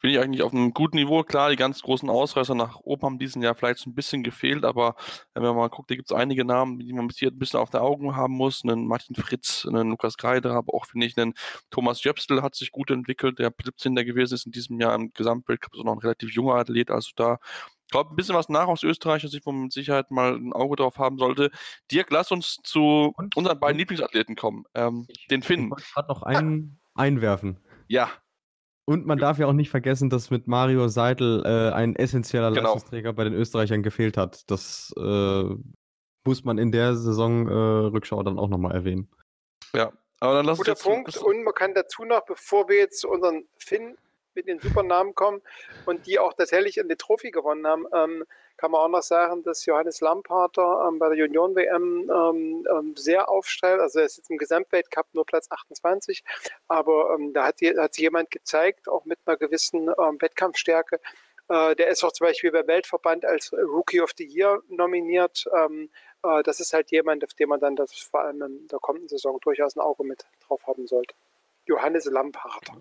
finde 0.00 0.16
ich 0.16 0.20
eigentlich 0.20 0.42
auf 0.42 0.52
einem 0.52 0.74
guten 0.74 0.96
Niveau. 0.96 1.22
Klar, 1.22 1.50
die 1.50 1.56
ganz 1.56 1.82
großen 1.82 2.08
Ausreißer 2.10 2.54
nach 2.54 2.80
oben 2.80 3.02
haben 3.02 3.18
diesen 3.18 3.42
Jahr 3.42 3.54
vielleicht 3.54 3.78
so 3.78 3.90
ein 3.90 3.94
bisschen 3.94 4.22
gefehlt, 4.22 4.64
aber 4.64 4.96
wenn 5.34 5.42
man 5.42 5.54
mal 5.56 5.68
guckt, 5.68 5.90
da 5.90 5.94
gibt 5.94 6.10
es 6.10 6.16
einige 6.16 6.44
Namen, 6.44 6.78
die 6.78 6.92
man 6.92 7.06
bis 7.06 7.18
hier 7.18 7.30
ein 7.30 7.38
bisschen 7.38 7.60
auf 7.60 7.70
der 7.70 7.82
Augen 7.82 8.16
haben 8.16 8.34
muss. 8.34 8.64
Einen 8.64 8.86
Martin 8.86 9.14
Fritz, 9.14 9.66
einen 9.66 9.90
Lukas 9.90 10.16
Greider, 10.16 10.52
aber 10.52 10.74
auch, 10.74 10.86
finde 10.86 11.06
ich, 11.06 11.16
einen 11.16 11.34
Thomas 11.70 12.02
Jöpstel 12.02 12.42
hat 12.42 12.54
sich 12.54 12.72
gut 12.72 12.90
entwickelt, 12.90 13.38
der 13.38 13.52
17. 13.62 13.94
gewesen 13.94 14.34
ist 14.34 14.46
in 14.46 14.52
diesem 14.52 14.80
Jahr 14.80 14.94
im 14.94 15.12
Gesamtweltcup, 15.12 15.74
so 15.76 15.82
noch 15.82 15.92
ein 15.92 15.98
relativ 15.98 16.32
junger 16.32 16.54
Athlet, 16.54 16.90
also 16.90 17.10
da 17.14 17.38
glaube, 17.90 18.10
ein 18.10 18.16
bisschen 18.16 18.34
was 18.34 18.48
nach 18.48 18.68
aus 18.68 18.82
österreichischer 18.82 19.28
Sicht, 19.28 19.44
wo 19.46 19.52
man 19.52 19.64
mit 19.64 19.72
Sicherheit 19.72 20.10
mal 20.10 20.34
ein 20.34 20.52
Auge 20.52 20.76
drauf 20.76 20.98
haben 20.98 21.18
sollte. 21.18 21.50
Dirk, 21.90 22.10
lass 22.10 22.30
uns 22.30 22.58
zu 22.62 23.12
und, 23.16 23.36
unseren 23.36 23.60
beiden 23.60 23.74
und, 23.74 23.78
Lieblingsathleten 23.80 24.36
kommen. 24.36 24.64
Ähm, 24.74 25.06
ich, 25.08 25.26
den 25.26 25.42
Finn. 25.42 25.64
Ich 25.64 25.70
wollte 25.70 25.84
gerade 25.92 26.08
noch 26.08 26.22
einen 26.22 26.80
einwerfen. 26.94 27.58
Ja. 27.88 28.10
Und 28.84 29.06
man 29.06 29.18
darf 29.18 29.38
ja 29.38 29.46
auch 29.46 29.52
nicht 29.52 29.70
vergessen, 29.70 30.10
dass 30.10 30.30
mit 30.30 30.48
Mario 30.48 30.88
Seidel 30.88 31.42
äh, 31.44 31.72
ein 31.72 31.94
essentieller 31.94 32.50
genau. 32.50 32.62
Leistungsträger 32.62 33.12
bei 33.12 33.24
den 33.24 33.34
Österreichern 33.34 33.82
gefehlt 33.82 34.16
hat. 34.16 34.50
Das 34.50 34.92
äh, 34.96 35.44
muss 36.24 36.44
man 36.44 36.58
in 36.58 36.72
der 36.72 36.96
Saison 36.96 37.46
äh, 37.46 37.52
Rückschau 37.52 38.22
dann 38.22 38.38
auch 38.38 38.48
nochmal 38.48 38.74
erwähnen. 38.74 39.08
Ja, 39.74 39.92
aber 40.18 40.34
dann 40.34 40.46
lass 40.46 40.58
Guter 40.58 40.72
uns 40.72 40.84
jetzt 40.84 40.92
Punkt. 40.92 41.16
Und 41.18 41.44
man 41.44 41.54
kann 41.54 41.74
dazu 41.74 42.04
noch, 42.04 42.24
bevor 42.24 42.68
wir 42.68 42.76
jetzt 42.76 43.00
zu 43.00 43.08
unseren 43.08 43.44
Finn 43.58 43.96
mit 44.34 44.48
den 44.48 44.58
Supernamen 44.60 45.14
kommen 45.14 45.40
und 45.86 46.06
die 46.06 46.18
auch 46.18 46.32
tatsächlich 46.34 46.80
eine 46.80 46.96
Trophy 46.96 47.30
gewonnen 47.30 47.66
haben, 47.66 47.86
ähm, 47.92 48.24
kann 48.60 48.72
man 48.72 48.82
auch 48.82 48.88
noch 48.88 49.02
sagen, 49.02 49.42
dass 49.42 49.64
Johannes 49.64 50.02
Lamparter 50.02 50.86
ähm, 50.86 50.98
bei 50.98 51.08
der 51.08 51.16
Junioren-WM 51.16 52.10
ähm, 52.10 52.66
ähm, 52.70 52.94
sehr 52.94 53.30
aufstellt. 53.30 53.80
Also 53.80 54.00
er 54.00 54.04
ist 54.04 54.18
jetzt 54.18 54.30
im 54.30 54.36
Gesamtweltcup 54.36 55.06
nur 55.14 55.24
Platz 55.24 55.50
28, 55.50 56.22
aber 56.68 57.14
ähm, 57.14 57.32
da 57.32 57.46
hat, 57.46 57.56
hat 57.62 57.94
sich 57.94 58.02
jemand 58.02 58.30
gezeigt, 58.30 58.86
auch 58.86 59.06
mit 59.06 59.18
einer 59.24 59.38
gewissen 59.38 59.88
ähm, 59.88 60.20
Wettkampfstärke. 60.20 61.00
Äh, 61.48 61.74
der 61.74 61.88
ist 61.88 62.04
auch 62.04 62.12
zum 62.12 62.26
Beispiel 62.26 62.52
beim 62.52 62.66
Weltverband 62.66 63.24
als 63.24 63.50
Rookie 63.54 64.02
of 64.02 64.10
the 64.18 64.26
Year 64.26 64.60
nominiert. 64.68 65.46
Äh, 65.46 66.42
das 66.42 66.60
ist 66.60 66.74
halt 66.74 66.90
jemand, 66.90 67.24
auf 67.24 67.32
den 67.32 67.48
man 67.48 67.60
dann 67.60 67.76
das 67.76 67.94
vor 67.94 68.20
allem 68.20 68.42
in 68.42 68.68
der 68.68 68.78
kommenden 68.78 69.08
Saison 69.08 69.40
durchaus 69.40 69.74
ein 69.74 69.80
Auge 69.80 70.04
mit 70.04 70.26
drauf 70.46 70.66
haben 70.66 70.86
sollte. 70.86 71.14
Johannes 71.64 72.04
Lamparter. 72.04 72.76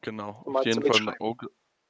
Genau, 0.00 0.42
auf 0.44 0.64
jeden 0.64 0.82
Fall. 0.82 1.14
Oh, 1.20 1.36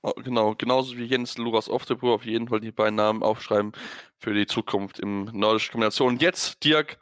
oh, 0.03 0.13
genau, 0.13 0.55
genauso 0.55 0.97
wie 0.97 1.05
Jens 1.05 1.39
Luras 1.39 1.69
Oftebro, 1.69 2.15
auf 2.15 2.25
jeden 2.25 2.49
Fall 2.49 2.61
die 2.61 2.73
beiden 2.73 2.97
Namen 2.97 3.23
aufschreiben 3.23 3.73
für 4.19 4.35
die 4.35 4.47
Zukunft 4.47 4.99
im 4.99 5.25
nordischen 5.33 5.73
Kombination. 5.73 6.19
Jetzt, 6.19 6.65
Dirk, 6.65 6.99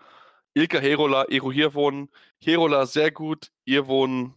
Ilka 0.55 0.79
Herola, 0.79 1.27
Ero 1.29 1.53
Hirwohn. 1.53 2.09
Herola 2.41 2.87
sehr 2.87 3.11
gut, 3.11 3.51
Irwohn 3.65 4.35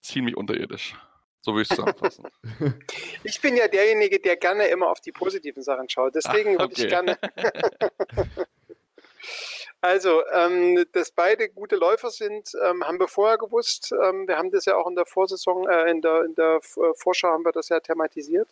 ziemlich 0.00 0.36
unterirdisch. 0.36 0.94
So 1.40 1.52
würde 1.52 1.62
ich 1.62 1.70
es 1.70 1.76
zusammenfassen. 1.76 2.26
ich 3.24 3.40
bin 3.40 3.56
ja 3.56 3.68
derjenige, 3.68 4.18
der 4.18 4.36
gerne 4.36 4.64
immer 4.66 4.88
auf 4.88 5.00
die 5.00 5.12
positiven 5.12 5.62
Sachen 5.62 5.88
schaut. 5.88 6.14
Deswegen 6.14 6.58
ah, 6.58 6.64
okay. 6.64 6.70
würde 6.70 6.82
ich 6.82 6.88
gerne. 6.88 7.18
Also, 9.84 10.22
ähm, 10.32 10.82
dass 10.92 11.10
beide 11.10 11.50
gute 11.50 11.76
Läufer 11.76 12.08
sind, 12.08 12.56
ähm, 12.64 12.82
haben 12.86 12.98
wir 12.98 13.06
vorher 13.06 13.36
gewusst. 13.36 13.92
Ähm, 13.92 14.26
wir 14.26 14.38
haben 14.38 14.50
das 14.50 14.64
ja 14.64 14.76
auch 14.76 14.88
in 14.88 14.94
der 14.94 15.04
Vorsaison, 15.04 15.68
äh, 15.68 15.90
in 15.90 16.00
der, 16.00 16.24
in 16.24 16.34
der 16.34 16.54
äh, 16.54 16.94
Vorschau 16.96 17.28
haben 17.28 17.44
wir 17.44 17.52
das 17.52 17.68
ja 17.68 17.80
thematisiert. 17.80 18.48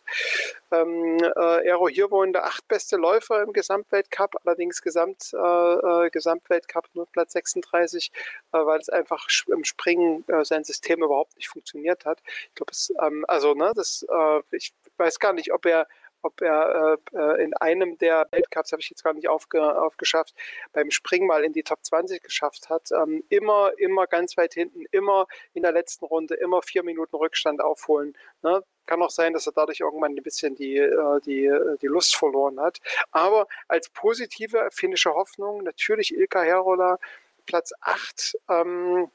Ähm, 0.71 1.17
äh, 1.23 1.71
Aero 1.71 1.89
Hirvonen 1.89 2.35
der 2.35 2.45
achtbeste 2.45 2.99
Läufer 2.99 3.43
im 3.43 3.55
Gesamtweltcup, 3.55 4.35
allerdings 4.45 4.83
Gesamt, 4.83 5.33
äh, 5.33 5.39
äh 5.39 6.11
Gesamtweltcup 6.11 6.91
nur 6.93 7.07
Platz 7.07 7.33
36, 7.33 8.13
äh, 8.53 8.59
weil 8.59 8.81
es 8.81 8.91
einfach 8.91 9.27
im 9.47 9.65
Springen 9.65 10.27
äh, 10.29 10.45
sein 10.45 10.65
System 10.65 11.03
überhaupt 11.03 11.35
nicht 11.37 11.49
funktioniert 11.49 12.05
hat. 12.05 12.21
Ich 12.27 12.55
glaube, 12.57 12.73
ähm, 13.07 13.25
also, 13.27 13.55
ne, 13.55 13.73
das, 13.75 14.05
ich 14.51 14.75
weiß 14.99 15.19
gar 15.19 15.33
nicht, 15.33 15.51
ob 15.55 15.65
er 15.65 15.87
ob 16.23 16.41
er 16.41 16.99
äh, 17.15 17.17
äh, 17.17 17.45
in 17.45 17.55
einem 17.55 17.99
der 17.99 18.29
Weltcups, 18.31 18.73
habe 18.73 18.81
ich 18.81 18.91
jetzt 18.91 19.05
gar 19.05 19.13
nicht 19.13 19.29
aufge, 19.29 19.81
aufgeschafft, 19.81 20.35
beim 20.73 20.91
Springen 20.91 21.27
mal 21.27 21.45
in 21.45 21.53
die 21.53 21.63
Top 21.63 21.85
20 21.85 22.23
geschafft 22.23 22.71
hat. 22.71 22.91
Ähm, 22.93 23.25
immer, 23.29 23.73
immer 23.79 24.07
ganz 24.07 24.37
weit 24.37 24.55
hinten, 24.55 24.85
immer 24.91 25.27
in 25.55 25.63
der 25.63 25.73
letzten 25.73 26.05
Runde, 26.05 26.35
immer 26.35 26.63
vier 26.63 26.83
Minuten 26.83 27.17
Rückstand 27.17 27.61
aufholen. 27.61 28.17
Ne? 28.43 28.63
Kann 28.87 29.03
auch 29.03 29.11
sein, 29.11 29.33
dass 29.33 29.47
er 29.47 29.53
dadurch 29.53 29.81
irgendwann 29.81 30.17
ein 30.17 30.23
bisschen 30.23 30.55
die, 30.55 30.77
äh, 30.77 31.21
die, 31.21 31.47
äh, 31.47 31.77
die 31.79 31.87
Lust 31.87 32.17
verloren 32.17 32.61
hat. 32.61 32.79
Aber 33.11 33.47
als 33.69 33.89
positive 33.91 34.69
finnische 34.73 35.15
Hoffnung 35.15 35.63
natürlich 35.63 36.15
Ilka 36.15 36.43
Herola, 36.43 36.99
Platz 37.47 37.73
8. 37.81 38.39
Ähm, 38.49 39.11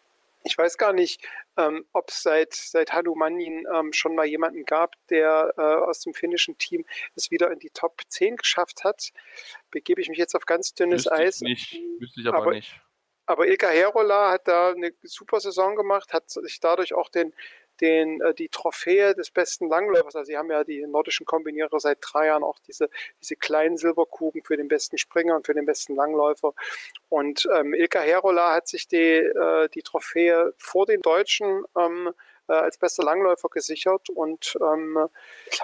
ich 0.48 0.58
weiß 0.58 0.78
gar 0.78 0.94
nicht, 0.94 1.22
ähm, 1.58 1.86
ob 1.94 2.10
es 2.10 2.24
seit, 2.24 2.54
seit 2.54 2.94
Hanumanin 2.94 3.66
ähm, 3.74 3.94
schon 3.94 4.16
mal 4.16 4.26
jemanden 4.26 4.66
gab, 4.66 4.96
der 5.10 5.54
äh, 5.58 5.62
aus 5.62 6.00
dem 6.00 6.14
finnischen 6.14 6.58
Team 6.58 6.86
es 7.16 7.30
wieder 7.32 7.52
in 7.52 7.60
die 7.60 7.70
Top 7.70 8.02
10 8.08 8.38
geschafft 8.38 8.84
hat. 8.84 9.12
Begebe 9.70 10.02
ich 10.02 10.10
mich 10.10 10.18
jetzt 10.18 10.36
auf 10.36 10.46
ganz 10.46 10.74
dünnes 10.74 11.06
Wüsste 11.06 11.12
Eis. 11.12 11.36
Ich 11.36 11.42
nicht, 11.42 11.82
wüsste 12.00 12.22
ich 12.22 12.28
aber, 12.28 12.38
aber 12.38 12.52
nicht. 12.54 12.82
Aber 13.26 13.46
Ilka 13.46 13.68
Herola 13.68 14.32
hat 14.32 14.48
da 14.48 14.72
eine 14.72 14.94
super 15.04 15.42
Saison 15.42 15.76
gemacht, 15.76 16.14
hat 16.14 16.30
sich 16.30 16.62
dadurch 16.62 16.94
auch 16.94 17.10
den, 17.10 17.34
den, 17.82 18.22
äh, 18.22 18.34
die 18.34 18.50
Trophäe 18.50 19.14
des 19.14 19.32
besten 19.32 19.70
Langläufers. 19.70 20.16
Also 20.16 20.28
sie 20.28 20.38
haben 20.38 20.52
ja 20.52 20.64
die 20.64 20.86
nordischen 20.86 21.26
Kombinierer 21.26 21.80
seit 21.80 22.00
drei 22.02 22.28
Jahren 22.28 22.44
auch 22.44 22.60
diese, 22.60 22.90
diese 23.22 23.36
kleinen 23.36 23.78
Silberkugeln 23.78 24.44
für 24.44 24.58
den 24.58 24.68
besten 24.68 24.98
Springer 24.98 25.36
und 25.36 25.46
für 25.46 25.54
den 25.54 25.66
besten 25.66 25.96
Langläufer. 25.96 26.54
Und 27.10 27.48
ähm, 27.56 27.74
Ilka 27.74 28.00
Herola 28.00 28.54
hat 28.54 28.68
sich 28.68 28.88
die, 28.88 28.98
äh, 28.98 29.70
die 29.70 29.82
Trophäe 29.82 30.54
vor 30.58 30.86
den 30.86 31.02
Deutschen 31.02 31.64
ähm, 31.78 32.14
äh, 32.48 32.54
als 32.54 32.78
bester 32.78 33.04
Langläufer 33.04 33.50
gesichert 33.50 34.10
und 34.10 34.58
ähm, 34.62 35.10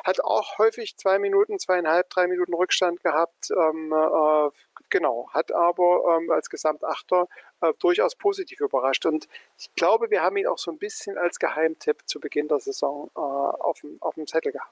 hat 0.03 0.19
auch 0.21 0.57
häufig 0.57 0.97
zwei 0.97 1.17
Minuten, 1.19 1.59
zweieinhalb, 1.59 2.09
drei 2.09 2.27
Minuten 2.27 2.53
Rückstand 2.53 3.01
gehabt. 3.03 3.51
Ähm, 3.51 3.93
äh, 3.93 4.49
genau, 4.93 5.27
hat 5.31 5.51
aber 5.51 6.17
ähm, 6.17 6.29
als 6.29 6.49
Gesamtachter 6.49 7.27
äh, 7.61 7.73
durchaus 7.79 8.15
positiv 8.15 8.61
überrascht. 8.61 9.05
Und 9.05 9.27
ich 9.57 9.73
glaube, 9.73 10.11
wir 10.11 10.21
haben 10.21 10.37
ihn 10.37 10.47
auch 10.47 10.59
so 10.59 10.71
ein 10.71 10.77
bisschen 10.77 11.17
als 11.17 11.39
Geheimtipp 11.39 12.03
zu 12.05 12.19
Beginn 12.19 12.47
der 12.47 12.59
Saison 12.59 13.09
äh, 13.15 13.19
auf, 13.19 13.81
dem, 13.81 13.97
auf 14.01 14.13
dem 14.13 14.27
Zettel 14.27 14.51
gehabt. 14.51 14.71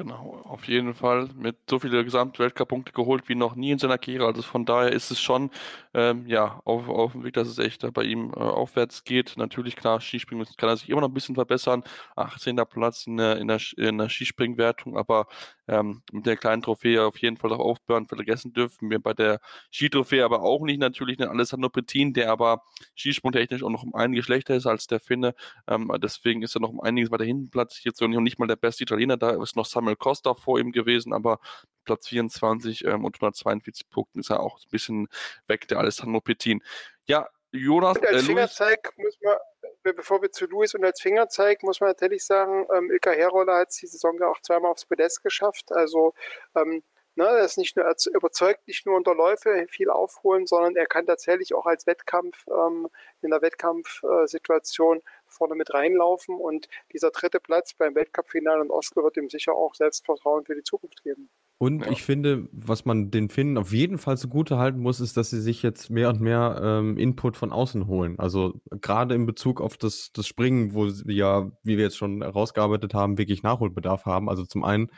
Genau, 0.00 0.40
auf 0.44 0.66
jeden 0.66 0.94
Fall 0.94 1.28
mit 1.36 1.58
so 1.68 1.78
viele 1.78 2.02
Gesamtweltcup-Punkte 2.02 2.92
geholt 2.92 3.28
wie 3.28 3.34
noch 3.34 3.54
nie 3.54 3.72
in 3.72 3.78
seiner 3.78 3.98
Karriere. 3.98 4.24
Also 4.24 4.40
von 4.40 4.64
daher 4.64 4.92
ist 4.92 5.10
es 5.10 5.20
schon 5.20 5.50
ähm, 5.92 6.26
ja, 6.26 6.62
auf, 6.64 6.88
auf 6.88 7.12
dem 7.12 7.22
Weg, 7.22 7.34
dass 7.34 7.48
es 7.48 7.58
echt 7.58 7.84
bei 7.92 8.04
ihm 8.04 8.30
äh, 8.34 8.38
aufwärts 8.38 9.04
geht. 9.04 9.34
Natürlich, 9.36 9.76
klar, 9.76 10.00
Skispringen 10.00 10.46
kann 10.56 10.70
er 10.70 10.78
sich 10.78 10.88
immer 10.88 11.02
noch 11.02 11.08
ein 11.08 11.12
bisschen 11.12 11.34
verbessern. 11.34 11.84
18. 12.16 12.56
Platz 12.64 13.06
in 13.06 13.18
der, 13.18 13.36
in 13.36 13.46
der, 13.48 13.60
in 13.76 13.98
der 13.98 14.08
Skispringwertung, 14.08 14.96
aber 14.96 15.26
ähm, 15.68 16.02
mit 16.12 16.26
der 16.26 16.36
kleinen 16.36 16.62
Trophäe 16.62 17.04
auf 17.04 17.18
jeden 17.18 17.36
Fall 17.36 17.52
auch 17.52 17.58
aufbören 17.60 18.06
vergessen 18.08 18.52
dürfen 18.52 18.90
wir 18.90 18.98
bei 18.98 19.12
der 19.14 19.40
Skitrophäe 19.70 20.24
aber 20.24 20.42
auch 20.42 20.62
nicht 20.62 20.80
natürlich 20.80 21.16
den 21.18 21.28
Alessandro 21.28 21.68
Pettin, 21.68 22.12
der 22.12 22.30
aber 22.30 22.62
skisprungtechnisch 22.96 23.62
auch 23.62 23.70
noch 23.70 23.84
um 23.84 23.94
einige 23.94 24.22
schlechter 24.22 24.56
ist 24.56 24.66
als 24.66 24.86
der 24.88 24.98
Finne. 25.00 25.34
Ähm, 25.68 25.92
deswegen 26.02 26.42
ist 26.42 26.56
er 26.56 26.60
noch 26.60 26.70
um 26.70 26.80
einiges 26.80 27.10
weiter 27.10 27.24
hinten 27.24 27.50
platziert. 27.50 27.96
So 27.96 28.06
nicht 28.08 28.38
mal 28.38 28.46
der 28.48 28.56
beste 28.56 28.82
Italiener, 28.82 29.16
da 29.16 29.30
ist 29.42 29.56
noch 29.56 29.66
Samuel 29.66 29.89
Costa 29.96 30.34
vor 30.34 30.58
ihm 30.58 30.72
gewesen, 30.72 31.12
aber 31.12 31.40
Platz 31.84 32.08
24 32.08 32.84
ähm, 32.84 33.04
und 33.04 33.16
142 33.16 33.88
Punkten 33.90 34.20
ist 34.20 34.30
er 34.30 34.40
auch 34.40 34.58
ein 34.58 34.70
bisschen 34.70 35.08
weg, 35.46 35.66
der 35.68 35.78
Alessandro 35.78 36.20
Pettin. 36.20 36.62
Ja, 37.06 37.28
Jonas. 37.52 37.96
Und 37.98 38.06
als 38.06 38.22
äh, 38.22 38.26
Fingerzeig 38.26 38.92
muss 38.96 39.18
man, 39.22 39.36
bevor 39.82 40.22
wir 40.22 40.30
zu 40.30 40.46
Luis 40.46 40.74
und 40.74 40.84
als 40.84 41.00
Fingerzeig 41.00 41.62
muss 41.62 41.80
man 41.80 41.90
natürlich 41.90 42.24
sagen, 42.24 42.66
ähm, 42.74 42.90
Ilka 42.90 43.10
Herola 43.10 43.58
hat 43.58 43.68
die 43.80 43.86
Saison 43.86 44.16
ja 44.20 44.28
auch 44.28 44.40
zweimal 44.42 44.70
aufs 44.70 44.86
Podest 44.86 45.22
geschafft. 45.22 45.72
Also 45.72 46.14
ähm, 46.54 46.82
ne, 47.16 47.24
er 47.24 47.44
ist 47.44 47.58
nicht 47.58 47.76
nur 47.76 47.86
überzeugt, 48.14 48.66
nicht 48.66 48.86
nur 48.86 48.96
unter 48.96 49.14
Läufe 49.14 49.66
viel 49.68 49.90
aufholen, 49.90 50.46
sondern 50.46 50.76
er 50.76 50.86
kann 50.86 51.06
tatsächlich 51.06 51.54
auch 51.54 51.66
als 51.66 51.86
Wettkampf 51.86 52.46
ähm, 52.48 52.88
in 53.22 53.30
der 53.30 53.42
Wettkampfsituation 53.42 54.98
äh, 54.98 55.02
vorne 55.30 55.54
mit 55.54 55.72
reinlaufen. 55.72 56.36
Und 56.36 56.68
dieser 56.92 57.10
dritte 57.10 57.40
Platz 57.40 57.74
beim 57.74 57.94
Weltcup-Finale 57.94 58.62
in 58.64 58.70
Oslo 58.70 59.02
wird 59.02 59.16
ihm 59.16 59.28
sicher 59.28 59.54
auch 59.54 59.74
Selbstvertrauen 59.74 60.44
für 60.44 60.54
die 60.54 60.62
Zukunft 60.62 61.02
geben. 61.02 61.28
Und 61.58 61.84
Ja. 61.84 61.90
ich 61.90 62.02
finde, 62.02 62.48
was 62.52 62.86
man 62.86 63.10
den 63.10 63.28
Finnen 63.28 63.58
auf 63.58 63.72
jeden 63.72 63.98
Fall 63.98 64.16
zugute 64.16 64.56
halten 64.56 64.78
muss, 64.80 64.98
ist, 64.98 65.18
dass 65.18 65.28
sie 65.28 65.42
sich 65.42 65.62
jetzt 65.62 65.90
mehr 65.90 66.08
und 66.08 66.20
mehr 66.20 66.58
ähm, 66.62 66.96
Input 66.96 67.36
von 67.36 67.52
außen 67.52 67.86
holen. 67.86 68.18
Also 68.18 68.60
gerade 68.70 69.14
in 69.14 69.26
Bezug 69.26 69.60
auf 69.60 69.76
das, 69.76 70.10
das 70.12 70.26
Springen, 70.26 70.72
wo 70.72 70.88
sie 70.88 71.12
ja, 71.12 71.52
wie 71.62 71.76
wir 71.76 71.84
jetzt 71.84 71.98
schon 71.98 72.22
herausgearbeitet 72.22 72.94
haben, 72.94 73.18
wirklich 73.18 73.42
Nachholbedarf 73.42 74.06
haben. 74.06 74.30
Also 74.30 74.46
zum 74.46 74.64
einen 74.64 74.90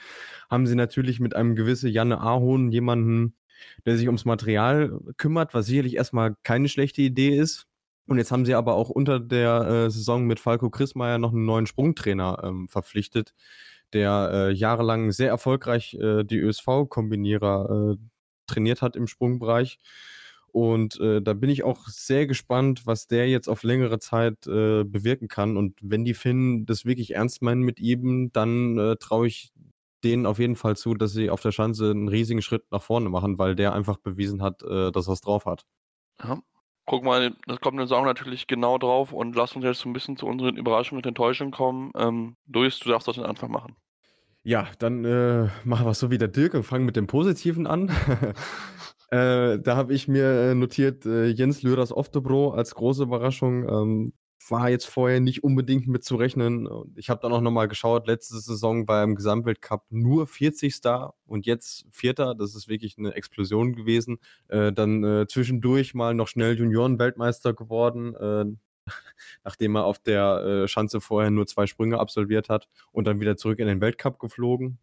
haben 0.50 0.66
sie 0.66 0.76
natürlich 0.76 1.18
mit 1.18 1.34
einem 1.34 1.56
gewissen 1.56 1.90
Janne 1.90 2.20
Ahon 2.20 2.70
jemanden, 2.70 3.34
der 3.84 3.96
sich 3.96 4.06
ums 4.06 4.24
Material 4.24 5.00
kümmert, 5.16 5.54
was 5.54 5.66
sicherlich 5.66 5.96
erstmal 5.96 6.36
keine 6.44 6.68
schlechte 6.68 7.02
Idee 7.02 7.36
ist. 7.36 7.66
Und 8.06 8.18
jetzt 8.18 8.32
haben 8.32 8.44
sie 8.44 8.54
aber 8.54 8.74
auch 8.74 8.90
unter 8.90 9.20
der 9.20 9.60
äh, 9.60 9.90
Saison 9.90 10.24
mit 10.24 10.40
Falco 10.40 10.70
Chrismeier 10.70 11.18
noch 11.18 11.32
einen 11.32 11.44
neuen 11.44 11.66
Sprungtrainer 11.66 12.42
ähm, 12.42 12.68
verpflichtet, 12.68 13.32
der 13.92 14.30
äh, 14.32 14.52
jahrelang 14.52 15.12
sehr 15.12 15.28
erfolgreich 15.28 15.94
äh, 15.94 16.24
die 16.24 16.38
ÖSV-Kombinierer 16.38 17.92
äh, 17.92 17.96
trainiert 18.46 18.82
hat 18.82 18.96
im 18.96 19.06
Sprungbereich. 19.06 19.78
Und 20.48 21.00
äh, 21.00 21.22
da 21.22 21.32
bin 21.32 21.48
ich 21.48 21.62
auch 21.62 21.86
sehr 21.86 22.26
gespannt, 22.26 22.86
was 22.86 23.06
der 23.06 23.28
jetzt 23.28 23.48
auf 23.48 23.62
längere 23.62 24.00
Zeit 24.00 24.46
äh, 24.46 24.84
bewirken 24.84 25.28
kann. 25.28 25.56
Und 25.56 25.78
wenn 25.80 26.04
die 26.04 26.12
Finnen 26.12 26.66
das 26.66 26.84
wirklich 26.84 27.14
ernst 27.14 27.40
meinen 27.40 27.62
mit 27.62 27.80
ihm, 27.80 28.32
dann 28.32 28.96
traue 29.00 29.28
ich 29.28 29.52
denen 30.04 30.26
auf 30.26 30.38
jeden 30.38 30.56
Fall 30.56 30.76
zu, 30.76 30.94
dass 30.94 31.12
sie 31.12 31.30
auf 31.30 31.40
der 31.40 31.52
Schanze 31.52 31.90
einen 31.90 32.08
riesigen 32.08 32.42
Schritt 32.42 32.64
nach 32.70 32.82
vorne 32.82 33.08
machen, 33.08 33.38
weil 33.38 33.54
der 33.54 33.72
einfach 33.72 33.96
bewiesen 33.98 34.42
hat, 34.42 34.62
dass 34.62 35.08
er 35.08 35.12
es 35.12 35.20
drauf 35.20 35.46
hat. 35.46 35.64
Ja. 36.22 36.42
Guck 36.84 37.04
mal, 37.04 37.34
das 37.46 37.60
kommt 37.60 37.74
in 37.74 37.78
der 37.78 37.86
Saison 37.86 38.04
natürlich 38.04 38.46
genau 38.46 38.76
drauf 38.76 39.12
und 39.12 39.36
lass 39.36 39.54
uns 39.54 39.64
jetzt 39.64 39.80
so 39.80 39.88
ein 39.88 39.92
bisschen 39.92 40.16
zu 40.16 40.26
unseren 40.26 40.56
Überraschungen 40.56 40.98
und 40.98 41.06
Enttäuschungen 41.06 41.52
kommen. 41.52 41.92
Ähm, 41.96 42.36
Luis, 42.46 42.78
du 42.80 42.88
darfst 42.88 43.06
das 43.06 43.16
den 43.16 43.24
Anfang 43.24 43.52
machen. 43.52 43.76
Ja, 44.42 44.66
dann 44.80 45.04
äh, 45.04 45.48
machen 45.64 45.86
wir 45.86 45.90
es 45.90 46.00
so 46.00 46.10
wie 46.10 46.18
der 46.18 46.28
Dirk 46.28 46.54
und 46.54 46.64
fangen 46.64 46.84
mit 46.84 46.96
dem 46.96 47.06
Positiven 47.06 47.68
an. 47.68 47.88
äh, 49.10 49.60
da 49.60 49.76
habe 49.76 49.94
ich 49.94 50.08
mir 50.08 50.50
äh, 50.50 50.54
notiert, 50.54 51.06
äh, 51.06 51.26
Jens 51.26 51.62
Lürers 51.62 51.92
Oftebro 51.92 52.50
als 52.50 52.74
große 52.74 53.04
Überraschung. 53.04 53.68
Ähm, 53.68 54.12
war 54.48 54.70
jetzt 54.70 54.86
vorher 54.86 55.20
nicht 55.20 55.44
unbedingt 55.44 55.86
mit 55.86 56.04
zu 56.04 56.16
rechnen. 56.16 56.68
Ich 56.96 57.10
habe 57.10 57.20
dann 57.20 57.32
auch 57.32 57.40
nochmal 57.40 57.68
geschaut, 57.68 58.06
letzte 58.06 58.38
Saison 58.38 58.86
beim 58.86 59.14
Gesamtweltcup 59.14 59.84
nur 59.90 60.26
40. 60.26 60.80
und 61.26 61.46
jetzt 61.46 61.86
Vierter. 61.90 62.34
Das 62.34 62.54
ist 62.54 62.68
wirklich 62.68 62.96
eine 62.98 63.14
Explosion 63.14 63.74
gewesen. 63.74 64.18
Äh, 64.48 64.72
dann 64.72 65.04
äh, 65.04 65.26
zwischendurch 65.26 65.94
mal 65.94 66.14
noch 66.14 66.28
schnell 66.28 66.58
Junioren-Weltmeister 66.58 67.54
geworden, 67.54 68.14
äh, 68.14 68.44
nachdem 69.44 69.76
er 69.76 69.84
auf 69.84 69.98
der 69.98 70.64
äh, 70.64 70.68
Schanze 70.68 71.00
vorher 71.00 71.30
nur 71.30 71.46
zwei 71.46 71.66
Sprünge 71.66 71.98
absolviert 71.98 72.48
hat 72.48 72.68
und 72.92 73.06
dann 73.06 73.20
wieder 73.20 73.36
zurück 73.36 73.58
in 73.58 73.66
den 73.66 73.80
Weltcup 73.80 74.18
geflogen. 74.18 74.78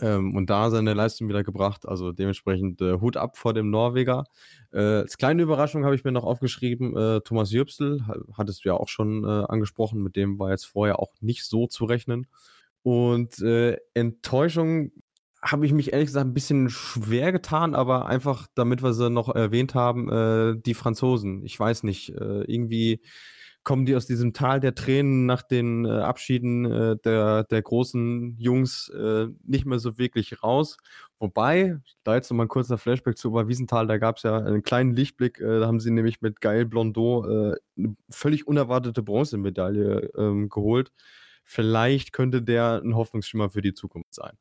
Ähm, 0.00 0.34
und 0.36 0.48
da 0.50 0.70
seine 0.70 0.94
Leistung 0.94 1.28
wieder 1.28 1.42
gebracht. 1.42 1.86
Also 1.86 2.12
dementsprechend 2.12 2.80
äh, 2.80 3.00
Hut 3.00 3.16
ab 3.16 3.36
vor 3.36 3.54
dem 3.54 3.70
Norweger. 3.70 4.24
Äh, 4.72 4.78
als 4.78 5.18
kleine 5.18 5.42
Überraschung 5.42 5.84
habe 5.84 5.94
ich 5.94 6.04
mir 6.04 6.12
noch 6.12 6.24
aufgeschrieben, 6.24 6.96
äh, 6.96 7.20
Thomas 7.20 7.50
Jöpsel, 7.52 8.06
ha- 8.06 8.16
hattest 8.36 8.64
du 8.64 8.68
ja 8.68 8.74
auch 8.74 8.88
schon 8.88 9.24
äh, 9.24 9.44
angesprochen, 9.48 10.02
mit 10.02 10.16
dem 10.16 10.38
war 10.38 10.50
jetzt 10.50 10.66
vorher 10.66 10.98
auch 10.98 11.12
nicht 11.20 11.44
so 11.44 11.66
zu 11.66 11.84
rechnen. 11.84 12.26
Und 12.82 13.40
äh, 13.40 13.76
Enttäuschung 13.94 14.92
habe 15.42 15.66
ich 15.66 15.72
mich 15.72 15.92
ehrlich 15.92 16.06
gesagt 16.06 16.26
ein 16.26 16.34
bisschen 16.34 16.68
schwer 16.68 17.32
getan, 17.32 17.74
aber 17.74 18.06
einfach, 18.06 18.46
damit 18.54 18.82
wir 18.82 18.92
sie 18.92 19.08
noch 19.10 19.34
erwähnt 19.34 19.74
haben, 19.74 20.10
äh, 20.10 20.60
die 20.60 20.74
Franzosen. 20.74 21.44
Ich 21.44 21.58
weiß 21.58 21.84
nicht, 21.84 22.08
irgendwie 22.10 23.00
kommen 23.64 23.84
die 23.84 23.96
aus 23.96 24.06
diesem 24.06 24.32
Tal 24.32 24.60
der 24.60 24.74
Tränen 24.74 25.26
nach 25.26 25.42
den 25.42 25.84
äh, 25.84 25.90
Abschieden 25.90 26.64
äh, 26.64 26.96
der, 27.04 27.44
der 27.44 27.62
großen 27.62 28.36
Jungs 28.38 28.88
äh, 28.88 29.26
nicht 29.44 29.66
mehr 29.66 29.78
so 29.78 29.98
wirklich 29.98 30.42
raus. 30.42 30.78
Wobei, 31.18 31.78
da 32.04 32.14
jetzt 32.14 32.30
nochmal 32.30 32.46
ein 32.46 32.50
kurzer 32.50 32.78
Flashback 32.78 33.18
zu 33.18 33.30
Oberwiesenthal, 33.30 33.86
da 33.86 33.98
gab 33.98 34.16
es 34.16 34.22
ja 34.22 34.38
einen 34.38 34.62
kleinen 34.62 34.94
Lichtblick, 34.94 35.40
äh, 35.40 35.60
da 35.60 35.66
haben 35.66 35.80
sie 35.80 35.90
nämlich 35.90 36.20
mit 36.20 36.40
Gael 36.40 36.64
Blondeau 36.64 37.24
äh, 37.24 37.56
eine 37.76 37.96
völlig 38.08 38.46
unerwartete 38.46 39.02
Bronzemedaille 39.02 40.10
ähm, 40.16 40.48
geholt. 40.48 40.92
Vielleicht 41.44 42.12
könnte 42.12 42.42
der 42.42 42.82
ein 42.84 42.94
Hoffnungsschimmer 42.94 43.50
für 43.50 43.62
die 43.62 43.74
Zukunft 43.74 44.14
sein. 44.14 44.36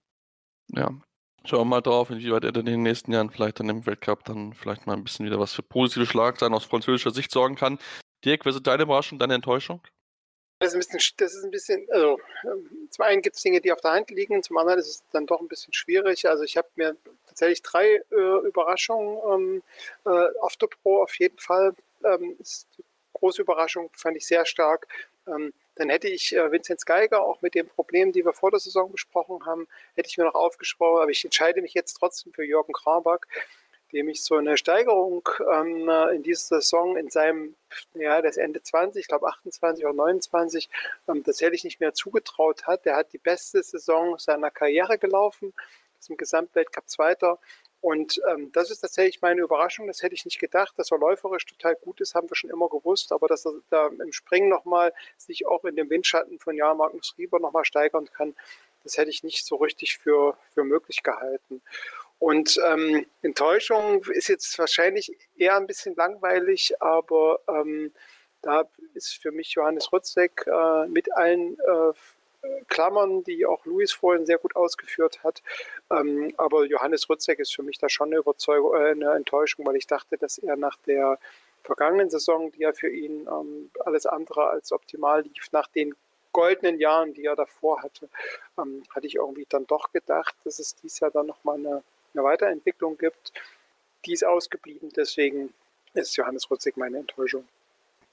Ja. 0.69 0.91
Schauen 1.45 1.61
wir 1.61 1.65
mal 1.65 1.81
drauf, 1.81 2.09
inwieweit 2.09 2.43
er 2.43 2.51
dann 2.51 2.67
in 2.67 2.73
den 2.73 2.83
nächsten 2.83 3.13
Jahren 3.13 3.29
vielleicht 3.29 3.59
dann 3.59 3.69
im 3.69 3.85
Weltcup 3.85 4.25
dann 4.25 4.53
vielleicht 4.53 4.85
mal 4.85 4.93
ein 4.97 5.05
bisschen 5.05 5.25
wieder 5.25 5.39
was 5.39 5.53
für 5.53 5.63
positive 5.63 6.05
Schlagzeilen 6.05 6.53
aus 6.53 6.65
französischer 6.65 7.11
Sicht 7.11 7.31
sorgen 7.31 7.55
kann. 7.55 7.79
Dirk, 8.25 8.45
was 8.45 8.55
ist 8.55 8.67
deine 8.67 8.83
Überraschung, 8.83 9.19
deine 9.19 9.35
Enttäuschung? 9.35 9.81
Das 10.59 10.73
ist 10.73 10.75
ein 10.75 10.97
bisschen, 10.97 11.17
das 11.17 11.35
ist 11.35 11.43
ein 11.43 11.51
bisschen 11.51 11.87
also 11.91 12.19
ähm, 12.43 12.87
zum 12.89 13.05
einen 13.05 13.21
gibt 13.21 13.35
es 13.35 13.43
Dinge, 13.43 13.61
die 13.61 13.71
auf 13.71 13.81
der 13.81 13.91
Hand 13.91 14.09
liegen, 14.09 14.41
zum 14.41 14.57
anderen 14.57 14.79
ist 14.79 14.87
es 14.87 15.03
dann 15.11 15.27
doch 15.27 15.39
ein 15.39 15.47
bisschen 15.47 15.73
schwierig. 15.73 16.27
Also 16.27 16.43
ich 16.43 16.57
habe 16.57 16.67
mir 16.75 16.97
tatsächlich 17.27 17.61
drei 17.61 18.01
äh, 18.11 18.47
Überraschungen 18.47 19.19
ähm, 19.31 19.63
äh, 20.05 20.27
auf 20.41 20.55
der 20.57 20.67
Pro 20.67 21.03
auf 21.03 21.13
jeden 21.19 21.37
Fall. 21.37 21.75
Ähm, 22.03 22.35
ist 22.39 22.67
große 23.13 23.41
Überraschung 23.41 23.89
fand 23.93 24.17
ich 24.17 24.25
sehr 24.25 24.45
stark. 24.45 24.87
Ähm, 25.27 25.53
dann 25.75 25.89
hätte 25.89 26.07
ich 26.07 26.35
äh, 26.35 26.51
Vinzenz 26.51 26.85
Geiger 26.85 27.23
auch 27.23 27.41
mit 27.41 27.53
den 27.53 27.67
Problemen, 27.67 28.11
die 28.11 28.25
wir 28.25 28.33
vor 28.33 28.51
der 28.51 28.59
Saison 28.59 28.91
besprochen 28.91 29.45
haben, 29.45 29.67
hätte 29.95 30.09
ich 30.09 30.17
mir 30.17 30.23
noch 30.23 30.35
aufgesprochen, 30.35 31.01
aber 31.01 31.11
ich 31.11 31.23
entscheide 31.23 31.61
mich 31.61 31.73
jetzt 31.73 31.93
trotzdem 31.93 32.33
für 32.33 32.43
Jürgen 32.43 32.73
Krabak, 32.73 33.27
dem 33.93 34.09
ich 34.09 34.23
so 34.23 34.35
eine 34.35 34.57
Steigerung 34.57 35.27
ähm, 35.51 35.89
in 36.13 36.23
dieser 36.23 36.61
Saison 36.61 36.97
in 36.97 37.09
seinem, 37.09 37.55
ja, 37.93 38.21
das 38.21 38.37
Ende 38.37 38.61
20, 38.61 39.01
ich 39.01 39.07
glaube 39.07 39.27
28 39.27 39.85
oder 39.85 39.93
29, 39.93 40.69
ähm, 41.07 41.23
tatsächlich 41.23 41.63
nicht 41.63 41.79
mehr 41.79 41.93
zugetraut 41.93 42.67
hat. 42.67 42.85
Der 42.85 42.95
hat 42.95 43.13
die 43.13 43.17
beste 43.17 43.63
Saison 43.63 44.17
seiner 44.17 44.51
Karriere 44.51 44.97
gelaufen, 44.97 45.53
ist 45.99 46.09
im 46.09 46.17
Gesamtweltcup 46.17 46.89
Zweiter. 46.89 47.39
Und 47.79 48.19
ähm, 48.29 48.51
das 48.53 48.71
ist 48.71 48.79
tatsächlich 48.79 49.21
meine 49.21 49.41
Überraschung. 49.41 49.87
Das 49.87 50.01
hätte 50.01 50.15
ich 50.15 50.25
nicht 50.25 50.39
gedacht. 50.39 50.73
Dass 50.77 50.91
er 50.91 50.97
läuferisch 50.97 51.45
total 51.45 51.75
gut 51.75 52.01
ist, 52.01 52.15
haben 52.15 52.29
wir 52.29 52.35
schon 52.35 52.49
immer 52.49 52.69
gewusst. 52.69 53.11
Aber 53.11 53.27
dass 53.27 53.45
er 53.45 53.53
da 53.69 53.87
im 53.87 54.11
Springen 54.11 54.49
nochmal 54.49 54.93
sich 55.15 55.45
auch 55.45 55.63
in 55.63 55.75
dem 55.75 55.89
Windschatten 55.89 56.39
von 56.39 56.55
Jan 56.55 56.77
Magnus 56.77 57.15
Rieber 57.17 57.39
nochmal 57.39 57.65
steigern 57.65 58.09
kann, 58.11 58.35
das 58.83 58.97
hätte 58.97 59.09
ich 59.09 59.23
nicht 59.23 59.45
so 59.45 59.57
richtig 59.57 59.97
für, 59.97 60.37
für 60.53 60.63
möglich 60.63 61.03
gehalten. 61.03 61.61
Und 62.19 62.59
ähm, 62.65 63.05
Enttäuschung 63.21 64.03
ist 64.05 64.27
jetzt 64.27 64.57
wahrscheinlich 64.57 65.15
eher 65.35 65.55
ein 65.55 65.67
bisschen 65.67 65.95
langweilig, 65.95 66.73
aber 66.81 67.39
ähm, 67.47 67.93
da 68.41 68.63
ist 68.93 69.21
für 69.21 69.31
mich 69.31 69.51
Johannes 69.51 69.91
Rutzek 69.91 70.45
äh, 70.47 70.87
mit 70.87 71.13
allen 71.15 71.59
äh, 71.59 71.93
Klammern, 72.67 73.23
die 73.23 73.45
auch 73.45 73.65
Luis 73.65 73.91
vorhin 73.91 74.25
sehr 74.25 74.37
gut 74.37 74.55
ausgeführt 74.55 75.23
hat. 75.23 75.41
Ähm, 75.91 76.33
aber 76.37 76.65
Johannes 76.65 77.09
Rutzek 77.09 77.39
ist 77.39 77.53
für 77.53 77.63
mich 77.63 77.77
da 77.77 77.89
schon 77.89 78.09
eine 78.09 78.17
Überzeugung, 78.17 78.73
äh, 78.75 78.91
eine 78.91 79.13
Enttäuschung, 79.13 79.65
weil 79.65 79.75
ich 79.75 79.87
dachte, 79.87 80.17
dass 80.17 80.37
er 80.37 80.55
nach 80.55 80.77
der 80.87 81.19
vergangenen 81.63 82.09
Saison, 82.09 82.51
die 82.51 82.61
ja 82.61 82.73
für 82.73 82.89
ihn 82.89 83.27
ähm, 83.27 83.69
alles 83.85 84.05
andere 84.05 84.49
als 84.49 84.71
optimal 84.71 85.23
lief, 85.23 85.51
nach 85.51 85.67
den 85.67 85.93
goldenen 86.31 86.79
Jahren, 86.79 87.13
die 87.13 87.25
er 87.25 87.35
davor 87.35 87.81
hatte, 87.81 88.09
ähm, 88.57 88.83
hatte 88.93 89.07
ich 89.07 89.15
irgendwie 89.15 89.45
dann 89.49 89.65
doch 89.67 89.91
gedacht, 89.91 90.35
dass 90.43 90.59
es 90.59 90.75
dieses 90.75 90.99
Jahr 90.99 91.11
dann 91.11 91.25
nochmal 91.25 91.57
eine 91.57 91.83
eine 92.17 92.27
Weiterentwicklung 92.27 92.97
gibt. 92.97 93.33
Die 94.05 94.13
ist 94.13 94.25
ausgeblieben, 94.25 94.89
deswegen 94.95 95.53
ist 95.93 96.15
Johannes 96.15 96.49
Rutzig 96.49 96.77
meine 96.77 96.97
Enttäuschung. 96.97 97.47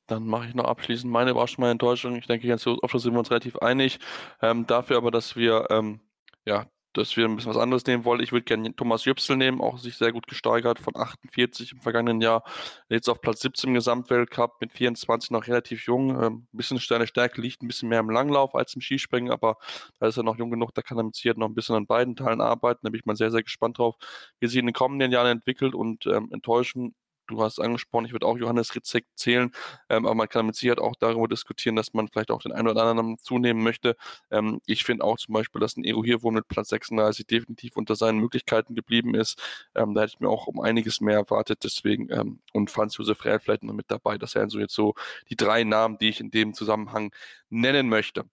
Dann 0.07 0.27
mache 0.27 0.49
ich 0.49 0.55
noch 0.55 0.65
abschließend 0.65 1.11
meine 1.11 1.31
Überraschung, 1.31 1.63
meine 1.63 1.73
Enttäuschung. 1.73 2.17
Ich 2.17 2.27
denke, 2.27 2.47
ganz 2.47 2.67
oft 2.67 2.99
sind 2.99 3.13
wir 3.13 3.19
uns 3.19 3.31
relativ 3.31 3.57
einig. 3.59 3.99
Ähm, 4.43 4.67
dafür 4.67 4.99
aber, 4.99 5.11
dass 5.11 5.35
wir 5.35 5.67
ähm, 5.71 6.01
ja 6.45 6.67
dass 6.95 7.17
wir 7.17 7.27
ein 7.27 7.37
bisschen 7.37 7.51
was 7.51 7.61
anderes 7.61 7.85
nehmen 7.87 8.05
wollen. 8.05 8.23
Ich 8.23 8.33
würde 8.33 8.45
gerne 8.45 8.75
Thomas 8.75 9.05
Jüpsel 9.05 9.37
nehmen, 9.37 9.61
auch 9.61 9.79
sich 9.79 9.97
sehr 9.97 10.13
gut 10.13 10.27
gesteigert, 10.27 10.79
von 10.79 10.97
48 10.97 11.73
im 11.73 11.81
vergangenen 11.81 12.21
Jahr, 12.21 12.45
jetzt 12.89 13.09
auf 13.09 13.21
Platz 13.21 13.41
17 13.41 13.69
im 13.69 13.75
Gesamtweltcup, 13.75 14.61
mit 14.61 14.73
24 14.73 15.31
noch 15.31 15.47
relativ 15.47 15.87
jung. 15.87 16.11
Ähm, 16.11 16.47
ein 16.53 16.57
bisschen 16.57 16.79
seine 16.79 17.07
Stärke 17.07 17.41
liegt 17.41 17.63
ein 17.63 17.69
bisschen 17.69 17.89
mehr 17.89 18.01
im 18.01 18.11
Langlauf 18.11 18.55
als 18.55 18.75
im 18.75 18.81
Skispringen, 18.81 19.31
aber 19.31 19.59
da 19.99 20.07
ist 20.07 20.17
er 20.17 20.23
noch 20.23 20.39
jung 20.39 20.51
genug, 20.51 20.73
da 20.75 20.83
kann 20.83 20.97
er 20.97 21.05
mit 21.05 21.15
Sicherheit 21.17 21.39
noch 21.39 21.49
ein 21.49 21.55
bisschen 21.55 21.77
an 21.77 21.87
beiden 21.87 22.17
Teilen 22.17 22.41
arbeiten. 22.41 22.81
Da 22.83 22.91
bin 22.91 23.01
ich 23.01 23.07
mal 23.07 23.17
sehr, 23.17 23.31
sehr 23.31 23.43
gespannt 23.43 23.79
drauf, 23.79 23.97
wie 24.41 24.47
sie 24.47 24.59
in 24.59 24.67
den 24.67 24.73
kommenden 24.73 25.13
Jahren 25.13 25.29
entwickelt 25.29 25.75
und 25.75 26.07
ähm, 26.07 26.31
enttäuschen 26.33 26.95
du 27.27 27.43
hast 27.43 27.61
angesprochen, 27.61 28.07
ich 28.07 28.13
würde 28.13 28.27
auch 28.27 28.39
Johannes 28.39 28.75
Ritzek 28.75 29.07
zählen, 29.15 29.51
ähm, 29.89 30.07
aber 30.07 30.15
man 30.15 30.29
kann 30.29 30.47
mit 30.47 30.57
Sicherheit 30.57 30.79
auch 30.81 30.95
darüber 30.97 31.29
diskutieren, 31.29 31.77
dass 31.77 31.95
man 31.95 32.09
vielleicht 32.09 32.31
auch 32.31 32.43
den 32.43 32.53
einen 32.53 32.69
oder 32.69 32.85
anderen 32.85 33.19
zunehmen 33.19 33.63
möchte. 33.63 33.97
Ähm, 34.31 34.61
ich 34.67 34.85
finde 34.85 35.05
auch 35.05 35.17
zum 35.19 35.35
Beispiel, 35.35 35.61
dass 35.61 35.77
ein 35.77 35.85
Ero 35.85 36.05
hier 36.05 36.23
wohl 36.23 36.33
mit 36.33 36.49
Platz 36.49 36.69
36 36.69 37.27
definitiv 37.27 37.77
unter 37.77 37.97
seinen 37.97 38.19
Möglichkeiten 38.19 38.75
geblieben 38.75 39.15
ist. 39.15 39.41
Ähm, 39.75 39.95
da 39.95 40.03
hätte 40.03 40.15
ich 40.15 40.21
mir 40.21 40.29
auch 40.29 40.47
um 40.47 40.61
einiges 40.61 41.01
mehr 41.01 41.17
erwartet, 41.17 41.61
deswegen 41.65 42.11
ähm, 42.11 42.41
und 42.53 42.71
Franz 42.71 42.97
Josef 42.97 43.25
Rehl 43.25 43.41
vielleicht 43.41 43.65
noch 43.65 43.75
mit 43.75 43.91
dabei. 43.91 44.19
Das 44.19 44.35
wären 44.35 44.49
so 44.49 44.59
jetzt 44.59 44.75
so 44.75 44.95
die 45.31 45.37
drei 45.37 45.65
Namen, 45.65 45.99
die 45.99 46.09
ich 46.09 46.21
in 46.21 46.31
dem 46.31 46.55
Zusammenhang 46.55 47.13
nennen 47.51 47.89
möchte. 47.89 48.25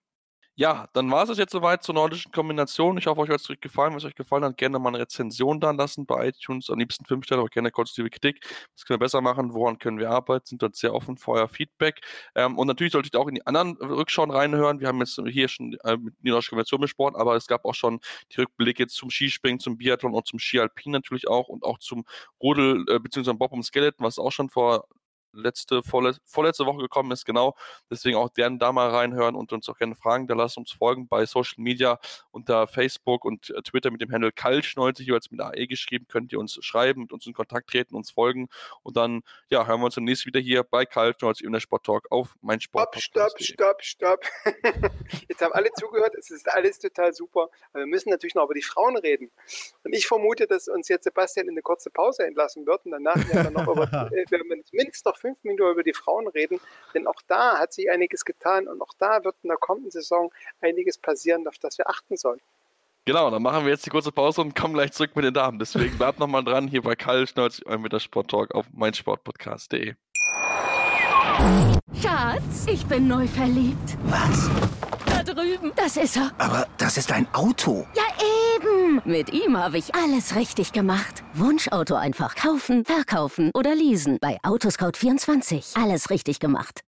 Ja, 0.62 0.86
dann 0.92 1.10
war 1.10 1.28
es 1.28 1.36
jetzt 1.38 1.50
soweit 1.50 1.82
zur 1.82 1.96
nordischen 1.96 2.30
Kombination. 2.30 2.96
Ich 2.96 3.08
hoffe, 3.08 3.22
euch 3.22 3.30
hat 3.30 3.40
es 3.40 3.48
gefallen. 3.60 3.90
Wenn 3.90 3.98
es 3.98 4.04
euch 4.04 4.14
gefallen 4.14 4.44
hat, 4.44 4.56
gerne 4.56 4.78
mal 4.78 4.90
eine 4.90 5.00
Rezension 5.00 5.58
da 5.58 5.72
lassen 5.72 6.06
bei 6.06 6.28
iTunes. 6.28 6.70
Am 6.70 6.78
liebsten 6.78 7.04
fünf 7.04 7.24
Sterne, 7.24 7.40
aber 7.40 7.48
gerne 7.48 7.72
konstruktive 7.72 8.10
Kritik. 8.10 8.46
Was 8.72 8.84
können 8.84 9.00
wir 9.00 9.04
besser 9.04 9.20
machen? 9.22 9.54
Woran 9.54 9.80
können 9.80 9.98
wir 9.98 10.08
arbeiten? 10.10 10.46
Sind 10.46 10.62
dort 10.62 10.76
sehr 10.76 10.94
offen 10.94 11.16
für 11.16 11.32
euer 11.32 11.48
Feedback. 11.48 12.00
Ähm, 12.36 12.56
und 12.56 12.68
natürlich 12.68 12.92
solltet 12.92 13.12
ihr 13.12 13.18
auch 13.18 13.26
in 13.26 13.34
die 13.34 13.44
anderen 13.44 13.76
Rückschauen 13.78 14.30
reinhören. 14.30 14.78
Wir 14.78 14.86
haben 14.86 15.00
jetzt 15.00 15.20
hier 15.26 15.48
schon 15.48 15.72
äh, 15.82 15.98
die 16.20 16.30
nordische 16.30 16.50
Kombination 16.50 16.80
besprochen, 16.80 17.16
aber 17.16 17.34
es 17.34 17.48
gab 17.48 17.64
auch 17.64 17.74
schon 17.74 17.98
die 18.30 18.42
Rückblicke 18.42 18.86
zum 18.86 19.10
Skispringen, 19.10 19.58
zum 19.58 19.76
Biathlon 19.76 20.14
und 20.14 20.28
zum 20.28 20.38
Skialpin 20.38 20.92
natürlich 20.92 21.26
auch 21.26 21.48
und 21.48 21.64
auch 21.64 21.78
zum 21.80 22.04
Rodel 22.40 22.84
äh, 22.88 23.00
bzw. 23.00 23.32
Bob 23.32 23.50
um 23.50 23.64
Skeleton, 23.64 24.06
was 24.06 24.16
auch 24.16 24.30
schon 24.30 24.48
vor 24.48 24.86
letzte, 25.32 25.82
vorle 25.82 26.16
vorletzte 26.24 26.66
Woche 26.66 26.78
gekommen 26.78 27.10
ist, 27.12 27.24
genau. 27.24 27.54
Deswegen 27.90 28.16
auch 28.16 28.32
gerne 28.32 28.58
da 28.58 28.72
mal 28.72 28.90
reinhören 28.90 29.34
und 29.34 29.52
uns 29.52 29.68
auch 29.68 29.78
gerne 29.78 29.94
Fragen 29.94 30.26
da 30.26 30.34
lassen, 30.34 30.60
uns 30.60 30.72
folgen 30.72 31.08
bei 31.08 31.26
Social 31.26 31.62
Media 31.62 31.98
unter 32.30 32.66
Facebook 32.66 33.24
und 33.24 33.50
äh, 33.50 33.62
Twitter 33.62 33.90
mit 33.90 34.00
dem 34.00 34.12
Handle 34.12 34.32
Kaltschnolze, 34.32 35.02
jeweils 35.02 35.30
mit 35.30 35.40
AE 35.40 35.66
geschrieben, 35.66 36.06
könnt 36.08 36.32
ihr 36.32 36.38
uns 36.38 36.58
schreiben, 36.62 37.02
mit 37.02 37.12
uns 37.12 37.26
in 37.26 37.32
Kontakt 37.32 37.70
treten, 37.70 37.94
uns 37.94 38.10
folgen 38.10 38.48
und 38.82 38.96
dann, 38.96 39.22
ja, 39.50 39.66
hören 39.66 39.80
wir 39.80 39.86
uns 39.86 39.94
demnächst 39.94 40.26
wieder 40.26 40.40
hier 40.40 40.62
bei 40.64 40.84
Kaltschnolze 40.84 41.44
in 41.44 41.52
der 41.52 41.60
Sport 41.60 41.84
Talk 41.84 42.10
auf 42.10 42.34
mein 42.40 42.60
Sport. 42.60 42.94
Stopp, 43.00 43.40
stopp, 43.40 43.82
stopp, 43.82 43.82
stopp. 43.82 44.20
Jetzt 45.28 45.42
haben 45.42 45.52
alle 45.52 45.70
zugehört, 45.72 46.14
es 46.18 46.30
ist 46.30 46.48
alles 46.50 46.78
total 46.78 47.12
super, 47.12 47.48
aber 47.72 47.80
wir 47.80 47.86
müssen 47.86 48.10
natürlich 48.10 48.34
noch 48.34 48.44
über 48.44 48.54
die 48.54 48.62
Frauen 48.62 48.96
reden. 48.96 49.30
Und 49.84 49.92
ich 49.94 50.06
vermute, 50.06 50.46
dass 50.46 50.68
uns 50.68 50.88
jetzt 50.88 51.04
Sebastian 51.04 51.46
in 51.46 51.52
eine 51.52 51.62
kurze 51.62 51.90
Pause 51.90 52.24
entlassen 52.24 52.66
wird 52.66 52.84
und 52.84 52.92
danach 52.92 53.16
werden 53.16 53.44
wir 53.44 53.50
noch 53.50 53.72
über, 53.72 53.82
äh, 54.12 54.24
wir 54.28 54.44
mindestens 54.44 55.04
noch 55.04 55.16
fünf 55.22 55.38
Minuten 55.42 55.72
über 55.72 55.82
die 55.82 55.94
Frauen 55.94 56.26
reden, 56.28 56.60
denn 56.92 57.06
auch 57.06 57.22
da 57.26 57.58
hat 57.58 57.72
sich 57.72 57.90
einiges 57.90 58.24
getan 58.24 58.68
und 58.68 58.82
auch 58.82 58.92
da 58.98 59.24
wird 59.24 59.36
in 59.42 59.48
der 59.48 59.56
kommenden 59.56 59.90
Saison 59.90 60.30
einiges 60.60 60.98
passieren, 60.98 61.48
auf 61.48 61.58
das 61.58 61.78
wir 61.78 61.88
achten 61.88 62.16
sollen. 62.16 62.40
Genau, 63.04 63.30
dann 63.30 63.42
machen 63.42 63.64
wir 63.64 63.72
jetzt 63.72 63.84
die 63.86 63.90
kurze 63.90 64.12
Pause 64.12 64.42
und 64.42 64.54
kommen 64.54 64.74
gleich 64.74 64.92
zurück 64.92 65.16
mit 65.16 65.24
den 65.24 65.34
Damen. 65.34 65.58
Deswegen 65.58 65.96
bleibt 65.98 66.20
nochmal 66.20 66.44
dran 66.44 66.68
hier 66.68 66.82
bei 66.82 66.94
Karl 66.94 67.26
Schnolz 67.26 67.60
mit 67.78 67.92
der 67.92 67.98
Sport 67.98 68.30
Talk 68.30 68.54
auf 68.54 68.66
meinsportpodcast.de. 68.72 69.94
Schatz, 72.00 72.66
ich 72.68 72.86
bin 72.86 73.08
neu 73.08 73.26
verliebt. 73.26 73.96
Was? 74.04 74.48
Da 75.06 75.22
drüben. 75.24 75.72
Das 75.74 75.96
ist 75.96 76.16
er. 76.16 76.30
Aber 76.38 76.68
das 76.78 76.96
ist 76.96 77.10
ein 77.10 77.26
Auto. 77.32 77.86
Ja, 77.94 78.02
eben. 78.92 79.10
Mit 79.10 79.32
ihm 79.32 79.56
habe 79.56 79.78
ich 79.78 79.94
alles 79.94 80.36
richtig 80.36 80.72
gemacht. 80.72 81.22
Wunschauto 81.34 81.94
einfach 81.94 82.34
kaufen, 82.34 82.84
verkaufen 82.84 83.50
oder 83.54 83.74
leasen. 83.74 84.18
Bei 84.20 84.38
Autoscout24. 84.42 85.80
Alles 85.80 86.10
richtig 86.10 86.40
gemacht. 86.40 86.80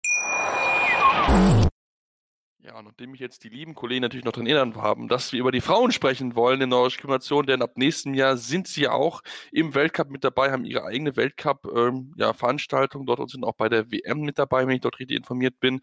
Ja, 2.58 2.80
nachdem 2.80 3.10
mich 3.10 3.20
jetzt 3.20 3.44
die 3.44 3.50
lieben 3.50 3.74
Kollegen 3.74 4.00
natürlich 4.00 4.24
noch 4.24 4.32
daran 4.32 4.46
erinnern 4.46 4.76
haben, 4.76 5.06
dass 5.06 5.32
wir 5.32 5.40
über 5.40 5.52
die 5.52 5.60
Frauen 5.60 5.92
sprechen 5.92 6.34
wollen 6.34 6.62
in 6.62 6.70
der 6.70 6.88
Kombination, 6.98 7.44
denn 7.44 7.60
ab 7.60 7.72
nächstem 7.76 8.14
Jahr 8.14 8.38
sind 8.38 8.68
sie 8.68 8.82
ja 8.82 8.92
auch 8.92 9.20
im 9.52 9.74
Weltcup 9.74 10.08
mit 10.08 10.24
dabei, 10.24 10.50
haben 10.50 10.64
ihre 10.64 10.84
eigene 10.84 11.14
Weltcup-Veranstaltung 11.14 13.02
ähm, 13.02 13.06
ja, 13.06 13.06
dort 13.06 13.20
und 13.20 13.30
sind 13.30 13.44
auch 13.44 13.54
bei 13.54 13.68
der 13.68 13.92
WM 13.92 14.20
mit 14.20 14.38
dabei, 14.38 14.66
wenn 14.66 14.76
ich 14.76 14.80
dort 14.80 14.98
richtig 14.98 15.18
informiert 15.18 15.60
bin. 15.60 15.82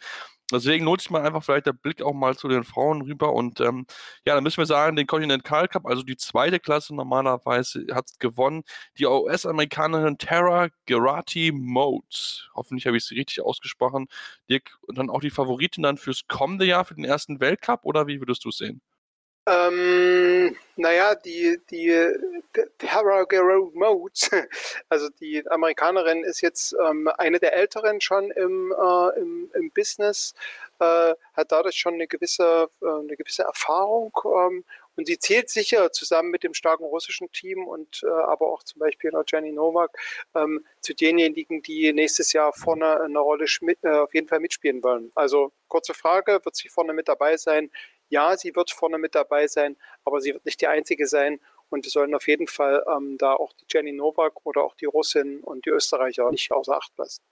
Deswegen 0.51 0.85
lohnt 0.85 1.01
sich 1.01 1.09
mal 1.09 1.21
einfach 1.21 1.43
vielleicht 1.43 1.65
der 1.65 1.73
Blick 1.73 2.01
auch 2.01 2.13
mal 2.13 2.35
zu 2.37 2.47
den 2.47 2.63
Frauen 2.63 3.01
rüber. 3.01 3.33
Und 3.33 3.59
ähm, 3.61 3.85
ja, 4.25 4.35
dann 4.35 4.43
müssen 4.43 4.57
wir 4.57 4.65
sagen, 4.65 4.95
den 4.95 5.07
Continental 5.07 5.67
Cup, 5.67 5.85
also 5.85 6.03
die 6.03 6.17
zweite 6.17 6.59
Klasse 6.59 6.95
normalerweise, 6.95 7.85
hat 7.93 8.07
gewonnen 8.19 8.63
die 8.97 9.05
US-Amerikanerin 9.05 10.17
Tara 10.17 10.69
Gerati 10.85 11.51
Modes. 11.53 12.49
Hoffentlich 12.55 12.85
habe 12.87 12.97
ich 12.97 13.05
sie 13.05 13.15
richtig 13.15 13.41
ausgesprochen. 13.41 14.07
Dirk, 14.49 14.77
und 14.81 14.97
dann 14.97 15.09
auch 15.09 15.21
die 15.21 15.29
Favoritin 15.29 15.83
dann 15.83 15.97
fürs 15.97 16.27
kommende 16.27 16.65
Jahr, 16.65 16.85
für 16.85 16.95
den 16.95 17.05
ersten 17.05 17.39
Weltcup, 17.39 17.81
oder 17.83 18.07
wie 18.07 18.19
würdest 18.19 18.45
du 18.45 18.49
es 18.49 18.57
sehen? 18.57 18.81
Ähm, 19.51 20.55
naja, 20.77 21.13
die, 21.13 21.59
die 21.69 21.91
Tara 22.77 23.23
Guerrero 23.23 23.69
Modes, 23.73 24.29
also 24.89 25.09
die 25.19 25.45
Amerikanerin 25.49 26.23
ist 26.23 26.39
jetzt 26.39 26.73
ähm, 26.81 27.09
eine 27.17 27.37
der 27.37 27.53
älteren 27.53 27.99
schon 27.99 28.31
im, 28.31 28.71
äh, 28.71 29.19
im, 29.19 29.51
im 29.53 29.71
Business, 29.71 30.33
äh, 30.79 31.13
hat 31.33 31.51
dadurch 31.51 31.75
schon 31.75 31.95
eine 31.95 32.07
gewisse, 32.07 32.69
äh, 32.81 32.85
eine 32.85 33.17
gewisse 33.17 33.43
Erfahrung 33.43 34.13
ähm, 34.25 34.63
und 34.95 35.07
sie 35.07 35.19
zählt 35.19 35.49
sicher 35.49 35.91
zusammen 35.91 36.31
mit 36.31 36.43
dem 36.43 36.53
starken 36.53 36.85
russischen 36.85 37.29
Team 37.33 37.67
und 37.67 38.03
äh, 38.03 38.09
aber 38.09 38.47
auch 38.47 38.63
zum 38.63 38.79
Beispiel 38.79 39.11
Jenny 39.27 39.51
Novak 39.51 39.91
ähm, 40.33 40.65
zu 40.79 40.93
denjenigen, 40.93 41.61
die 41.61 41.91
nächstes 41.91 42.31
Jahr 42.31 42.53
vorne 42.53 43.01
eine 43.01 43.19
Rolle 43.19 43.45
äh, 43.81 43.89
auf 43.89 44.13
jeden 44.13 44.29
Fall 44.29 44.39
mitspielen 44.39 44.81
wollen. 44.81 45.11
Also 45.15 45.51
kurze 45.67 45.93
Frage, 45.93 46.39
wird 46.43 46.55
sie 46.55 46.69
vorne 46.69 46.93
mit 46.93 47.09
dabei 47.09 47.35
sein? 47.35 47.69
Ja, 48.11 48.37
sie 48.37 48.55
wird 48.55 48.71
vorne 48.71 48.97
mit 48.97 49.15
dabei 49.15 49.47
sein, 49.47 49.77
aber 50.03 50.21
sie 50.21 50.33
wird 50.33 50.45
nicht 50.45 50.61
die 50.61 50.67
einzige 50.67 51.07
sein. 51.07 51.39
Und 51.69 51.85
wir 51.85 51.89
sollen 51.89 52.13
auf 52.13 52.27
jeden 52.27 52.47
Fall 52.47 52.83
ähm, 52.93 53.17
da 53.17 53.33
auch 53.33 53.53
die 53.53 53.65
Jenny 53.69 53.93
Novak 53.93 54.45
oder 54.45 54.63
auch 54.63 54.75
die 54.75 54.85
Russin 54.85 55.39
und 55.39 55.65
die 55.65 55.69
Österreicher 55.69 56.29
nicht 56.29 56.51
außer 56.51 56.77
Acht 56.77 56.91
lassen. 56.97 57.23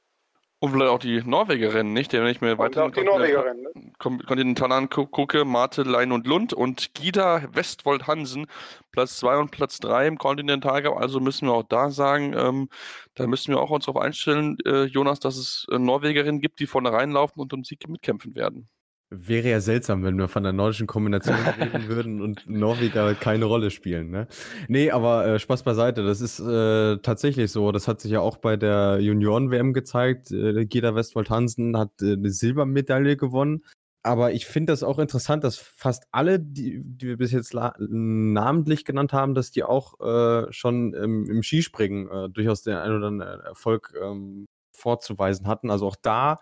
Und 0.62 0.72
vielleicht 0.72 0.92
auch 0.92 1.00
die 1.00 1.22
Norwegerin, 1.24 1.94
nicht? 1.94 2.12
Der, 2.12 2.22
wenn 2.22 2.32
ich 2.32 2.42
mir 2.42 2.58
weiter 2.58 2.86
auch 2.86 2.92
die 2.92 3.04
Norwegerin, 3.04 3.62
ne? 3.62 3.72
Kontinental 3.98 4.72
angucke, 4.74 5.46
Marte 5.46 5.84
Lein 5.84 6.12
und 6.12 6.28
Lund 6.28 6.54
und 6.54 6.94
Gida 6.94 7.44
Westwold 7.54 8.08
Hansen, 8.08 8.46
Platz 8.92 9.18
2 9.20 9.38
und 9.38 9.52
Platz 9.52 9.80
3 9.80 10.08
im 10.08 10.18
Kontinental 10.18 10.86
Also 10.88 11.22
müssen 11.22 11.48
wir 11.48 11.54
auch 11.54 11.64
da 11.64 11.92
sagen, 11.92 12.34
ähm, 12.38 12.70
da 13.16 13.26
müssen 13.28 13.54
wir 13.54 13.62
auch 13.62 13.70
uns 13.70 13.86
darauf 13.86 14.02
einstellen, 14.02 14.58
äh, 14.66 14.84
Jonas, 14.84 15.22
dass 15.22 15.38
es 15.38 15.66
äh, 15.72 15.80
Norwegerinnen 15.80 16.42
gibt, 16.42 16.60
die 16.60 16.68
vorne 16.68 16.92
reinlaufen 16.92 17.42
und 17.42 17.54
um 17.54 17.64
Sieg 17.64 17.88
mitkämpfen 17.88 18.36
werden. 18.36 18.70
Wäre 19.12 19.50
ja 19.50 19.60
seltsam, 19.60 20.04
wenn 20.04 20.20
wir 20.20 20.28
von 20.28 20.44
der 20.44 20.54
nordischen 20.54 20.86
Kombination 20.86 21.36
reden 21.60 21.88
würden 21.88 22.22
und 22.22 22.48
Norweger 22.48 23.16
keine 23.16 23.46
Rolle 23.46 23.72
spielen. 23.72 24.12
Ne? 24.12 24.28
Nee, 24.68 24.92
aber 24.92 25.26
äh, 25.26 25.40
Spaß 25.40 25.64
beiseite. 25.64 26.04
Das 26.04 26.22
ist 26.22 26.40
äh, 26.40 26.98
tatsächlich 26.98 27.52
so. 27.52 27.72
Das 27.72 27.88
hat 27.88 28.02
sich 28.02 28.12
ja 28.12 28.20
auch 28.20 28.38
bei 28.38 28.56
der 28.56 29.00
Junioren-WM 29.02 29.74
gezeigt. 29.74 30.32
Äh, 30.32 30.66
Geda 30.66 30.94
Westfold 30.94 31.32
Hansen 31.32 31.76
hat 31.76 31.90
äh, 32.04 32.14
eine 32.14 32.30
Silbermedaille 32.30 33.18
gewonnen. 33.18 33.64
Aber 34.04 34.32
ich 34.32 34.46
finde 34.46 34.74
das 34.74 34.84
auch 34.84 35.00
interessant, 35.00 35.44
dass 35.44 35.58
fast 35.58 36.06
alle, 36.12 36.40
die, 36.40 36.82
die 36.84 37.08
wir 37.08 37.18
bis 37.18 37.32
jetzt 37.32 37.54
namentlich 37.54 38.86
genannt 38.86 39.12
haben, 39.12 39.34
dass 39.34 39.52
die 39.52 39.64
auch 39.64 40.00
äh, 40.00 40.52
schon 40.54 40.94
im, 40.94 41.30
im 41.30 41.44
Skispringen 41.44 42.10
äh, 42.10 42.30
durchaus 42.30 42.62
den 42.62 42.76
einen 42.76 42.96
oder 42.96 43.08
anderen 43.08 43.42
Erfolg 43.42 43.94
ähm, 44.02 44.46
vorzuweisen 44.72 45.48
hatten. 45.48 45.70
Also 45.70 45.88
auch 45.88 45.98
da 46.02 46.40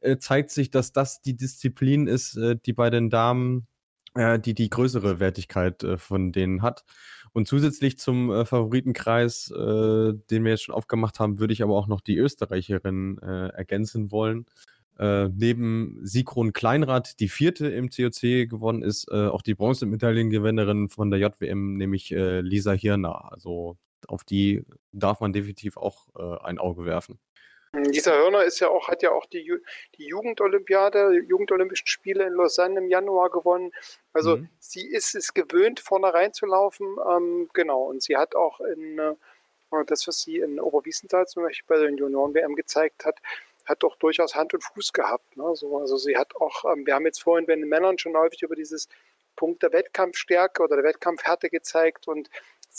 äh, 0.00 0.18
zeigt 0.18 0.50
sich, 0.50 0.70
dass 0.70 0.92
das 0.92 1.20
die 1.20 1.36
Disziplin 1.36 2.06
ist, 2.06 2.36
äh, 2.36 2.56
die 2.64 2.72
bei 2.72 2.90
den 2.90 3.10
Damen 3.10 3.66
äh, 4.14 4.38
die 4.38 4.54
die 4.54 4.70
größere 4.70 5.20
Wertigkeit 5.20 5.86
von 5.96 6.32
denen 6.32 6.62
hat. 6.62 6.84
Und 7.32 7.46
zusätzlich 7.46 7.96
zum 7.96 8.44
Favoritenkreis, 8.44 9.52
den 9.54 10.44
wir 10.44 10.50
jetzt 10.50 10.64
schon 10.64 10.74
aufgemacht 10.74 11.20
haben, 11.20 11.38
würde 11.38 11.52
ich 11.52 11.62
aber 11.62 11.76
auch 11.76 11.86
noch 11.86 12.00
die 12.00 12.16
Österreicherin 12.16 13.18
ergänzen 13.18 14.10
wollen. 14.10 14.46
neben 14.98 16.00
Sigrun 16.02 16.52
Kleinrad, 16.52 17.20
die 17.20 17.28
vierte 17.28 17.68
im 17.68 17.88
COC 17.88 18.48
gewonnen 18.50 18.82
ist, 18.82 19.12
auch 19.12 19.42
die 19.42 19.54
Bronzemedaillengewinnerin 19.54 20.88
von 20.88 21.12
der 21.12 21.20
JWM, 21.20 21.76
nämlich 21.76 22.10
Lisa 22.10 22.72
Hirner. 22.72 23.30
Also 23.30 23.76
auf 24.08 24.24
die 24.24 24.64
darf 24.90 25.20
man 25.20 25.32
definitiv 25.32 25.76
auch 25.76 26.12
ein 26.42 26.58
Auge 26.58 26.84
werfen. 26.84 27.20
Dieser 27.72 28.16
Hörner 28.16 28.42
ist 28.42 28.58
ja 28.58 28.68
auch, 28.68 28.88
hat 28.88 29.02
ja 29.02 29.12
auch 29.12 29.26
die, 29.26 29.60
die 29.96 30.06
Jugendolympiade, 30.06 31.22
Jugendolympischen 31.28 31.86
Spiele 31.86 32.26
in 32.26 32.32
Lausanne 32.32 32.80
im 32.80 32.88
Januar 32.88 33.30
gewonnen. 33.30 33.72
Also 34.12 34.38
mhm. 34.38 34.48
sie 34.58 34.86
ist 34.88 35.14
es 35.14 35.34
gewöhnt, 35.34 35.78
vorne 35.78 36.12
reinzulaufen. 36.12 36.96
Ähm, 37.08 37.48
genau. 37.52 37.82
Und 37.84 38.02
sie 38.02 38.16
hat 38.16 38.34
auch 38.34 38.60
in 38.60 38.98
äh, 38.98 39.14
das, 39.86 40.08
was 40.08 40.20
sie 40.20 40.38
in 40.38 40.58
Oberwiesenthal 40.58 41.28
zum 41.28 41.44
Beispiel 41.44 41.76
bei 41.76 41.82
den 41.84 41.96
Junioren-WM 41.96 42.56
gezeigt 42.56 43.04
hat, 43.04 43.20
hat 43.66 43.84
doch 43.84 43.94
durchaus 43.96 44.34
Hand 44.34 44.52
und 44.52 44.64
Fuß 44.64 44.92
gehabt. 44.92 45.36
Ne? 45.36 45.54
So, 45.54 45.78
also 45.78 45.96
sie 45.96 46.16
hat 46.16 46.34
auch, 46.36 46.64
ähm, 46.64 46.86
wir 46.86 46.94
haben 46.94 47.06
jetzt 47.06 47.22
vorhin 47.22 47.46
bei 47.46 47.54
den 47.54 47.68
Männern 47.68 47.98
schon 47.98 48.16
häufig 48.16 48.42
über 48.42 48.56
dieses 48.56 48.88
Punkt 49.36 49.62
der 49.62 49.72
Wettkampfstärke 49.72 50.62
oder 50.62 50.76
der 50.76 50.84
Wettkampfhärte 50.84 51.48
gezeigt 51.48 52.08
und 52.08 52.28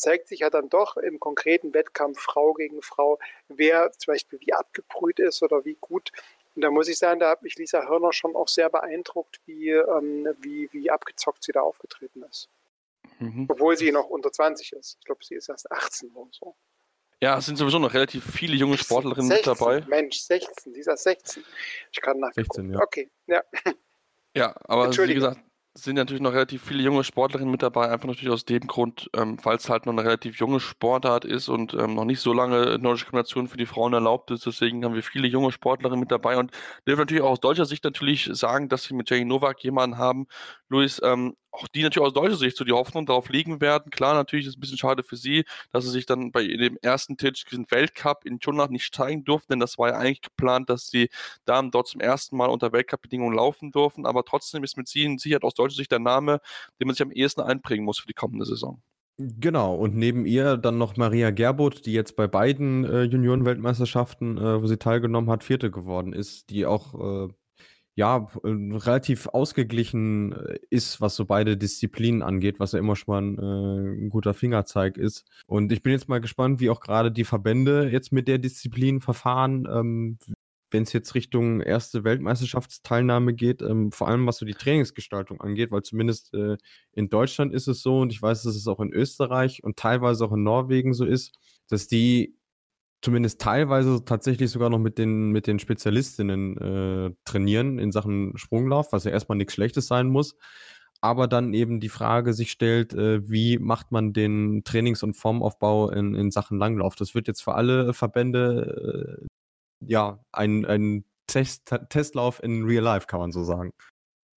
zeigt 0.01 0.27
sich 0.27 0.41
ja 0.41 0.49
dann 0.49 0.69
doch 0.69 0.97
im 0.97 1.19
konkreten 1.19 1.73
Wettkampf 1.73 2.19
Frau 2.19 2.53
gegen 2.53 2.81
Frau, 2.81 3.19
wer 3.47 3.91
zum 3.93 4.13
Beispiel 4.13 4.39
wie 4.41 4.53
abgebrüht 4.53 5.19
ist 5.19 5.41
oder 5.43 5.63
wie 5.63 5.77
gut. 5.79 6.11
Und 6.55 6.63
da 6.63 6.71
muss 6.71 6.89
ich 6.89 6.97
sagen, 6.97 7.19
da 7.19 7.29
hat 7.29 7.43
mich 7.43 7.55
Lisa 7.55 7.87
Hörner 7.87 8.11
schon 8.11 8.35
auch 8.35 8.47
sehr 8.47 8.69
beeindruckt, 8.69 9.39
wie, 9.45 9.69
ähm, 9.69 10.27
wie, 10.39 10.69
wie 10.73 10.91
abgezockt 10.91 11.43
sie 11.43 11.53
da 11.53 11.61
aufgetreten 11.61 12.23
ist. 12.29 12.49
Mhm. 13.19 13.45
Obwohl 13.49 13.77
sie 13.77 13.91
noch 13.91 14.09
unter 14.09 14.31
20 14.31 14.73
ist. 14.73 14.97
Ich 14.99 15.05
glaube, 15.05 15.23
sie 15.23 15.35
ist 15.35 15.47
erst 15.47 15.71
18 15.71 16.09
oder 16.13 16.29
so. 16.31 16.55
Ja, 17.21 17.37
es 17.37 17.45
sind 17.45 17.55
sowieso 17.55 17.77
noch 17.77 17.93
relativ 17.93 18.25
viele 18.25 18.55
junge 18.55 18.77
Sportlerinnen 18.77 19.29
16, 19.29 19.51
mit 19.51 19.59
dabei. 19.59 19.81
Mensch, 19.87 20.19
16, 20.21 20.73
dieser 20.73 20.97
16. 20.97 21.43
Ich 21.91 22.01
kann 22.01 22.19
nach 22.19 22.33
16, 22.33 22.73
ja. 22.73 22.79
Okay, 22.81 23.09
ja. 23.27 23.43
Ja, 24.33 24.55
aber 24.63 24.89
wie 24.97 25.13
gesagt, 25.13 25.41
sind 25.73 25.95
natürlich 25.95 26.21
noch 26.21 26.33
relativ 26.33 26.63
viele 26.63 26.83
junge 26.83 27.03
Sportlerinnen 27.03 27.49
mit 27.49 27.61
dabei, 27.61 27.89
einfach 27.89 28.07
natürlich 28.07 28.33
aus 28.33 28.43
dem 28.43 28.67
Grund, 28.67 29.09
ähm, 29.15 29.37
es 29.43 29.69
halt 29.69 29.85
noch 29.85 29.93
eine 29.93 30.03
relativ 30.03 30.37
junge 30.37 30.59
Sportart 30.59 31.23
ist 31.23 31.47
und 31.47 31.73
ähm, 31.73 31.95
noch 31.95 32.03
nicht 32.03 32.19
so 32.19 32.33
lange 32.33 32.77
nordische 32.77 33.05
Kombination 33.05 33.47
für 33.47 33.57
die 33.57 33.65
Frauen 33.65 33.93
erlaubt 33.93 34.31
ist. 34.31 34.45
Deswegen 34.45 34.83
haben 34.83 34.95
wir 34.95 35.03
viele 35.03 35.27
junge 35.27 35.51
Sportlerinnen 35.51 35.99
mit 35.99 36.11
dabei 36.11 36.37
und 36.37 36.51
dürfen 36.85 36.99
natürlich 36.99 37.23
auch 37.23 37.31
aus 37.31 37.39
deutscher 37.39 37.65
Sicht 37.65 37.85
natürlich 37.85 38.29
sagen, 38.33 38.67
dass 38.67 38.83
sie 38.83 38.93
mit 38.93 39.09
Jay 39.09 39.23
Novak 39.23 39.63
jemanden 39.63 39.97
haben, 39.97 40.27
Luis, 40.71 41.01
ähm, 41.03 41.35
auch 41.51 41.67
die 41.67 41.83
natürlich 41.83 42.07
aus 42.07 42.13
deutscher 42.13 42.37
Sicht 42.37 42.55
so 42.55 42.63
die 42.63 42.71
Hoffnung 42.71 43.05
darauf 43.05 43.29
liegen 43.29 43.59
werden. 43.59 43.91
Klar, 43.91 44.13
natürlich 44.13 44.45
ist 44.45 44.53
es 44.53 44.57
ein 44.57 44.61
bisschen 44.61 44.77
schade 44.77 45.03
für 45.03 45.17
sie, 45.17 45.43
dass 45.71 45.83
sie 45.83 45.91
sich 45.91 46.05
dann 46.05 46.31
bei 46.31 46.47
dem 46.47 46.77
ersten 46.81 47.17
diesen 47.17 47.69
Weltcup 47.69 48.25
in 48.25 48.39
Chunach 48.39 48.69
nicht 48.69 48.85
steigen 48.85 49.25
durften, 49.25 49.53
denn 49.53 49.59
das 49.59 49.77
war 49.77 49.89
ja 49.89 49.97
eigentlich 49.97 50.21
geplant, 50.21 50.69
dass 50.69 50.89
die 50.89 51.09
Damen 51.45 51.71
dort 51.71 51.87
zum 51.87 51.99
ersten 51.99 52.37
Mal 52.37 52.49
unter 52.49 52.71
Weltcup-Bedingungen 52.71 53.35
laufen 53.35 53.71
dürfen. 53.71 54.05
Aber 54.05 54.23
trotzdem 54.23 54.63
ist 54.63 54.77
mit 54.77 54.87
sie 54.87 55.17
Sicherheit 55.17 55.43
aus 55.43 55.53
deutscher 55.53 55.75
Sicht 55.75 55.91
der 55.91 55.99
Name, 55.99 56.39
den 56.79 56.87
man 56.87 56.95
sich 56.95 57.03
am 57.03 57.11
ehesten 57.11 57.41
einprägen 57.41 57.83
muss 57.83 57.99
für 57.99 58.07
die 58.07 58.13
kommende 58.13 58.45
Saison. 58.45 58.81
Genau, 59.17 59.75
und 59.75 59.95
neben 59.95 60.25
ihr 60.25 60.57
dann 60.57 60.77
noch 60.77 60.97
Maria 60.97 61.31
Gerbot, 61.31 61.85
die 61.85 61.93
jetzt 61.93 62.15
bei 62.15 62.27
beiden 62.27 62.85
äh, 62.85 63.03
Juniorenweltmeisterschaften, 63.03 64.37
äh, 64.37 64.61
wo 64.61 64.67
sie 64.67 64.77
teilgenommen 64.77 65.29
hat, 65.29 65.43
Vierte 65.43 65.69
geworden 65.69 66.13
ist, 66.13 66.49
die 66.49 66.65
auch 66.65 67.27
äh, 67.27 67.33
ja, 68.01 68.27
ähm, 68.43 68.73
relativ 68.73 69.27
ausgeglichen 69.27 70.33
äh, 70.33 70.57
ist, 70.71 71.01
was 71.01 71.15
so 71.15 71.25
beide 71.25 71.55
Disziplinen 71.55 72.23
angeht, 72.23 72.59
was 72.59 72.71
ja 72.71 72.79
immer 72.79 72.95
schon 72.95 73.13
mal 73.13 73.21
ein, 73.21 73.37
äh, 73.37 74.05
ein 74.05 74.09
guter 74.09 74.33
Fingerzeig 74.33 74.97
ist. 74.97 75.23
Und 75.45 75.71
ich 75.71 75.83
bin 75.83 75.93
jetzt 75.93 76.09
mal 76.09 76.19
gespannt, 76.19 76.59
wie 76.59 76.71
auch 76.71 76.79
gerade 76.79 77.11
die 77.11 77.25
Verbände 77.25 77.89
jetzt 77.91 78.11
mit 78.11 78.27
der 78.27 78.39
Disziplin 78.39 79.01
verfahren. 79.01 79.67
Ähm, 79.71 80.17
wenn 80.71 80.81
es 80.81 80.93
jetzt 80.93 81.13
Richtung 81.13 81.61
erste 81.61 82.03
Weltmeisterschaftsteilnahme 82.03 83.35
geht, 83.35 83.61
ähm, 83.61 83.91
vor 83.91 84.07
allem 84.07 84.25
was 84.25 84.37
so 84.37 84.47
die 84.47 84.55
Trainingsgestaltung 84.55 85.39
angeht, 85.39 85.71
weil 85.71 85.83
zumindest 85.83 86.33
äh, 86.33 86.57
in 86.93 87.09
Deutschland 87.09 87.53
ist 87.53 87.67
es 87.67 87.83
so 87.83 87.99
und 87.99 88.11
ich 88.11 88.21
weiß, 88.21 88.41
dass 88.41 88.55
es 88.55 88.67
auch 88.67 88.79
in 88.79 88.93
Österreich 88.93 89.63
und 89.63 89.77
teilweise 89.77 90.25
auch 90.25 90.31
in 90.31 90.41
Norwegen 90.41 90.95
so 90.95 91.05
ist, 91.05 91.35
dass 91.69 91.87
die 91.87 92.35
zumindest 93.01 93.41
teilweise 93.41 94.05
tatsächlich 94.05 94.51
sogar 94.51 94.69
noch 94.69 94.79
mit 94.79 94.97
den, 94.97 95.31
mit 95.31 95.47
den 95.47 95.59
Spezialistinnen 95.59 96.57
äh, 96.57 97.15
trainieren 97.25 97.79
in 97.79 97.91
Sachen 97.91 98.37
Sprunglauf, 98.37 98.91
was 98.91 99.03
ja 99.03 99.11
erstmal 99.11 99.37
nichts 99.37 99.53
Schlechtes 99.53 99.87
sein 99.87 100.07
muss. 100.07 100.35
Aber 101.03 101.27
dann 101.27 101.55
eben 101.55 101.79
die 101.79 101.89
Frage 101.89 102.33
sich 102.33 102.51
stellt, 102.51 102.93
äh, 102.93 103.27
wie 103.27 103.57
macht 103.57 103.91
man 103.91 104.13
den 104.13 104.63
Trainings- 104.63 105.01
und 105.01 105.15
Formaufbau 105.15 105.89
in, 105.89 106.13
in 106.13 106.29
Sachen 106.29 106.59
Langlauf? 106.59 106.95
Das 106.95 107.15
wird 107.15 107.27
jetzt 107.27 107.41
für 107.41 107.55
alle 107.55 107.93
Verbände 107.93 109.19
äh, 109.21 109.27
ja 109.87 110.23
ein, 110.31 110.65
ein 110.65 111.03
Test, 111.25 111.73
Testlauf 111.89 112.43
in 112.43 112.65
Real 112.65 112.83
Life, 112.83 113.07
kann 113.07 113.19
man 113.19 113.31
so 113.31 113.43
sagen. 113.43 113.73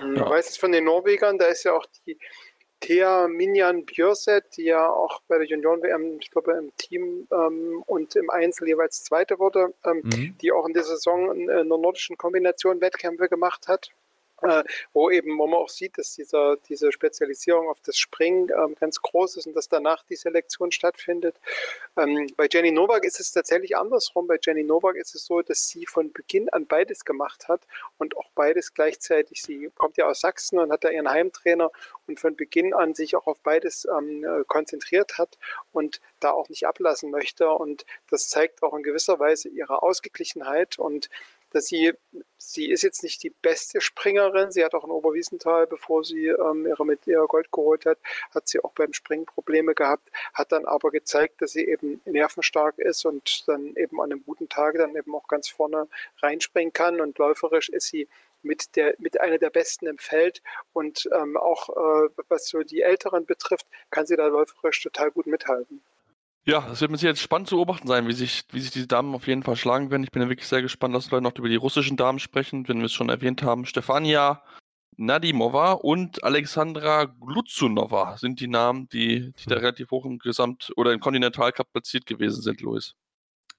Ich 0.00 0.20
weiß 0.20 0.50
es 0.50 0.56
von 0.56 0.72
den 0.72 0.84
Norwegern, 0.84 1.38
da 1.38 1.46
ist 1.46 1.64
ja 1.64 1.72
auch 1.72 1.84
die 2.06 2.18
Thea 2.84 3.28
Minjan 3.28 3.84
Björset, 3.86 4.56
die 4.56 4.64
ja 4.64 4.88
auch 4.88 5.22
bei 5.26 5.38
der 5.38 5.46
Junioren-WM, 5.46 6.18
ich 6.20 6.30
glaube, 6.30 6.52
im 6.52 6.70
Team 6.76 7.26
ähm, 7.32 7.82
und 7.86 8.14
im 8.14 8.28
Einzel 8.30 8.68
jeweils 8.68 9.02
Zweite 9.02 9.38
wurde, 9.38 9.72
ähm, 9.84 10.02
mhm. 10.04 10.36
die 10.42 10.52
auch 10.52 10.66
in 10.66 10.74
der 10.74 10.84
Saison 10.84 11.34
in, 11.34 11.42
in 11.42 11.50
einer 11.50 11.78
nordischen 11.78 12.18
Kombination 12.18 12.80
Wettkämpfe 12.80 13.28
gemacht 13.28 13.68
hat 13.68 13.90
äh, 14.44 14.64
wo 14.92 15.10
eben, 15.10 15.38
wo 15.38 15.46
man 15.46 15.60
auch 15.60 15.68
sieht, 15.68 15.98
dass 15.98 16.14
dieser, 16.14 16.56
diese 16.68 16.92
Spezialisierung 16.92 17.68
auf 17.68 17.80
das 17.80 17.96
Springen 17.96 18.50
ähm, 18.50 18.74
ganz 18.78 19.00
groß 19.00 19.36
ist 19.36 19.46
und 19.46 19.54
dass 19.54 19.68
danach 19.68 20.02
die 20.04 20.16
Selektion 20.16 20.72
stattfindet. 20.72 21.36
Ähm, 21.96 22.28
bei 22.36 22.48
Jenny 22.50 22.70
Novak 22.70 23.04
ist 23.04 23.20
es 23.20 23.32
tatsächlich 23.32 23.76
andersrum. 23.76 24.26
Bei 24.26 24.38
Jenny 24.40 24.62
Novak 24.62 24.96
ist 24.96 25.14
es 25.14 25.26
so, 25.26 25.42
dass 25.42 25.68
sie 25.68 25.86
von 25.86 26.12
Beginn 26.12 26.48
an 26.50 26.66
beides 26.66 27.04
gemacht 27.04 27.48
hat 27.48 27.62
und 27.98 28.16
auch 28.16 28.30
beides 28.34 28.74
gleichzeitig. 28.74 29.42
Sie 29.42 29.70
kommt 29.76 29.96
ja 29.96 30.06
aus 30.06 30.20
Sachsen 30.20 30.58
und 30.58 30.72
hat 30.72 30.84
da 30.84 30.90
ihren 30.90 31.10
Heimtrainer 31.10 31.70
und 32.06 32.20
von 32.20 32.36
Beginn 32.36 32.74
an 32.74 32.94
sich 32.94 33.16
auch 33.16 33.26
auf 33.26 33.40
beides 33.40 33.86
ähm, 33.86 34.24
äh, 34.24 34.44
konzentriert 34.46 35.18
hat 35.18 35.38
und 35.72 36.00
da 36.20 36.30
auch 36.32 36.48
nicht 36.48 36.66
ablassen 36.66 37.10
möchte. 37.10 37.50
Und 37.50 37.84
das 38.10 38.28
zeigt 38.28 38.62
auch 38.62 38.74
in 38.74 38.82
gewisser 38.82 39.18
Weise 39.18 39.48
ihre 39.48 39.82
Ausgeglichenheit 39.82 40.78
und 40.78 41.08
dass 41.54 41.66
sie, 41.66 41.92
sie 42.36 42.70
ist 42.70 42.82
jetzt 42.82 43.02
nicht 43.02 43.22
die 43.22 43.30
beste 43.30 43.80
Springerin. 43.80 44.50
Sie 44.50 44.64
hat 44.64 44.74
auch 44.74 44.84
in 44.84 44.90
Oberwiesenthal, 44.90 45.66
bevor 45.66 46.04
sie 46.04 46.26
ähm, 46.26 46.66
ihre 46.66 46.84
mit 46.84 47.06
ihr 47.06 47.24
Gold 47.28 47.52
geholt 47.52 47.86
hat, 47.86 47.98
hat 48.34 48.48
sie 48.48 48.62
auch 48.62 48.72
beim 48.72 48.92
Springen 48.92 49.24
Probleme 49.24 49.74
gehabt, 49.74 50.10
hat 50.32 50.52
dann 50.52 50.64
aber 50.66 50.90
gezeigt, 50.90 51.40
dass 51.40 51.52
sie 51.52 51.64
eben 51.64 52.00
nervenstark 52.04 52.78
ist 52.78 53.04
und 53.04 53.44
dann 53.46 53.74
eben 53.76 54.00
an 54.00 54.12
einem 54.12 54.24
guten 54.24 54.48
Tag 54.48 54.74
dann 54.76 54.96
eben 54.96 55.14
auch 55.14 55.28
ganz 55.28 55.48
vorne 55.48 55.88
reinspringen 56.22 56.72
kann 56.72 57.00
und 57.00 57.18
läuferisch 57.18 57.68
ist 57.68 57.86
sie 57.86 58.08
mit 58.42 58.76
der 58.76 58.94
mit 58.98 59.20
einer 59.20 59.38
der 59.38 59.50
besten 59.50 59.86
im 59.86 59.98
Feld 59.98 60.42
und 60.72 61.08
ähm, 61.12 61.36
auch 61.36 61.70
äh, 61.70 62.10
was 62.28 62.48
so 62.48 62.62
die 62.62 62.82
Älteren 62.82 63.24
betrifft, 63.26 63.66
kann 63.90 64.06
sie 64.06 64.16
da 64.16 64.26
läuferisch 64.26 64.82
total 64.82 65.10
gut 65.10 65.26
mithalten. 65.26 65.82
Ja, 66.46 66.70
es 66.70 66.82
wird 66.82 66.90
mit 66.90 67.00
jetzt 67.00 67.22
spannend 67.22 67.48
zu 67.48 67.56
beobachten 67.56 67.88
sein, 67.88 68.06
wie 68.06 68.12
sich, 68.12 68.44
wie 68.50 68.60
sich 68.60 68.70
diese 68.70 68.86
Damen 68.86 69.14
auf 69.14 69.26
jeden 69.26 69.42
Fall 69.42 69.56
schlagen 69.56 69.90
werden. 69.90 70.04
Ich 70.04 70.10
bin 70.10 70.20
ja 70.20 70.28
wirklich 70.28 70.46
sehr 70.48 70.60
gespannt. 70.60 70.92
Lass 70.92 71.04
uns 71.04 71.08
gleich 71.10 71.22
noch 71.22 71.34
über 71.38 71.48
die 71.48 71.56
russischen 71.56 71.96
Damen 71.96 72.18
sprechen, 72.18 72.68
wenn 72.68 72.78
wir 72.78 72.84
es 72.86 72.92
schon 72.92 73.08
erwähnt 73.08 73.42
haben. 73.42 73.64
Stefania 73.64 74.42
Nadimova 74.96 75.72
und 75.72 76.22
Alexandra 76.22 77.06
Gluzunova 77.06 78.18
sind 78.18 78.40
die 78.40 78.48
Namen, 78.48 78.88
die, 78.90 79.32
die 79.32 79.46
da 79.46 79.56
relativ 79.56 79.90
hoch 79.90 80.04
im 80.04 80.18
Gesamt- 80.18 80.70
oder 80.76 80.92
im 80.92 81.00
Kontinentalcup 81.00 81.72
platziert 81.72 82.04
gewesen 82.04 82.42
sind, 82.42 82.60
Luis. 82.60 82.94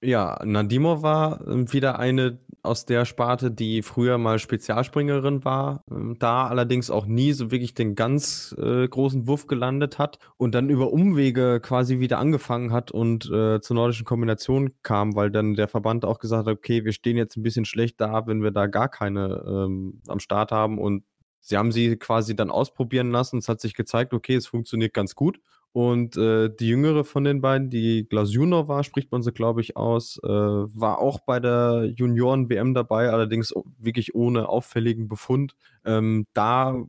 Ja, 0.02 0.38
Nadimova 0.44 1.44
ähm, 1.48 1.72
wieder 1.74 1.98
eine 2.00 2.40
aus 2.62 2.86
der 2.86 3.06
Sparte, 3.06 3.52
die 3.52 3.82
früher 3.82 4.18
mal 4.18 4.40
Spezialspringerin 4.40 5.46
war, 5.46 5.84
ähm, 5.90 6.16
da 6.20 6.48
allerdings 6.48 6.90
auch 6.90 7.06
nie 7.06 7.32
so 7.32 7.52
wirklich 7.52 7.74
den 7.74 7.96
ganz 7.96 8.56
äh, 8.60 8.88
großen 8.88 9.28
Wurf 9.28 9.48
gelandet 9.48 9.98
hat 10.00 10.20
und 10.38 10.54
dann 10.54 10.70
über 10.70 10.92
Umwege 10.92 11.60
quasi 11.62 12.00
wieder 12.00 12.18
angefangen 12.20 12.72
hat 12.72 12.92
und 12.92 13.30
äh, 13.32 13.62
zur 13.62 13.76
nordischen 13.76 14.06
Kombination 14.06 14.74
kam, 14.84 15.16
weil 15.16 15.32
dann 15.32 15.54
der 15.56 15.68
Verband 15.68 16.06
auch 16.06 16.20
gesagt 16.20 16.48
hat, 16.48 16.54
okay, 16.54 16.84
wir 16.86 16.92
stehen 16.92 17.18
jetzt 17.18 17.38
ein 17.38 17.44
bisschen 17.44 17.66
schlecht 17.66 18.02
da, 18.02 18.28
wenn 18.28 18.44
wir 18.44 18.52
da 18.52 18.68
gar 18.68 18.90
keine 18.90 19.44
ähm, 19.48 20.02
am 20.08 20.20
Start 20.20 20.52
haben 20.52 20.78
und 20.80 21.04
sie 21.40 21.58
haben 21.58 21.72
sie 21.72 21.98
quasi 21.98 22.36
dann 22.36 22.50
ausprobieren 22.50 23.12
lassen. 23.12 23.38
Es 23.38 23.48
hat 23.50 23.62
sich 23.62 23.76
gezeigt, 23.76 24.14
okay, 24.14 24.36
es 24.36 24.48
funktioniert 24.48 24.94
ganz 24.94 25.16
gut. 25.16 25.40
Und 25.76 26.16
äh, 26.16 26.50
die 26.58 26.70
jüngere 26.70 27.04
von 27.04 27.26
den 27.26 27.42
beiden, 27.42 27.70
die 27.70 28.08
Glasunova, 28.08 28.86
spricht 28.86 29.12
man 29.12 29.22
sie, 29.22 29.34
glaube 29.34 29.60
ich, 29.60 29.76
aus, 29.76 30.18
äh, 30.24 30.30
war 30.30 31.00
auch 31.00 31.20
bei 31.20 31.42
der 31.42 31.92
Junioren-WM 31.98 32.74
dabei, 32.74 33.10
allerdings 33.10 33.54
wirklich 33.78 34.16
ohne 34.16 34.48
auffälligen 34.48 35.10
Befund. 35.10 35.58
Ähm, 35.84 36.28
da 36.32 36.82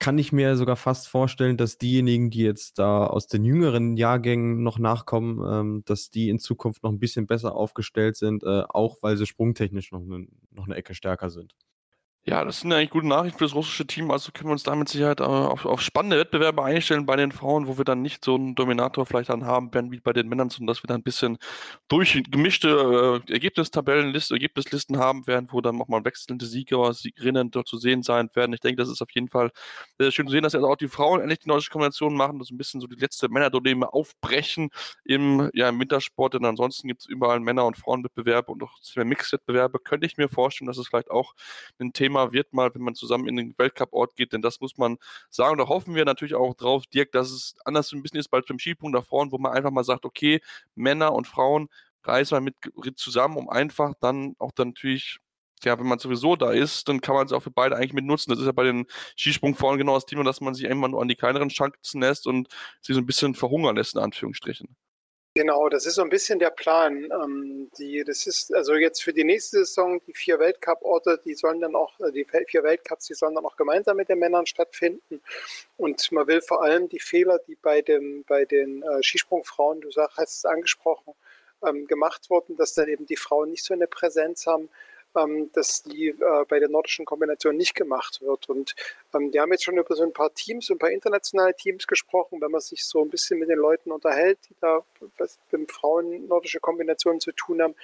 kann 0.00 0.18
ich 0.18 0.32
mir 0.32 0.56
sogar 0.56 0.74
fast 0.74 1.06
vorstellen, 1.06 1.56
dass 1.56 1.78
diejenigen, 1.78 2.30
die 2.30 2.42
jetzt 2.42 2.80
da 2.80 3.06
aus 3.06 3.28
den 3.28 3.44
jüngeren 3.44 3.96
Jahrgängen 3.96 4.64
noch 4.64 4.80
nachkommen, 4.80 5.40
ähm, 5.48 5.82
dass 5.84 6.10
die 6.10 6.28
in 6.28 6.40
Zukunft 6.40 6.82
noch 6.82 6.90
ein 6.90 6.98
bisschen 6.98 7.28
besser 7.28 7.54
aufgestellt 7.54 8.16
sind, 8.16 8.42
äh, 8.42 8.64
auch 8.68 8.96
weil 9.02 9.16
sie 9.16 9.26
sprungtechnisch 9.26 9.92
noch, 9.92 10.00
ne, 10.00 10.26
noch 10.50 10.64
eine 10.66 10.74
Ecke 10.74 10.94
stärker 10.96 11.30
sind. 11.30 11.54
Ja, 12.24 12.44
das 12.44 12.60
sind 12.60 12.72
eigentlich 12.72 12.90
gute 12.90 13.08
Nachrichten 13.08 13.38
für 13.38 13.46
das 13.46 13.54
russische 13.56 13.84
Team. 13.84 14.12
Also 14.12 14.30
können 14.30 14.48
wir 14.48 14.52
uns 14.52 14.62
da 14.62 14.76
mit 14.76 14.88
Sicherheit 14.88 15.18
äh, 15.18 15.24
auf, 15.24 15.66
auf, 15.66 15.82
spannende 15.82 16.20
Wettbewerbe 16.20 16.62
einstellen 16.62 17.04
bei 17.04 17.16
den 17.16 17.32
Frauen, 17.32 17.66
wo 17.66 17.78
wir 17.78 17.84
dann 17.84 18.00
nicht 18.00 18.24
so 18.24 18.36
einen 18.36 18.54
Dominator 18.54 19.06
vielleicht 19.06 19.30
dann 19.30 19.44
haben 19.44 19.74
werden 19.74 19.90
wie 19.90 19.98
bei 19.98 20.12
den 20.12 20.28
Männern, 20.28 20.48
sondern 20.48 20.68
dass 20.68 20.84
wir 20.84 20.86
dann 20.86 21.00
ein 21.00 21.02
bisschen 21.02 21.36
durchgemischte 21.88 23.22
äh, 23.28 23.32
Ergebnistabellen, 23.32 24.14
Ergebnislisten 24.14 24.98
haben 24.98 25.26
werden, 25.26 25.48
wo 25.50 25.60
dann 25.60 25.76
nochmal 25.76 26.04
wechselnde 26.04 26.46
Sieger, 26.46 26.94
Siegerinnen 26.94 27.50
dort 27.50 27.66
zu 27.66 27.76
sehen 27.76 28.04
sein 28.04 28.30
werden. 28.34 28.52
Ich 28.52 28.60
denke, 28.60 28.80
das 28.80 28.88
ist 28.88 29.02
auf 29.02 29.10
jeden 29.10 29.28
Fall 29.28 29.50
sehr 29.98 30.12
schön 30.12 30.28
zu 30.28 30.30
sehen, 30.30 30.44
dass 30.44 30.52
jetzt 30.52 30.62
auch 30.62 30.76
die 30.76 30.86
Frauen 30.86 31.20
endlich 31.20 31.40
die 31.40 31.48
neue 31.48 31.60
Kombination 31.72 32.14
machen, 32.14 32.38
dass 32.38 32.50
ein 32.50 32.56
bisschen 32.56 32.80
so 32.80 32.86
die 32.86 33.00
letzte 33.00 33.30
Männerdoleme 33.30 33.92
aufbrechen 33.92 34.70
im, 35.04 35.50
ja, 35.54 35.68
im 35.68 35.80
Wintersport. 35.80 36.34
Denn 36.34 36.44
ansonsten 36.44 36.86
gibt 36.86 37.00
es 37.00 37.06
überall 37.08 37.40
Männer- 37.40 37.66
und 37.66 37.76
Frauenwettbewerbe 37.76 38.52
und 38.52 38.62
auch 38.62 38.78
Mixwettbewerbe. 38.94 39.80
Könnte 39.80 40.06
ich 40.06 40.18
mir 40.18 40.28
vorstellen, 40.28 40.68
dass 40.68 40.78
es 40.78 40.86
vielleicht 40.86 41.10
auch 41.10 41.34
ein 41.80 41.92
Thema 41.92 42.11
Thema 42.12 42.32
wird 42.32 42.52
mal, 42.52 42.74
wenn 42.74 42.82
man 42.82 42.94
zusammen 42.94 43.26
in 43.26 43.36
den 43.36 43.54
Weltcup-Ort 43.56 44.16
geht, 44.16 44.32
denn 44.32 44.42
das 44.42 44.60
muss 44.60 44.76
man 44.76 44.98
sagen. 45.30 45.58
Da 45.58 45.68
hoffen 45.68 45.94
wir 45.94 46.04
natürlich 46.04 46.34
auch 46.34 46.54
drauf, 46.54 46.86
Dirk, 46.86 47.12
dass 47.12 47.30
es 47.30 47.54
anders 47.64 47.92
ein 47.92 48.02
bisschen 48.02 48.20
ist 48.20 48.28
bald 48.28 48.46
beim 48.46 48.58
Skipunkt 48.58 48.96
da 48.96 49.02
vorne, 49.02 49.32
wo 49.32 49.38
man 49.38 49.52
einfach 49.52 49.70
mal 49.70 49.84
sagt, 49.84 50.04
okay, 50.04 50.40
Männer 50.74 51.12
und 51.12 51.26
Frauen 51.26 51.68
reisen 52.04 52.34
mal 52.34 52.40
mit 52.40 52.98
zusammen, 52.98 53.36
um 53.36 53.48
einfach 53.48 53.94
dann 54.00 54.34
auch 54.38 54.52
dann 54.52 54.68
natürlich 54.68 55.18
ja, 55.64 55.78
wenn 55.78 55.86
man 55.86 56.00
sowieso 56.00 56.34
da 56.34 56.50
ist, 56.50 56.88
dann 56.88 57.00
kann 57.00 57.14
man 57.14 57.26
es 57.26 57.32
auch 57.32 57.42
für 57.42 57.52
beide 57.52 57.76
eigentlich 57.76 57.92
mit 57.92 58.04
nutzen. 58.04 58.30
Das 58.30 58.40
ist 58.40 58.46
ja 58.46 58.52
bei 58.52 58.64
den 58.64 58.84
Skisprung 59.16 59.54
vorne 59.54 59.78
genau 59.78 59.94
das 59.94 60.06
Thema, 60.06 60.24
dass 60.24 60.40
man 60.40 60.54
sich 60.54 60.68
einmal 60.68 60.90
nur 60.90 61.00
an 61.00 61.06
die 61.06 61.14
kleineren 61.14 61.50
Chancen 61.50 62.00
lässt 62.00 62.26
und 62.26 62.48
sie 62.80 62.94
so 62.94 62.98
ein 63.00 63.06
bisschen 63.06 63.36
verhungern 63.36 63.76
lässt, 63.76 63.94
in 63.94 64.00
Anführungsstrichen. 64.00 64.74
Genau, 65.34 65.70
das 65.70 65.86
ist 65.86 65.94
so 65.94 66.02
ein 66.02 66.10
bisschen 66.10 66.38
der 66.38 66.50
Plan. 66.50 67.10
Ähm, 67.10 67.70
die, 67.78 68.04
das 68.04 68.26
ist 68.26 68.54
also 68.54 68.74
jetzt 68.74 69.02
für 69.02 69.14
die 69.14 69.24
nächste 69.24 69.64
Saison 69.64 69.98
die 70.06 70.12
vier 70.12 70.38
Weltcup-Orte, 70.38 71.22
die 71.24 71.34
sollen 71.34 71.60
dann 71.60 71.74
auch, 71.74 71.98
äh, 72.00 72.12
die 72.12 72.26
vier 72.46 72.62
Weltcups, 72.62 73.06
die 73.06 73.14
sollen 73.14 73.34
dann 73.34 73.46
auch 73.46 73.56
gemeinsam 73.56 73.96
mit 73.96 74.10
den 74.10 74.18
Männern 74.18 74.44
stattfinden. 74.44 75.22
Und 75.78 76.12
man 76.12 76.26
will 76.26 76.42
vor 76.42 76.62
allem 76.62 76.90
die 76.90 77.00
Fehler, 77.00 77.38
die 77.48 77.56
bei 77.56 77.80
dem, 77.80 78.24
bei 78.24 78.44
den 78.44 78.82
äh, 78.82 79.02
Skisprungfrauen, 79.02 79.80
du 79.80 79.90
sag, 79.90 80.10
hast 80.18 80.36
es 80.36 80.44
angesprochen, 80.44 81.14
ähm, 81.66 81.86
gemacht 81.86 82.28
wurden, 82.28 82.56
dass 82.56 82.74
dann 82.74 82.88
eben 82.88 83.06
die 83.06 83.16
Frauen 83.16 83.50
nicht 83.50 83.64
so 83.64 83.72
eine 83.72 83.86
Präsenz 83.86 84.46
haben, 84.46 84.68
ähm, 85.16 85.50
dass 85.52 85.82
die 85.82 86.08
äh, 86.08 86.44
bei 86.48 86.58
der 86.58 86.68
nordischen 86.68 87.04
Kombination 87.04 87.56
nicht 87.56 87.74
gemacht 87.74 88.20
wird. 88.22 88.48
Und 88.48 88.74
ähm, 89.14 89.30
die 89.30 89.40
haben 89.40 89.52
jetzt 89.52 89.64
schon 89.64 89.76
über 89.76 89.94
so 89.94 90.02
ein 90.02 90.12
paar 90.12 90.32
Teams, 90.34 90.70
ein 90.70 90.78
paar 90.78 90.90
internationale 90.90 91.54
Teams 91.54 91.86
gesprochen. 91.86 92.40
Wenn 92.40 92.50
man 92.50 92.60
sich 92.60 92.84
so 92.84 93.02
ein 93.02 93.10
bisschen 93.10 93.38
mit 93.38 93.48
den 93.48 93.58
Leuten 93.58 93.92
unterhält, 93.92 94.38
die 94.48 94.56
da 94.60 94.84
was 95.18 95.38
mit 95.50 95.70
Frauen 95.70 96.26
nordische 96.26 96.60
Kombinationen 96.60 97.20
zu 97.20 97.32
tun 97.32 97.62
haben, 97.62 97.74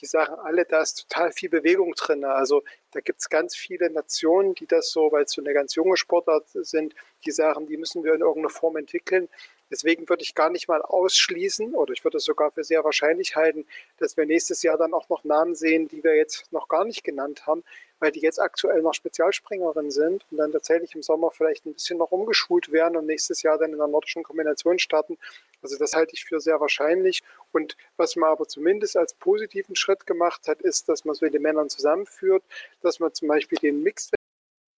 die 0.00 0.06
sagen 0.06 0.34
alle, 0.34 0.64
da 0.64 0.82
ist 0.82 1.08
total 1.08 1.32
viel 1.32 1.48
Bewegung 1.48 1.94
drin. 1.94 2.24
Also 2.24 2.62
da 2.92 3.00
gibt 3.00 3.20
es 3.20 3.30
ganz 3.30 3.56
viele 3.56 3.90
Nationen, 3.90 4.54
die 4.54 4.66
das 4.66 4.90
so, 4.90 5.12
weil 5.12 5.24
es 5.24 5.32
so 5.32 5.40
eine 5.40 5.54
ganz 5.54 5.74
junge 5.74 5.96
Sportart 5.96 6.48
sind, 6.48 6.94
die 7.24 7.30
sagen, 7.30 7.66
die 7.66 7.76
müssen 7.76 8.04
wir 8.04 8.14
in 8.14 8.20
irgendeiner 8.20 8.50
Form 8.50 8.76
entwickeln. 8.76 9.28
Deswegen 9.70 10.08
würde 10.08 10.22
ich 10.22 10.34
gar 10.34 10.50
nicht 10.50 10.68
mal 10.68 10.82
ausschließen 10.82 11.74
oder 11.74 11.92
ich 11.92 12.04
würde 12.04 12.18
es 12.18 12.24
sogar 12.24 12.50
für 12.50 12.64
sehr 12.64 12.84
wahrscheinlich 12.84 13.34
halten, 13.36 13.66
dass 13.98 14.16
wir 14.16 14.26
nächstes 14.26 14.62
Jahr 14.62 14.76
dann 14.76 14.94
auch 14.94 15.08
noch 15.08 15.24
Namen 15.24 15.54
sehen, 15.54 15.88
die 15.88 16.04
wir 16.04 16.16
jetzt 16.16 16.52
noch 16.52 16.68
gar 16.68 16.84
nicht 16.84 17.02
genannt 17.02 17.46
haben, 17.46 17.64
weil 17.98 18.12
die 18.12 18.20
jetzt 18.20 18.38
aktuell 18.38 18.82
noch 18.82 18.94
Spezialspringerinnen 18.94 19.90
sind 19.90 20.26
und 20.30 20.36
dann 20.36 20.52
tatsächlich 20.52 20.94
im 20.94 21.02
Sommer 21.02 21.30
vielleicht 21.30 21.64
ein 21.64 21.72
bisschen 21.72 21.98
noch 21.98 22.12
umgeschult 22.12 22.70
werden 22.70 22.96
und 22.96 23.06
nächstes 23.06 23.42
Jahr 23.42 23.56
dann 23.56 23.72
in 23.72 23.78
der 23.78 23.86
nordischen 23.86 24.22
Kombination 24.22 24.78
starten. 24.78 25.16
Also 25.62 25.78
das 25.78 25.94
halte 25.94 26.12
ich 26.14 26.24
für 26.24 26.40
sehr 26.40 26.60
wahrscheinlich. 26.60 27.22
Und 27.52 27.76
was 27.96 28.16
man 28.16 28.30
aber 28.30 28.46
zumindest 28.46 28.96
als 28.96 29.14
positiven 29.14 29.76
Schritt 29.76 30.06
gemacht 30.06 30.46
hat, 30.46 30.60
ist, 30.60 30.88
dass 30.88 31.04
man 31.06 31.14
es 31.14 31.22
mit 31.22 31.32
den 31.32 31.42
Männern 31.42 31.70
zusammenführt, 31.70 32.44
dass 32.82 33.00
man 33.00 33.14
zum 33.14 33.28
Beispiel 33.28 33.58
den 33.58 33.82
Mixed 33.82 34.14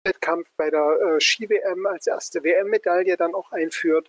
Wettkampf 0.05 0.49
bei 0.57 0.71
der 0.71 1.01
äh, 1.01 1.21
Ski-WM 1.21 1.87
als 1.87 2.07
erste 2.07 2.45
WM-Medaille 2.45 3.17
dann 3.17 3.35
auch 3.35 3.51
einführt 3.51 4.09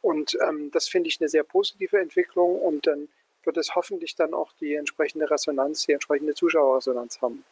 und 0.00 0.36
ähm, 0.46 0.70
das 0.70 0.88
finde 0.88 1.08
ich 1.08 1.20
eine 1.20 1.28
sehr 1.28 1.44
positive 1.44 1.98
Entwicklung 1.98 2.60
und 2.60 2.86
dann 2.86 3.08
wird 3.44 3.56
es 3.56 3.74
hoffentlich 3.74 4.14
dann 4.14 4.34
auch 4.34 4.52
die 4.60 4.74
entsprechende 4.74 5.30
Resonanz, 5.30 5.86
die 5.86 5.92
entsprechende 5.92 6.34
Zuschauerresonanz 6.34 7.20
haben. 7.22 7.44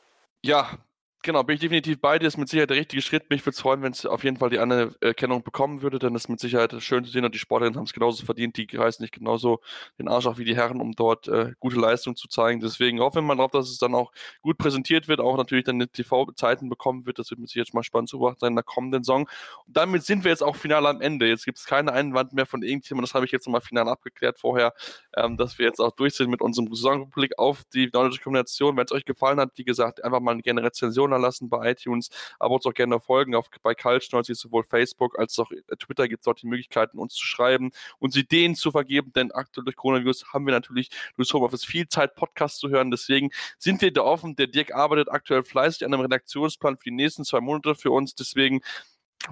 Ja, 0.45 0.79
Genau, 1.23 1.43
bin 1.43 1.55
ich 1.55 1.61
definitiv 1.61 2.01
bei 2.01 2.19
dir. 2.21 2.29
Ist 2.29 2.37
mit 2.37 2.49
Sicherheit 2.49 2.71
der 2.71 2.77
richtige 2.77 3.03
Schritt. 3.03 3.31
Mich 3.31 3.41
würde 3.45 3.55
es 3.55 3.61
freuen, 3.61 3.83
wenn 3.83 3.91
es 3.91 4.07
auf 4.07 4.23
jeden 4.23 4.37
Fall 4.37 4.49
die 4.51 4.61
Anerkennung 4.61 5.43
bekommen 5.43 5.83
würde, 5.83 5.99
denn 5.99 6.15
es 6.15 6.25
ist 6.25 6.29
mit 6.29 6.39
Sicherheit 6.39 6.73
schön 6.81 7.05
zu 7.05 7.11
sehen 7.11 7.25
und 7.25 7.35
die 7.35 7.39
Sportlerinnen 7.41 7.77
haben 7.77 7.87
es 7.87 7.93
genauso 7.93 8.25
verdient. 8.25 8.57
Die 8.57 8.69
reißen 8.77 9.03
nicht 9.03 9.13
genauso 9.15 9.61
den 9.99 10.07
Arsch 10.07 10.27
auf 10.27 10.39
wie 10.39 10.45
die 10.45 10.55
Herren, 10.55 10.81
um 10.81 10.93
dort 10.93 11.27
äh, 11.27 11.53
gute 11.59 11.81
Leistung 11.81 12.15
zu 12.15 12.29
zeigen. 12.29 12.61
Deswegen 12.61 13.01
hoffen 13.01 13.17
wir 13.17 13.23
mal 13.23 13.37
drauf, 13.37 13.51
dass 13.51 13.69
es 13.69 13.79
dann 13.79 13.97
auch 13.97 14.13
gut 14.41 14.57
präsentiert 14.57 15.09
wird, 15.09 15.19
auch 15.19 15.37
natürlich 15.37 15.65
dann 15.65 15.81
TV-Zeiten 15.81 16.69
bekommen 16.69 17.07
wird. 17.07 17.19
Das 17.19 17.31
wird 17.31 17.41
mit 17.41 17.49
Sicherheit 17.49 17.75
mal 17.75 17.83
spannend 17.83 18.09
zu 18.09 18.19
beobachten 18.19 18.41
sein 18.41 18.53
in 18.53 18.57
der 18.57 18.65
kommenden 18.65 19.03
Saison. 19.03 19.29
Und 19.67 19.77
damit 19.77 20.05
sind 20.05 20.23
wir 20.23 20.31
jetzt 20.31 20.45
auch 20.45 20.55
final 20.55 20.87
am 20.87 21.01
Ende. 21.01 21.27
Jetzt 21.27 21.45
gibt 21.45 21.59
es 21.59 21.65
keine 21.65 21.93
Einwand 21.93 22.35
mehr 22.35 22.47
von 22.47 22.63
irgendjemandem. 22.63 23.07
Das 23.07 23.15
habe 23.15 23.25
ich 23.25 23.33
jetzt 23.33 23.47
nochmal 23.47 23.63
final 23.63 23.89
abgeklärt 23.89 24.39
vorher, 24.39 24.75
ähm, 25.17 25.37
dass 25.37 25.59
wir 25.59 25.67
jetzt 25.67 25.81
auch 25.81 25.91
durch 25.93 26.15
sind 26.15 26.31
mit 26.31 26.41
unserem 26.41 26.73
Saisonblick 26.73 27.37
auf 27.37 27.65
die 27.75 27.91
nordische 27.93 28.23
Kombination. 28.23 28.77
Wenn 28.77 28.85
es 28.85 28.93
euch 28.93 29.05
gefallen 29.05 29.41
hat, 29.41 29.51
wie 29.57 29.65
gesagt, 29.65 30.05
einfach 30.05 30.21
mal 30.21 30.41
eine 30.47 30.63
Rezension 30.63 31.06
lassen 31.11 31.49
bei 31.49 31.71
iTunes, 31.71 32.11
aber 32.39 32.55
uns 32.55 32.67
auch 32.67 32.75
gerne 32.75 33.01
folgen. 33.01 33.35
Auf, 33.35 33.49
bei 33.63 33.75
Kaltschnolz, 33.75 34.27
sowohl 34.29 34.65
Facebook 34.65 35.19
als 35.19 35.39
auch 35.39 35.51
Twitter 35.79 36.09
gibt 36.09 36.21
es 36.21 36.25
dort 36.25 36.43
die 36.43 36.47
Möglichkeiten, 36.47 36.99
uns 36.99 37.15
zu 37.15 37.25
schreiben, 37.25 37.71
uns 37.99 38.17
Ideen 38.17 38.55
zu 38.55 38.71
vergeben, 38.71 39.13
denn 39.13 39.33
aktuell 39.33 39.65
durch 39.65 39.77
Coronavirus 39.77 40.33
haben 40.33 40.47
wir 40.47 40.53
natürlich 40.53 40.91
durch 41.17 41.33
Homeoffice 41.33 41.65
viel 41.65 41.89
Zeit, 41.89 42.15
Podcasts 42.15 42.59
zu 42.59 42.69
hören, 42.69 42.91
deswegen 42.91 43.31
sind 43.59 43.81
wir 43.83 43.93
da 43.93 44.03
offen. 44.03 44.37
Der 44.37 44.47
Dirk 44.47 44.75
arbeitet 44.75 45.11
aktuell 45.11 45.45
fleißig 45.45 45.85
an 45.85 45.95
einem 45.95 46.03
Redaktionsplan 46.03 46.77
für 46.77 46.85
die 46.85 46.91
nächsten 46.91 47.25
zwei 47.25 47.41
Monate 47.41 47.75
für 47.75 47.91
uns, 47.91 48.15
deswegen 48.15 48.61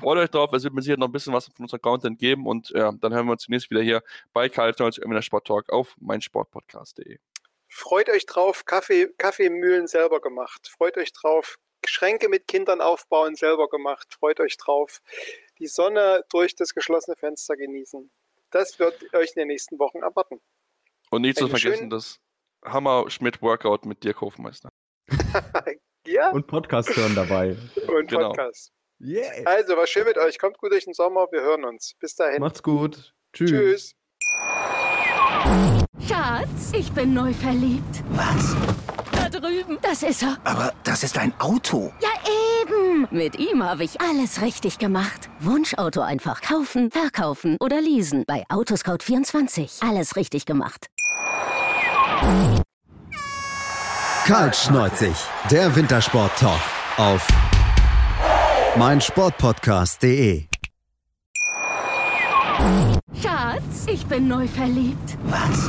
Freut 0.01 0.19
euch 0.19 0.31
drauf, 0.31 0.53
es 0.53 0.65
wird 0.65 0.75
mir 0.75 0.83
sicher 0.83 0.97
noch 0.97 1.07
ein 1.07 1.13
bisschen 1.13 1.33
was 1.33 1.47
von 1.47 1.65
unserem 1.65 1.83
Content 1.83 2.19
geben. 2.19 2.47
Und 2.47 2.71
ja, 2.71 2.91
dann 2.93 3.15
hören 3.15 3.27
wir 3.27 3.33
uns 3.33 3.43
zunächst 3.43 3.71
wieder 3.71 3.83
hier 3.83 4.03
bei 4.33 4.49
Karl 4.49 4.75
Schnolz 4.75 4.97
der 4.97 5.23
Sport 5.23 5.47
Talk 5.47 5.71
auf 5.71 5.95
meinsportpodcast.de. 6.01 7.19
Freut 7.69 8.09
euch 8.09 8.27
drauf, 8.27 8.65
Kaffee, 8.65 9.09
Kaffeemühlen 9.19 9.87
selber 9.87 10.21
gemacht. 10.21 10.69
Freut 10.69 10.97
euch 10.97 11.13
drauf, 11.13 11.57
Schränke 11.89 12.29
mit 12.29 12.47
Kindern 12.49 12.81
aufbauen, 12.81 13.35
selber 13.35 13.69
gemacht. 13.69 14.15
Freut 14.19 14.41
euch 14.41 14.57
drauf. 14.57 15.01
Die 15.59 15.67
Sonne 15.67 16.25
durch 16.31 16.55
das 16.57 16.75
geschlossene 16.75 17.17
Fenster 17.17 17.57
genießen. 17.57 18.11
Das 18.51 18.79
wird 18.79 19.15
euch 19.15 19.31
in 19.35 19.41
den 19.41 19.49
nächsten 19.49 19.79
Wochen 19.79 19.99
erwarten. 19.99 20.41
Und 21.11 21.23
nicht 21.23 21.39
zu 21.39 21.49
vergessen, 21.49 21.91
das 21.91 22.21
Hammer 22.65 23.11
Schmidt 23.11 23.43
Workout 23.43 23.85
mit 23.85 24.03
Dirk 24.05 24.21
Hofmeister. 24.21 24.71
ja. 26.07 26.31
Und 26.31 26.47
Podcast 26.47 26.95
hören 26.97 27.15
dabei. 27.15 27.57
Und 27.89 28.09
genau. 28.09 28.29
Podcast. 28.29 28.73
Yeah. 29.01 29.45
Also, 29.45 29.77
war 29.77 29.87
schön 29.87 30.05
mit 30.05 30.17
euch. 30.19 30.39
Kommt 30.39 30.59
gut 30.59 30.73
durch 30.73 30.85
den 30.85 30.95
Sommer. 30.95 31.27
Wir 31.31 31.43
hören 31.43 31.65
uns. 31.65 31.95
Bis 32.01 32.15
dahin. 32.15 32.41
Macht's 32.41 32.63
gut. 32.63 33.15
Tschüss. 33.33 33.51
Tschüss. 33.51 33.95
Schatz, 36.09 36.73
ich 36.73 36.91
bin 36.93 37.13
neu 37.13 37.33
verliebt. 37.33 38.03
Was? 38.11 38.57
Drüben. 39.41 39.79
Das 39.83 40.03
ist 40.03 40.23
er. 40.23 40.37
Aber 40.45 40.73
das 40.85 41.03
ist 41.03 41.19
ein 41.19 41.33
Auto. 41.41 41.93
Ja, 42.01 42.09
eben. 42.63 43.09
Mit 43.11 43.39
ihm 43.39 43.63
habe 43.63 43.85
ich 43.85 44.01
alles 44.01 44.41
richtig 44.41 44.79
gemacht. 44.79 45.29
Wunschauto 45.41 46.01
einfach 46.01 46.41
kaufen, 46.41 46.91
verkaufen 46.91 47.57
oder 47.61 47.81
leasen. 47.81 48.25
Bei 48.27 48.45
Autoscout24. 48.49 49.89
Alles 49.89 50.17
richtig 50.17 50.47
gemacht. 50.47 50.87
Kaltschneuzig, 54.25 55.15
der 55.51 55.75
Wintersport-Talk 55.77 56.61
auf 56.97 57.27
meinsportpodcast.de. 58.77 60.45
Schatz, 63.21 63.87
ich 63.87 64.07
bin 64.07 64.29
neu 64.29 64.49
verliebt. 64.49 65.19
Was? 65.25 65.69